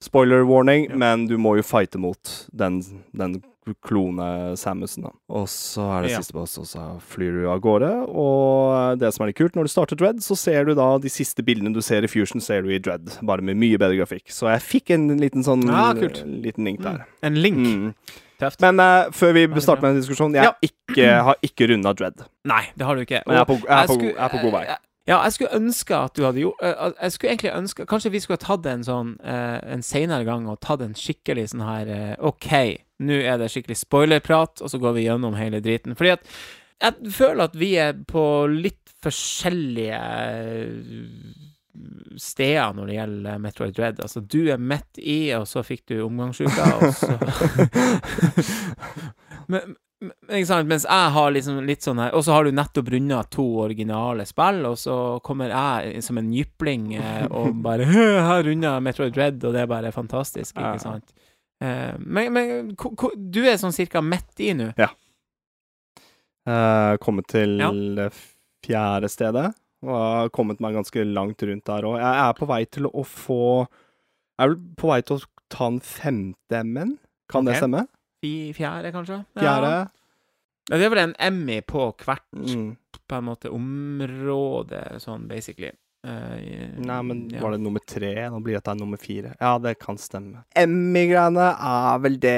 [0.00, 2.80] Spoiler warning, men du må jo fighte mot den,
[3.12, 3.42] den
[3.84, 5.10] klone Samusen, da.
[5.30, 6.18] Og så er det Ja.
[6.20, 7.90] siste boss, og så flyr du av gårde.
[8.08, 11.08] Og det som er litt kult, når du starter Dread, så ser du da de
[11.08, 14.26] siste bildene du ser i Fusion, ser du i Dread, bare med mye bedre grafikk.
[14.34, 16.24] Så jeg fikk en liten sånn Ja, kult.
[16.26, 17.06] liten link der.
[17.22, 17.56] En link.
[17.58, 17.94] Mm.
[18.40, 18.60] Tøft.
[18.60, 20.52] Men uh, før vi starter med en diskusjon, jeg Ja.
[20.62, 22.24] ikke, har ikke runda Dread.
[22.44, 23.22] Nei, det har du ikke.
[23.26, 24.64] Men jeg er på, jeg er på, skulle- jeg er på god vei.
[24.64, 28.10] eh, Ja, jeg skulle ønske at du hadde gjort eh, Jeg skulle egentlig ønske Kanskje
[28.12, 31.64] vi skulle ha tatt en sånn eh, en senere gang og tatt en skikkelig sånn
[31.66, 35.96] her eh, OK, nå er det skikkelig spoilerprat, og så går vi gjennom hele driten.
[35.98, 36.26] Fordi at
[36.82, 40.00] jeg føler at vi er på litt forskjellige
[42.20, 44.00] steder når det gjelder Metroid Dread.
[44.02, 47.12] Altså, du er midt i, og så fikk du omgangsuka, og så
[49.52, 49.60] men,
[50.02, 50.68] men, ikke sant?
[50.68, 54.24] Mens jeg har liksom litt sånn her Og så har du nettopp runda to originale
[54.28, 57.84] spill, og så kommer jeg som en jypling eh, og bare
[58.28, 61.08] har runda Metroid Dread, og det er bare fantastisk, ikke sant?
[61.62, 62.72] Eh, men, men
[63.30, 64.72] du er sånn cirka midt i nå.
[64.80, 64.88] Ja.
[66.42, 68.08] Uh, kommet til Ja.
[68.66, 69.52] fjerde stedet,
[69.84, 71.98] og har kommet meg ganske langt rundt der òg.
[72.00, 73.68] Jeg er på vei til å få
[74.40, 76.96] Jeg er på vei til å ta en femte M-en.
[77.30, 77.84] Kan det stemme?
[78.24, 79.20] Fjerde, kanskje?
[79.38, 79.70] Fjerde?
[79.70, 79.86] Ja.
[80.70, 82.76] Det er vel en Emmy på hvert Mm.
[83.08, 85.70] på en måte område, sånn basically.
[86.02, 87.38] Eh, Nei, men ja.
[87.44, 88.10] var det nummer tre?
[88.32, 89.36] Nå blir dette nummer fire.
[89.38, 90.40] Ja, det kan stemme.
[90.58, 92.32] Emmy-greiene er vel det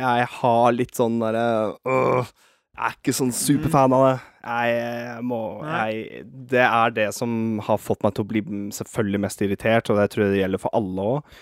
[0.00, 1.44] jeg har litt sånn derre
[1.86, 2.26] øh,
[2.74, 4.16] Jeg er ikke sånn superfan av det.
[4.48, 8.42] Jeg må jeg, Det er det som har fått meg til å bli
[8.74, 11.38] selvfølgelig mest irritert, og det tror jeg det gjelder for alle òg.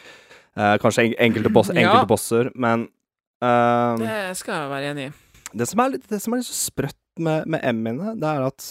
[0.82, 2.04] kanskje enkelte, boss, Ja.
[2.08, 2.88] bosser, men
[3.44, 5.12] uh, Det skal jeg være enig i.
[5.56, 8.46] det som er litt, det som er litt så sprøtt med, med M-ene, det er
[8.48, 8.64] at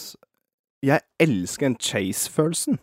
[0.86, 2.78] jeg elsker den chase-følelsen.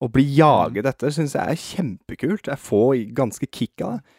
[0.00, 2.48] Å bli jaget etter syns jeg er kjempekult.
[2.48, 4.18] Jeg får ganske kick av det.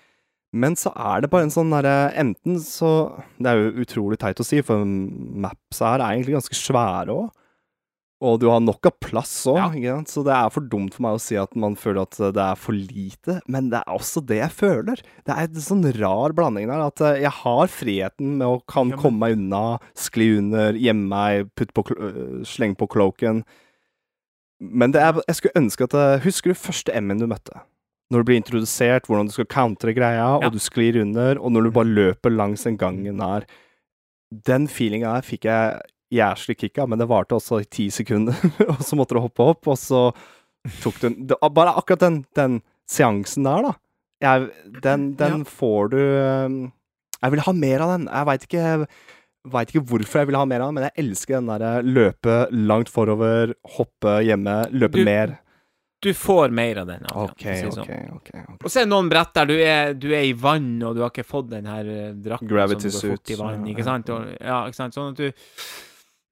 [0.51, 2.89] Men så er det bare en sånn derre Enten så
[3.39, 7.29] Det er jo utrolig teit å si, for maps her er egentlig ganske svære òg.
[8.21, 9.95] Og du har nok av plass òg, Ja.
[10.05, 12.55] så det er for dumt for meg å si at man føler at det er
[12.55, 13.39] for lite.
[13.47, 15.01] Men det er også det jeg føler.
[15.25, 18.89] Det er en sånn rar blanding der, at eh, jeg har friheten med å kan
[18.91, 23.43] Ja, men- komme meg unna, skli under, gjemme meg, putte på, øh, slenge på cloaken.
[24.61, 27.61] Men det er, jeg skulle ønske at eh, Husker du første M-en du møtte?
[28.11, 30.45] Når du blir introdusert, hvordan du skal countre greia, Ja.
[30.45, 33.45] og du sklir under, og når du bare løper langs den gangen der.
[34.31, 35.81] Den feelinga her fikk jeg
[36.11, 38.35] jævlig kick av, men det varte også i ti sekunder.
[38.73, 40.09] og så måtte du hoppe opp, og så
[40.83, 42.59] tok du en Bare akkurat den, den
[42.89, 43.73] seansen der, da.
[44.21, 44.51] Jeg,
[44.83, 46.57] den den får du um,
[47.23, 48.03] Jeg vil ha mer av den.
[48.11, 48.65] Jeg veit ikke
[49.41, 52.91] ikke hvorfor jeg vil ha mer av den, men jeg elsker den derre løpe langt
[52.93, 55.39] forover, hoppe hjemme, løpe Du- mer.
[56.01, 57.03] Du får mer av den.
[57.05, 57.75] Adrian, OK, for å si det OK.
[57.77, 58.15] sånn.
[58.15, 58.63] ok, ok.
[58.65, 61.03] Og så er det noen brett der du er, du er i vann, og du
[61.03, 64.09] har ikke fått den her eh, drakten Gravity som går fort i vann, ikke sant?
[64.09, 64.97] Og, ja, ikke sant?
[64.97, 65.27] Sånn at du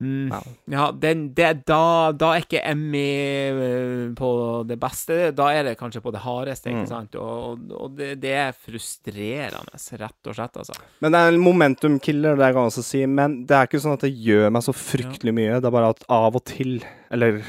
[0.01, 0.47] mm, Wow.
[0.71, 3.03] Ja, den, det, da, da er ikke Emmy
[3.49, 4.30] eh, på
[4.69, 5.17] det beste.
[5.35, 6.91] Da er det kanskje på det hardeste, ikke Mm.
[6.91, 7.15] sant?
[7.19, 10.77] Og, og, det, det er frustrerende, rett og slett, altså.
[11.03, 13.03] Men det er en momentum-killer, det kan jeg også si.
[13.09, 15.59] Men det er ikke sånn at det gjør meg så fryktelig mye.
[15.59, 16.80] Det er bare at av og til,
[17.11, 17.41] eller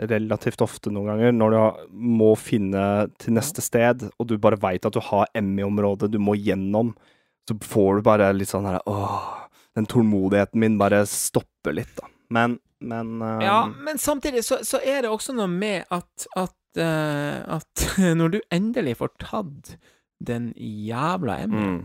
[0.00, 2.82] relativt ofte noen ganger, når du må finne
[3.20, 6.94] til neste sted, og du bare veit at du har M i-området du må gjennom,
[7.48, 9.41] så får du bare litt sånn her Åh,
[9.76, 12.08] den tålmodigheten min bare stopper litt, da.
[12.32, 13.38] Men, men uh...
[13.44, 17.88] Ja, men samtidig så, så er det også noe med at at, uh, at
[18.20, 19.74] når du endelig får tatt
[20.22, 21.78] den jævla Emmy, mm.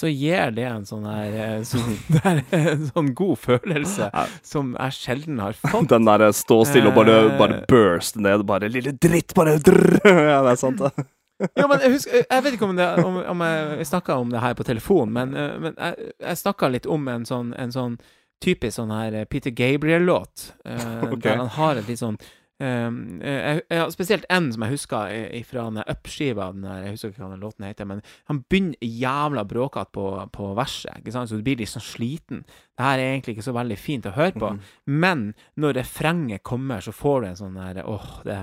[0.00, 4.08] så gir det en sånn her eh, sånn, det er en sånn god følelse
[4.40, 5.90] som jeg sjelden har fått.
[5.92, 10.00] Den derre stå stille og bare, bare burste ned, bare 'lille dritt', bare drrr.
[10.32, 11.06] Ja, det er sant, det.
[11.38, 14.40] Ja, men jeg, husker, jeg vet ikke om, det, om, om jeg snakka om det
[14.40, 17.98] her på telefon, men, eh, men jeg, jeg snakka litt om en sånn, en sånn
[18.44, 21.20] typisk sånn her Peter Gabriel-låt, uh, okay.
[21.24, 22.18] der han har et litt sånn
[22.56, 25.10] Um, jeg, jeg spesielt en som jeg husker
[25.44, 26.46] fra Up-skiva.
[26.56, 28.00] Jeg husker ikke hva den låten heter, men
[28.30, 32.46] han begynner jævla bråkete på, på verset, så du blir litt sånn sliten.
[32.72, 34.62] Det her er egentlig ikke så veldig fint å høre på, Mhm.
[34.88, 35.26] men
[35.60, 38.40] når refrenget kommer, så får du en sånn der Åh, det,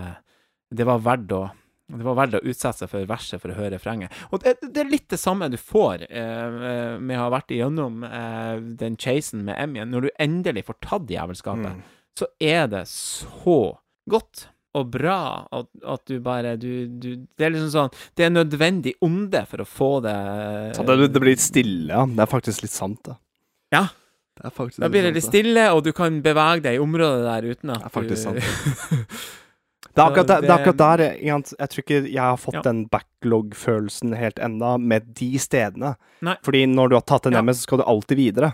[0.69, 1.43] det var verdt å
[1.91, 4.13] det var verdt å utsette seg for verset for å høre refrenget.
[4.31, 7.51] Og det, det er litt det samme du får eh, eh, med å ha vært
[7.51, 11.83] igjennom eh, den chasen med Emmy Når du endelig får tatt jævelskapet, Mm.
[12.17, 13.57] så er det så
[14.09, 15.17] godt og bra
[15.53, 19.61] at, at du bare du, du Det er liksom sånn Det er nødvendig onde for
[19.61, 20.15] å få det
[20.79, 22.07] Så det, det blir litt stille, ja.
[22.09, 23.19] Det er faktisk litt sant, det.
[23.75, 23.83] Ja.
[24.33, 24.49] Det
[24.81, 27.75] Da blir det litt sant, stille, og du kan bevege deg i området der uten
[27.75, 28.41] at Det er faktisk du
[29.93, 32.55] Det er akkurat, der, det er akkurat der jeg, jeg tror ikke jeg har fått
[32.57, 32.61] Ja.
[32.65, 35.95] den backlog-følelsen helt enda med de stedene.
[36.25, 36.35] Nei.
[36.43, 37.41] Fordi når du har tatt en Ja.
[37.41, 38.53] MS, så skal du alltid videre.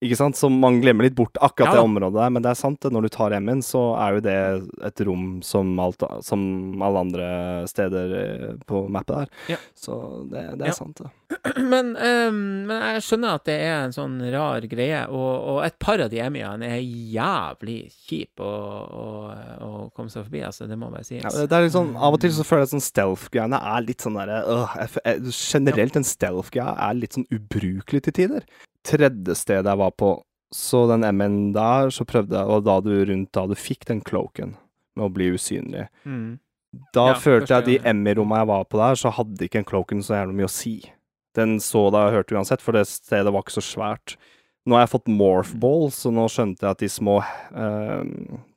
[0.00, 0.36] Ikke sant?
[0.38, 2.30] Så man glemmer litt bort akkurat Ja det området der.
[2.32, 2.86] Men det er sant.
[2.88, 4.36] Når du tar M-en, så er jo det
[4.88, 6.42] et rom som, alt, som
[6.80, 7.26] alle andre
[7.68, 9.34] steder eh, på mappet der.
[9.52, 9.58] Ja.
[9.76, 9.98] Så
[10.30, 10.76] det, det er Ja.
[10.78, 11.10] sant, det.
[11.72, 15.76] men, um, men jeg skjønner at det er en sånn rar greie, og, og et
[15.82, 17.78] par av de Emiene er jævlig
[18.08, 19.04] kjipe å,
[19.94, 20.66] komme seg forbi, altså.
[20.70, 21.22] Det må bare sies.
[21.28, 24.04] Det er litt sånn, Av og til så føler jeg at sånn stealth-greiene er litt
[24.04, 28.48] sånn derre øh, Generelt, en stealth-greie er litt sånn ubrukelig til tider.
[28.86, 30.14] Tredje stedet jeg var på,
[30.54, 34.00] så den M-en der, så prøvde jeg Og da du rundt da du fikk den
[34.00, 34.56] cloaken,
[34.96, 35.88] med å bli usynlig.
[36.04, 36.38] Mm.
[36.94, 37.78] Da Ja, følte jeg de.
[37.90, 40.74] Emmy-rommene jeg var på der, så hadde ikke en cloaken så jævlig mye å si.
[41.34, 44.16] Den så da jeg hørte uansett, for det stedet var ikke så svært.
[44.66, 48.02] Nå har jeg fått morph ball, så nå skjønte jeg at de små eh,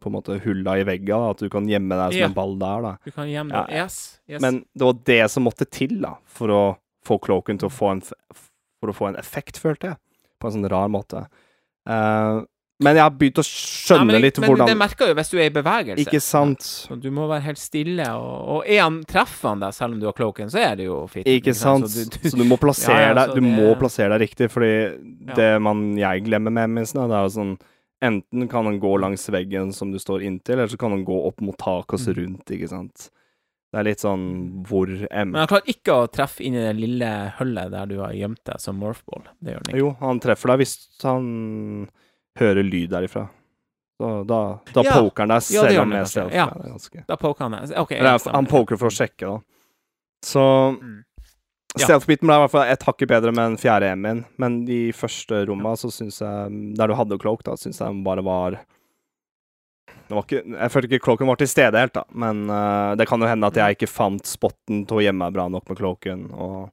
[0.04, 2.26] på en måte hulla i vegga, at du kan gjemme deg som Ja.
[2.28, 2.98] en ball der, da.
[3.06, 3.66] Du kan gjemme Ja.
[3.70, 3.74] det.
[3.84, 4.20] Yes.
[4.28, 4.42] yes.
[4.42, 6.64] Men det var det som måtte til da, for å
[7.06, 9.98] få cloaken til å få en, for å få en effekt, følte jeg.
[10.44, 11.24] På en sånn rar måte.
[11.88, 12.44] Uh,
[12.84, 15.30] men jeg har begynt å skjønne Nei, men, litt men hvordan det merker jo hvis
[15.32, 16.04] du er i bevegelse.
[16.04, 16.66] Ikke sant?
[16.66, 20.02] Så du må være helt stille, og, og er han treffer han deg selv om
[20.02, 21.30] du har cloaken, så er det jo fitt.
[21.32, 21.88] Ikke sant?
[21.94, 24.50] Så du, Så du må plassere Ja, ja, deg Du det- må plassere deg riktig,
[24.52, 24.74] fordi
[25.30, 25.38] Ja.
[25.40, 27.54] det man jeg glemmer med Emmysene, det er jo sånn
[28.04, 31.22] Enten kan han gå langs veggen som du står inntil, eller så kan han gå
[31.30, 32.18] opp mot taket og se Mm.
[32.20, 33.06] rundt, ikke sant.
[33.74, 34.24] Det er litt sånn
[34.70, 37.08] hvor M Men han klarer ikke å treffe inn i det lille
[37.40, 39.24] hullet der du har gjemt deg som morphball.
[39.42, 39.80] Det gjør han ikke.
[39.82, 41.32] Jo, han treffer deg hvis han
[42.38, 43.24] hører lyd derifra.
[44.04, 44.40] Da, da,
[44.76, 44.94] da Ja.
[45.02, 46.36] poker han deg selv ja, om jeg stealth.
[46.38, 46.46] Ja.
[46.54, 47.74] Det ganske Da poker han deg.
[47.82, 47.92] OK.
[47.98, 49.42] Eller, han poker for å sjekke, da.
[50.24, 50.46] Så
[50.78, 51.04] Mm.
[51.74, 51.88] Ja.
[51.88, 55.40] Stealth-biten ble i hvert fall et hakk bedre med den fjerde M-en, men de første
[55.50, 58.66] romma, så syns jeg Der du hadde cloak, da, syns jeg bare var det var
[60.22, 63.28] ikke, Jeg følte ikke cloaken var til stede helt, da, men uh, det kan jo
[63.28, 66.70] hende at jeg ikke fant spotten til å gjemme meg bra nok med cloaken, og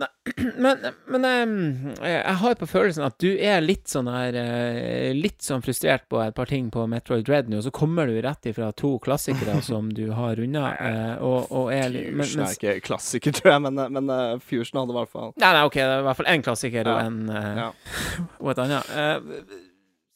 [0.56, 0.78] Men,
[1.12, 5.60] men ehm, jeg har på følelsen at du er litt sånn her eh, Litt sånn
[5.64, 8.70] frustrert på et par ting på Metroid Dread nå, og så kommer du rett ifra
[8.72, 13.36] to klassikere som du har runda, eh, og, og er men, Fusion er ikke klassiker,
[13.36, 16.06] tror jeg, men, men Fusion hadde i hvert fall Nei, nei, OK, det er i
[16.08, 17.10] hvert fall én klassiker og, Ja.
[17.10, 17.70] en, eh, Ja.
[18.40, 18.94] og et annet.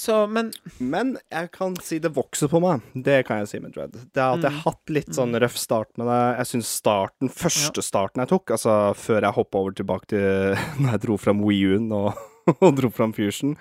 [0.04, 0.50] Så, men
[0.82, 2.82] Men jeg kan si det vokser på meg.
[3.06, 3.94] Det kan jeg si med Dread.
[4.12, 4.58] Det er at jeg Mm.
[4.58, 6.20] har hatt litt sånn røff start med det.
[6.42, 10.90] Jeg syns starten, første starten jeg tok, altså før jeg hoppa over tilbake til når
[10.96, 12.12] jeg dro fram WiiU-en og,
[12.60, 13.56] og dro fram Fusion,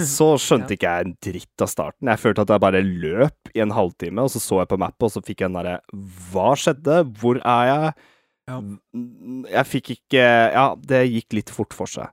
[0.00, 2.08] så skjønte ikke jeg en dritt av starten.
[2.08, 5.04] Jeg følte at jeg bare løp i en halvtime, og så så jeg på mappet,
[5.10, 5.80] og så fikk jeg den derre
[6.32, 7.02] Hva skjedde?
[7.20, 7.94] Hvor er jeg?
[8.48, 8.60] Ja.
[9.58, 10.22] Jeg fikk ikke
[10.54, 12.08] Ja, det gikk litt fort for seg.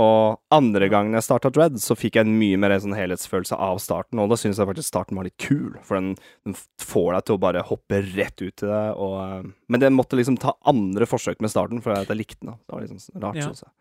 [0.00, 3.56] Og andre gangen jeg starta Dread, så fikk jeg en mye mer en sånn helhetsfølelse
[3.60, 6.12] av starten, og da syns jeg faktisk starten var litt kul, for den,
[6.46, 9.90] den får deg til å bare hoppe rett ut i det, og eh, Men det
[9.92, 12.56] måtte liksom ta andre forsøk med starten, for jeg likte den.
[12.64, 13.50] Det var liksom rart, Ja.
[13.50, 13.74] synes jeg.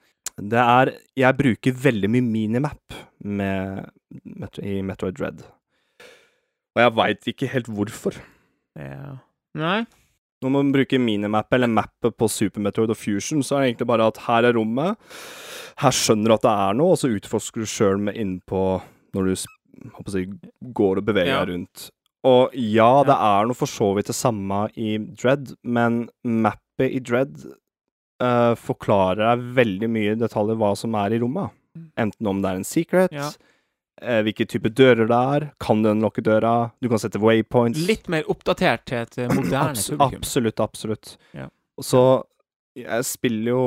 [0.50, 3.90] Det er Jeg bruker veldig mye minimap med,
[4.24, 5.42] med, i Metroid Dread.
[6.76, 8.20] Og jeg veit ikke helt hvorfor.
[8.80, 9.18] ja.
[9.58, 9.80] Nei.
[10.42, 13.88] Når man bruker minimap eller mappet på Super Metroid og Fusion, så er det egentlig
[13.92, 14.96] bare at her er rommet,
[15.84, 18.62] her skjønner du at det er noe, og så utforsker du sjøl innpå
[19.16, 19.36] når du
[20.14, 20.24] si,
[20.76, 21.42] går og beveger Ja.
[21.46, 21.90] deg rundt.
[22.28, 27.00] Og ja, det er noe for så vidt det samme i Dread, men mappet i
[27.00, 27.36] Dread
[28.24, 31.52] uh, forklarer deg veldig mye i detaljer hva som er i rommet.
[32.00, 33.30] Enten om det er en secret, Ja.
[34.02, 37.80] Eh, hvilke type dører det er, kan du unlocke døra, du kan sette waypoints.
[37.88, 40.22] Litt mer oppdatert til et eh, moderne Abs publikum.
[40.24, 41.18] Absolutt, absolutt.
[41.38, 41.50] Ja.
[41.80, 42.04] Og så
[42.80, 43.62] Jeg spiller jo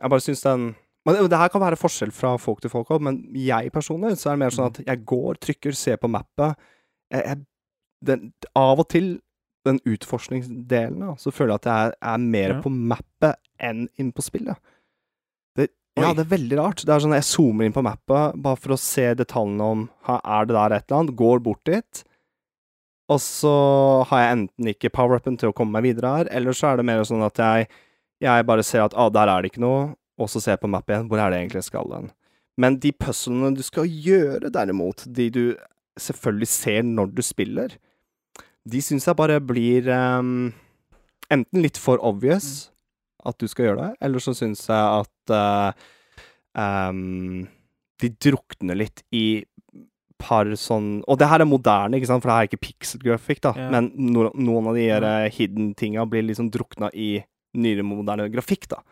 [0.00, 2.90] Jeg bare syns den men det, det her kan være forskjell fra folk til folk
[2.94, 6.06] òg, men jeg personlig så er det mer sånn at jeg går, trykker, ser på
[6.06, 6.54] mappet.
[7.10, 7.40] Jeg, jeg,
[8.06, 9.08] den, av og til,
[9.66, 12.60] den utforskningsdelen, da, så føler jeg at jeg er, er mer Ja.
[12.62, 14.54] på mappet enn inne på spillet.
[15.92, 16.82] Det, ja, det er veldig rart.
[16.86, 20.48] Det er sånn Jeg zoomer inn på mappet bare for å se detaljene om Er
[20.48, 21.16] det der et eller annet?
[21.18, 22.04] Går bort dit.
[23.12, 23.52] Og så
[24.08, 26.86] har jeg enten ikke power-upen til å komme meg videre her, eller så er det
[26.88, 27.66] mer sånn at jeg,
[28.24, 29.82] jeg bare ser at ah, der er det ikke noe,
[30.16, 31.10] og så ser jeg på mappa igjen.
[31.10, 32.08] Hvor er det egentlig jeg skal hen?
[32.62, 35.44] Men de puzzlene du skal gjøre, derimot, de du
[36.00, 37.76] selvfølgelig ser når du spiller,
[38.64, 40.52] de syns jeg bare blir um,
[41.32, 42.71] enten litt for obvious
[43.24, 45.72] at du skal gjøre det, eller så syns jeg at uh,
[46.58, 47.46] um,
[48.02, 49.44] de drukner litt i
[50.22, 53.42] par sånn Og det her er moderne, ikke sant, for det her er ikke pixel-grafikk,
[53.48, 53.70] da, yeah.
[53.74, 57.16] men no, noen av de her eh, hidden tinga blir liksom drukna i
[57.58, 58.82] nyere, moderne grafikk, da.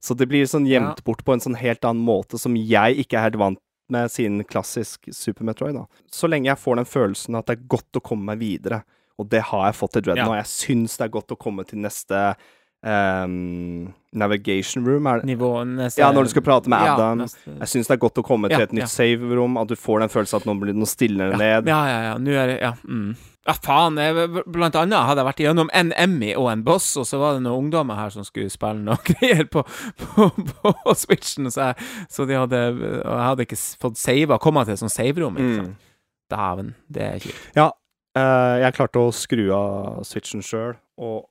[0.00, 1.04] Så det blir sånn gjemt Ja.
[1.04, 4.40] bort på en sånn helt annen måte som jeg ikke er helt vant med siden
[4.48, 5.84] klassisk Super Metroid, da.
[6.10, 8.82] Så lenge jeg får den følelsen at det er godt å komme meg videre,
[9.20, 10.32] og det har jeg fått til Dreadnought, Ja.
[10.32, 12.24] og jeg syns det er godt å komme til neste
[12.86, 17.18] ehm, navigation room, er det Nivå neste Ja, når du skal prate med Ja, Adam.
[17.22, 18.86] neste- Jeg syns det er godt å komme til Ja, et nytt ja.
[18.86, 21.36] save-rom, at du får den følelsen at nå blir det noe stillere ja.
[21.36, 21.68] ned.
[21.68, 22.14] Ja, ja, ja.
[22.18, 22.72] Nå er det Ja.
[22.88, 23.16] Mm.
[23.46, 23.96] Ja, faen.
[23.96, 27.34] Jeg, blant annet hadde jeg vært gjennom en Emmy og en Boss, og så var
[27.34, 29.62] det noen ungdommer her som skulle spille noe greier på,
[29.96, 31.76] på, på Switchen, så, jeg,
[32.10, 35.36] så de hadde jeg hadde ikke fått sava, kommet til et sånt save-rom.
[35.40, 35.70] sant?
[35.72, 35.76] Mm.
[36.30, 37.46] Dæven, det er kjipt.
[37.56, 37.70] Ja,
[38.18, 41.28] Uh, jeg klarte å skru av switchen sjøl, og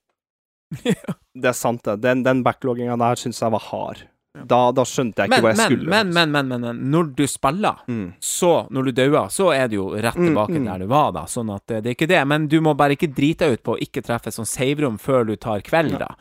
[1.41, 1.99] det er sant, det.
[2.03, 4.05] Den, den backlogginga der syns jeg var hard.
[4.45, 5.89] Da, da skjønte jeg ikke Men, hva jeg men, skulle.
[5.89, 8.11] men, men, men, men, men, når du spiller, Mm.
[8.23, 10.67] så når du dauer, så er du jo rett Mm, tilbake mm.
[10.69, 11.23] der du var, da.
[11.27, 12.21] Sånn at eh, det er ikke det.
[12.29, 15.25] Men du må bare ikke drite deg ut på å ikke treffe sånn saverom før
[15.27, 16.11] du tar kveld, da.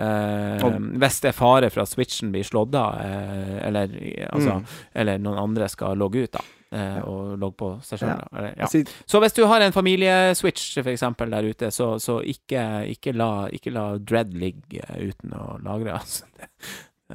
[0.00, 3.86] Eh, Og- hvis det er fare for at switchen blir slått av, eh, eller,
[4.32, 4.64] altså, Mm.
[4.94, 6.40] eller noen andre skal logge ut, da.
[6.68, 8.18] Eh, og logge på seg sjøl.
[8.36, 8.48] Ja.
[8.60, 8.66] ja.
[9.08, 13.72] Så hvis du har en familieswitch eksempel der ute, så, så ikke, ikke, la, ikke
[13.72, 16.28] la Dread ligge uten å lagre, altså.
[16.36, 16.50] Det,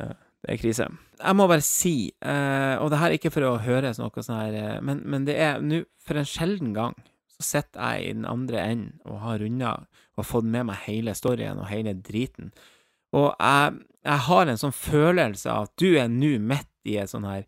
[0.01, 0.89] eh, det er krise.
[1.21, 4.41] Jeg må bare si, eh, og det her er ikke for å høres noe sånn
[4.41, 6.97] her, eh, men, men det er nå, for en sjelden gang,
[7.37, 9.75] så sitter jeg i den andre enden og har runda
[10.17, 12.51] og fått med meg hele storyen og hele driten.
[13.13, 17.13] Og jeg, jeg har en sånn følelse av at du er nå midt i et
[17.13, 17.45] sånn her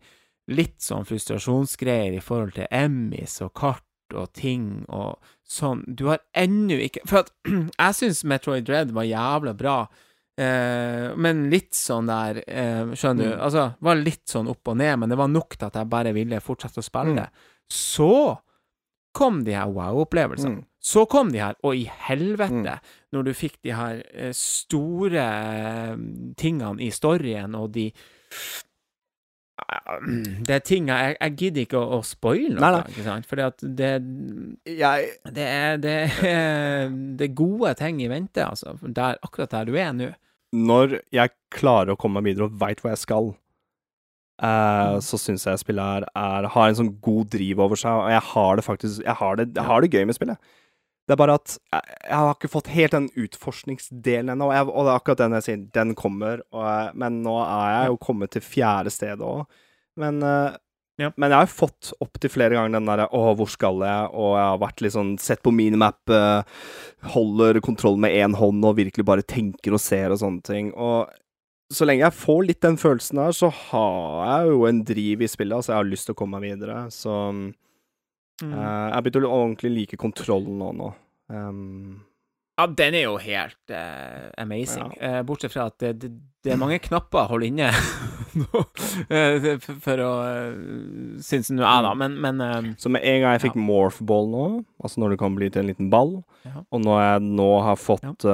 [0.48, 3.82] litt sånn frustrasjonsgreier i forhold til Emmys og kart
[4.14, 5.80] og ting og sånn.
[5.98, 9.76] Du har ennå ikke For at jeg syns Metroid Dread var jævla bra,
[10.38, 13.34] eh, men litt sånn der eh, Skjønner du?
[13.34, 13.42] Mm.
[13.48, 16.14] Altså, var litt sånn opp og ned, men det var nok til at jeg bare
[16.14, 17.26] ville fortsette å spille.
[17.26, 17.52] Mm.
[17.66, 18.12] Så
[19.16, 20.60] kom de her wow-opplevelsene.
[20.60, 20.64] Mm.
[20.86, 22.92] Så kom de her, og i helvete, Mm.
[23.16, 25.96] når du fikk de her eh, store eh,
[26.38, 27.88] tingene i storyen, og de
[30.46, 33.26] Det er ting jeg Jeg gidder ikke å, å spoile noe, ikke sant?
[33.30, 33.90] Fordi at det
[34.76, 35.94] Jeg det er, det,
[36.26, 38.76] er, det er gode ting i vente, altså.
[38.84, 40.10] Der, akkurat der du er nå.
[40.56, 43.32] Når jeg klarer å komme meg videre og veit hvor jeg skal,
[44.42, 45.00] eh, Mm.
[45.00, 48.20] så syns jeg spillet her er, har en sånn god driv over seg, og jeg
[48.34, 50.38] har det faktisk Jeg har det, jeg har det gøy med spillet.
[51.06, 54.86] Det er bare at jeg, jeg har ikke fått helt den utforskningsdelen ennå, og, og
[54.86, 58.32] det er akkurat den jeg sier, den kommer, og, men nå er jeg jo kommet
[58.34, 59.44] til fjerde sted òg.
[59.96, 60.56] Men, eh,
[60.98, 61.10] Ja.
[61.16, 64.30] men jeg har jo fått opptil flere ganger den derre 'Å, hvor skal jeg?' og
[64.36, 66.42] jeg har vært litt sånn sett på minimap, eh,
[67.12, 70.72] holder kontroll med én hånd og virkelig bare tenker og ser og sånne ting.
[70.74, 71.10] Og
[71.70, 75.26] så lenge jeg får litt den følelsen her, så har jeg jo en driv i
[75.28, 75.52] spillet.
[75.58, 76.86] Altså, jeg har lyst til å komme meg videre.
[76.90, 77.52] Så
[78.42, 78.52] Mm.
[78.52, 80.72] eh, jeg begynte å ordentlig like kontrollen nå.
[80.76, 80.92] nå.
[81.32, 82.02] Um,
[82.56, 84.94] Ja, den er jo helt uh, amazing.
[85.00, 86.08] Eh, bortsett fra at det, det,
[86.44, 87.66] det er mange knapper å holde inne
[88.40, 88.62] nå,
[89.60, 91.92] for, for å uh, synes nå jeg, da.
[92.00, 94.44] Men, men eh, så med en gang jeg fikk morphball nå,
[94.80, 96.14] altså når det kan bli til en liten ball,
[96.48, 96.62] Ja.
[96.70, 98.24] og når jeg nå har fått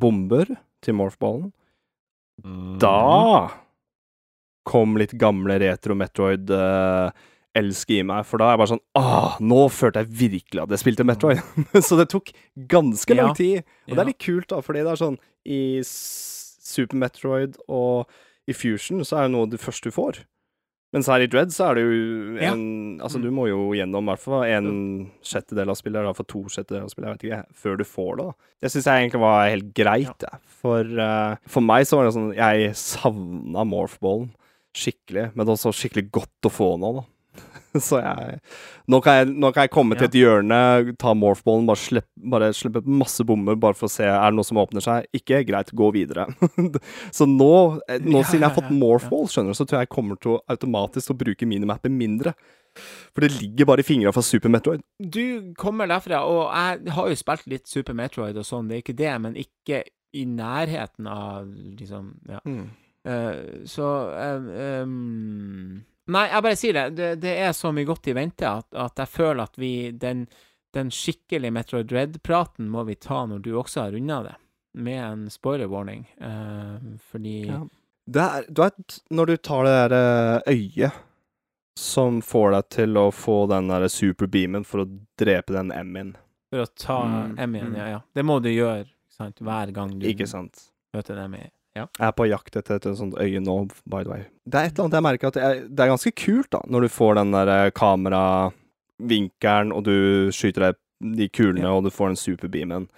[0.00, 1.50] bomber til morphballen,
[2.80, 3.50] da
[4.64, 7.10] kom litt gamle retro Metroid uh,
[7.58, 10.70] elsk i meg, for da er jeg bare sånn Ah, nå følte jeg virkelig at
[10.76, 11.40] jeg spilte Metroid.
[11.88, 12.30] så det tok
[12.70, 13.64] ganske lang tid.
[13.88, 15.18] Og det er litt kult, da, fordi det er sånn
[15.50, 18.06] I Super Metroid og
[18.50, 20.22] i Fusion så er det noe av det første du får.
[20.94, 22.50] Mens her i Dread så er det jo Ja.
[23.04, 23.22] Altså, Mm.
[23.22, 26.82] du må jo gjennom i hvert fall en sjettedel av spillet, eller iallfall to sjettedeler
[26.82, 28.24] av spillet, jeg vet ikke, før du får det.
[28.26, 28.32] da.
[28.62, 30.40] Det syns jeg egentlig var helt greit, jeg.
[30.60, 34.32] For, uh, for meg så var det sånn Jeg savna morphballen
[34.74, 37.04] skikkelig, men det var også skikkelig godt å få nå, da.
[37.86, 38.38] Så jeg
[38.90, 40.60] Nå kan jeg, nå kan jeg komme til et hjørne,
[40.98, 42.02] ta morphballen, bare
[42.32, 45.06] bare slippe masse bommer bare for å se er det noe som åpner seg.
[45.14, 46.26] Ikke greit, gå videre.
[47.16, 47.52] så nå,
[47.86, 49.94] eh, nå Ja, siden jeg har fått ja, morphball, skjønner du, så tror jeg jeg
[49.94, 52.34] kommer til å automatisk å bruke minimappet mindre.
[53.14, 54.82] For det ligger bare i fingra fra Super Metroid.
[54.98, 58.84] Du kommer derfra, og jeg har jo spilt litt Super Metroid og sånn, det er
[58.84, 59.84] ikke det, men ikke
[60.18, 62.42] i nærheten av liksom Ja.
[63.00, 63.86] Eh, så
[64.36, 66.84] um, um, Nei, jeg bare sier det.
[66.98, 67.08] det.
[67.22, 70.24] Det er så mye godt i vente at, at jeg føler at vi Den,
[70.74, 74.34] den skikkelige Metroid Dread-praten må vi ta når du også har runda det,
[74.74, 76.78] med en spoiler warning, uh,
[77.10, 77.60] fordi Ja.
[78.10, 80.92] Det er, du vet, når du tar det der eh, øyet
[81.78, 84.86] som får deg til å få den der superbeamen for å
[85.20, 86.16] drepe den M-en,
[86.50, 87.76] For å ta Mm, M-en, mm.
[87.78, 88.00] ja, ja.
[88.12, 89.38] Det må du gjøre sant?
[89.38, 90.72] hver gang du ikke sant?
[90.96, 91.52] møter en M-en.
[91.78, 91.84] Ja.
[91.98, 93.56] Jeg er på jakt etter et sånt øye nå,
[93.86, 94.24] by the way.
[94.44, 96.80] Det er et eller annet jeg merker at jeg, det er ganske kult, da, når
[96.86, 99.94] du får den der eh, kameravinkelen, og du
[100.34, 100.80] skyter deg
[101.16, 101.76] de kulene, Ja.
[101.78, 102.88] og du får den superbeamen.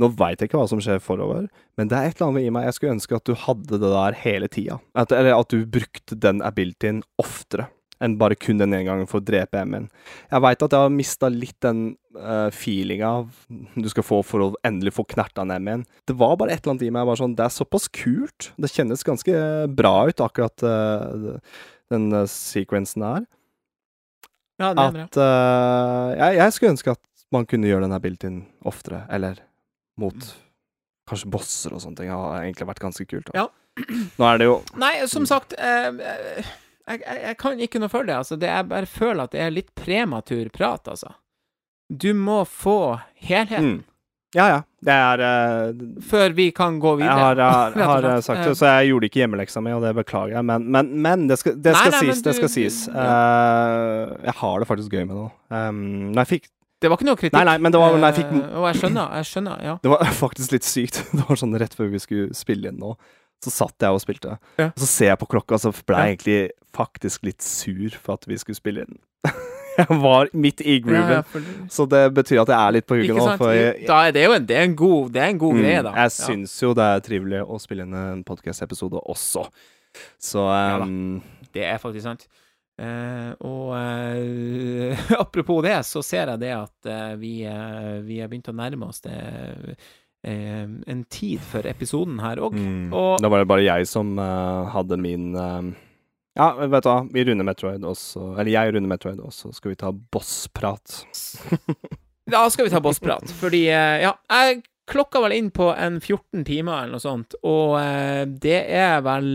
[0.00, 2.50] Nå veit jeg ikke hva som skjer forover, men det er et eller annet i
[2.54, 4.78] meg Jeg skulle ønske at du hadde det der hele tida.
[4.96, 7.68] Eller at du brukte den abilityen oftere
[8.02, 9.88] enn bare kun den ene gangen for å drepe M-en.
[10.30, 11.82] Jeg veit at jeg har mista litt den
[12.18, 13.12] uh, feelinga
[13.48, 15.86] du skal få for å endelig få knerta en.
[16.08, 18.50] Det var bare et eller annet i meg bare sånn Det er såpass kult.
[18.56, 21.38] Det kjennes ganske bra ut, akkurat uh,
[21.92, 23.24] den uh, sequensen her.
[24.60, 25.08] Ja, det er bra.
[25.08, 29.40] At uh, jeg, jeg skulle ønske at man kunne gjøre denne abilityen oftere, eller
[30.00, 30.32] mot
[31.08, 32.10] kanskje bosser og sånne ting.
[32.10, 33.30] Det har egentlig vært ganske kult.
[33.30, 33.44] Da.
[33.44, 33.48] Ja.
[34.20, 36.48] Nå er det jo Nei, som sagt eh, eh,
[36.92, 38.14] jeg, jeg, jeg kan ikke noe for det.
[38.22, 38.36] Altså.
[38.40, 41.14] det jeg bare føler at det er litt prematur prat, altså.
[41.92, 42.76] Du må få
[43.26, 43.74] helheten.
[43.80, 43.88] mm,
[44.34, 44.60] Ja, ja.
[44.82, 47.18] Det er uh, Før vi kan gå Jeg videre.
[47.20, 50.38] har, har, rett har sagt det, så jeg gjorde ikke hjemmeleksa mi, og det beklager
[50.38, 50.46] jeg.
[50.48, 52.16] Men, men, men det skal, det Nei, skal nei, sies.
[52.16, 52.24] sies.
[52.24, 52.78] Det du- sies.
[52.88, 53.04] Ja.
[53.12, 55.28] Uh, jeg har det faktisk gøy med det nå.
[55.52, 55.82] Um,
[56.16, 56.48] når jeg fikk
[56.82, 57.36] Det var ikke noe kritikk.
[57.38, 59.74] Nei, nei, men det var vel jeg fikk- Eh, Og jeg skjønner, jeg skjønner, ja.
[59.84, 61.02] Det var faktisk litt sykt.
[61.18, 62.96] Det var sånn rett før vi skulle spille inn nå,
[63.42, 64.36] så satt jeg og spilte.
[64.60, 64.68] Ja.
[64.72, 66.40] Og så ser jeg på klokka, så ble jeg egentlig
[66.76, 69.00] faktisk litt sur for at vi skulle spille inn.
[69.78, 71.10] jeg var midt i grooven.
[71.18, 73.50] ja for, Så det betyr at jeg er litt på hugget nå.
[73.56, 75.62] jeg, da er det jo en, det er en god, det er en god Mm,
[75.64, 75.92] greie, da.
[75.96, 76.26] Jeg Ja.
[76.28, 79.46] syns jo det er trivelig å spille inn en podkast-episode også.
[80.20, 80.44] Så
[80.82, 81.20] um,
[81.52, 82.26] Det er faktisk sant.
[82.80, 88.30] Uh, og uh, apropos det, så ser jeg det at uh, vi, har vi er
[88.32, 89.76] begynt å nærme oss det
[90.24, 92.54] eh, en tid for episoden her òg.
[92.54, 95.74] mm, Og- Da var det bare jeg som eh, hadde min um,
[96.36, 99.70] Ja, vet du hva, vi runder Metroid, også Eller jeg runder Metroid, og så skal
[99.74, 101.04] vi ta bossprat.
[102.32, 106.44] Da skal vi ta bossprat, fordi eh, Ja, jeg klokka vel inn på en 14
[106.46, 109.28] timer eller noe sånt, og eh, det er vel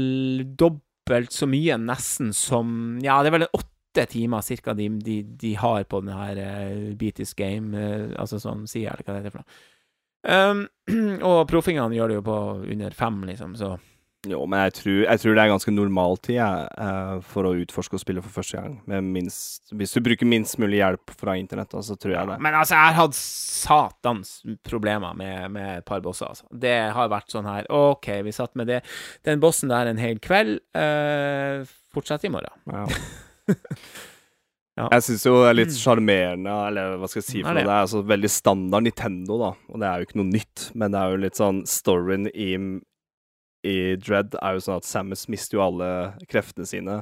[0.59, 5.53] dobbelt så mye nesten som Ja, det er vel åtte timer cirka de, de, de
[5.57, 9.35] har på den her uh, Beatis Game, eh, altså sånn sida, eller hva det heter
[9.37, 9.55] for noe.
[10.23, 10.65] Um,
[11.27, 13.75] og proffingene gjør det jo på under fem, liksom, så
[14.27, 17.95] Jo, men jeg tror, jeg tror det er ganske normal tid eh, for å utforske
[17.95, 18.73] og spille for første gang.
[18.89, 22.39] Med minst, hvis du bruker minst mulig hjelp fra internett, så tror jeg det.
[22.43, 24.33] Men altså, jeg har hatt satans
[24.67, 26.49] problemer med, med et par bosser, altså.
[26.51, 28.81] Det har vært sånn her OK, vi satt med det,
[29.23, 30.59] den bossen der en hel kveld.
[30.75, 31.63] Uh,
[31.95, 32.57] fortsett i morgen.
[32.73, 32.87] Ja.
[34.77, 34.87] Ja.
[34.93, 37.63] Jeg syns jo det er litt sjarmerende, eller hva skal jeg si for noe.
[37.63, 37.71] det?
[37.71, 39.51] Er altså veldig standard Nintendo, da.
[39.73, 42.51] Og det er jo ikke noe nytt, men det er jo litt sånn Storyen i,
[43.65, 45.89] i Dread er jo sånn at Samus mister jo alle
[46.29, 46.99] kreftene sine.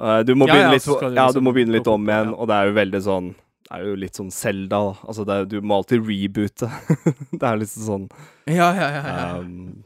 [0.00, 2.32] Eh, du må Ja, ja, litt, du ja, du liksom må begynne litt om igjen,
[2.32, 2.38] ja.
[2.40, 3.28] og det er jo veldig sånn
[3.68, 4.80] Det er jo litt sånn Zelda.
[5.04, 6.68] Altså, er, du må alltid reboote.
[7.38, 8.08] det er liksom sånn
[8.50, 9.28] Ja, ja, ja.
[9.38, 9.84] um,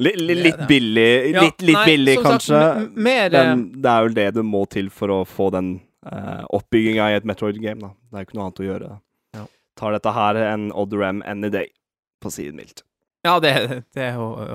[0.00, 2.58] li, li, Litt billig, Ja, litt, litt nei, billig kanskje.
[2.58, 5.74] sagt, mer, eh, men det er jo det du må til for å få den
[6.06, 7.80] uh, oppbygginga i et Metroid-game.
[7.80, 7.92] da.
[8.10, 8.94] Det er jo ikke noe annet å gjøre.
[9.38, 9.44] Ja.
[9.80, 11.70] Tar dette her en odd ram any day,
[12.22, 12.84] på siden mildt.
[13.22, 14.08] Ja, det, det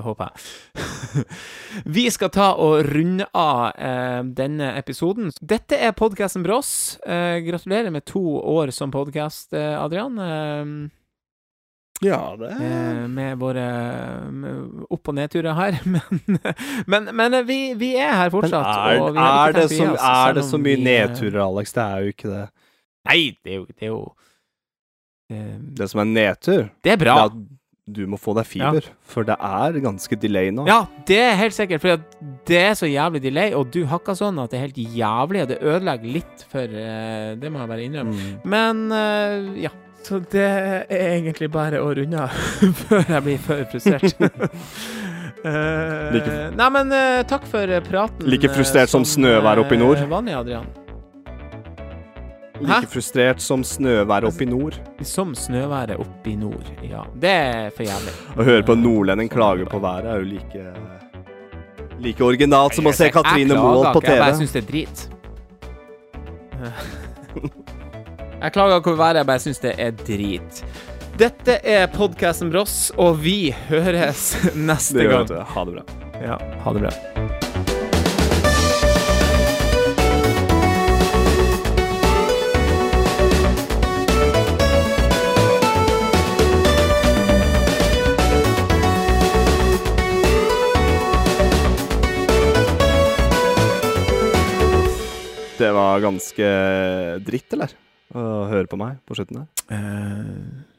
[0.04, 1.24] håper jeg.
[1.96, 5.32] Vi skal ta og runde av eh, denne episoden.
[5.40, 6.98] Dette er podkasten Brås.
[7.00, 10.20] Eh, gratulerer med to år som podkast, eh, Adrian.
[12.04, 13.64] Ja, det eh, med våre
[14.30, 15.78] med opp- og nedturer her.
[15.88, 16.02] Men,
[16.86, 18.62] men, men vi, vi er her fortsatt.
[18.62, 21.74] er, vi er, det så, oss, er det så mye vi, eh, nedturer, Alex?
[21.74, 22.46] Det er jo ikke det.
[23.08, 24.00] Nei, det er jo Det er, jo,
[25.32, 27.16] eh, Det som er nedtur, det er bra.
[27.28, 27.54] det er
[27.88, 28.84] du må få deg fiber.
[29.08, 30.66] For det er ganske delay nå.
[30.68, 32.02] Ja, det er helt sikkert, for
[32.44, 35.48] det er så jævlig delay, og du hakker sånn at det er helt jævlig, og
[35.54, 38.12] det ødelegger litt for eh, Det må jeg bare innrømme.
[38.12, 38.50] Mm.
[38.54, 39.72] Men ja.
[40.08, 42.32] Så det er egentlig bare å runde av
[42.88, 44.14] før jeg blir for frustrert.
[45.38, 48.26] Eh, Like- nei, men eh, takk for eh, praten.
[48.26, 50.00] Like frustrert som, som snøvær oppe i nord.
[50.02, 50.64] eh, Vanlig, Adrian.
[52.58, 52.88] Like Hæ?
[52.90, 54.74] frustrert som snøvær oppe i nord.
[55.06, 56.66] Som snøværet oppe i nord.
[56.82, 58.16] Ja, det er for jævlig.
[58.34, 60.64] Å høre på en nordlending klage på været er jo like
[62.02, 64.68] Like originalt som å se Katrine Jeg Moholt på ikke, Jeg bare syns det er
[64.72, 65.06] drit.
[68.42, 70.62] Jeg klager ikke over været, jeg bare syns det er drit.
[71.18, 74.36] Dette er podkasten Bross, og vi høres
[74.70, 75.28] neste Det gang.
[75.28, 75.42] det.
[75.54, 75.86] Ha det bra.
[76.22, 76.94] Ja, ha det bra.
[95.58, 96.48] Det var ganske
[97.26, 97.72] dritt, eller?
[98.16, 99.64] Å høre på meg på slutten der.
[99.76, 100.77] Eh,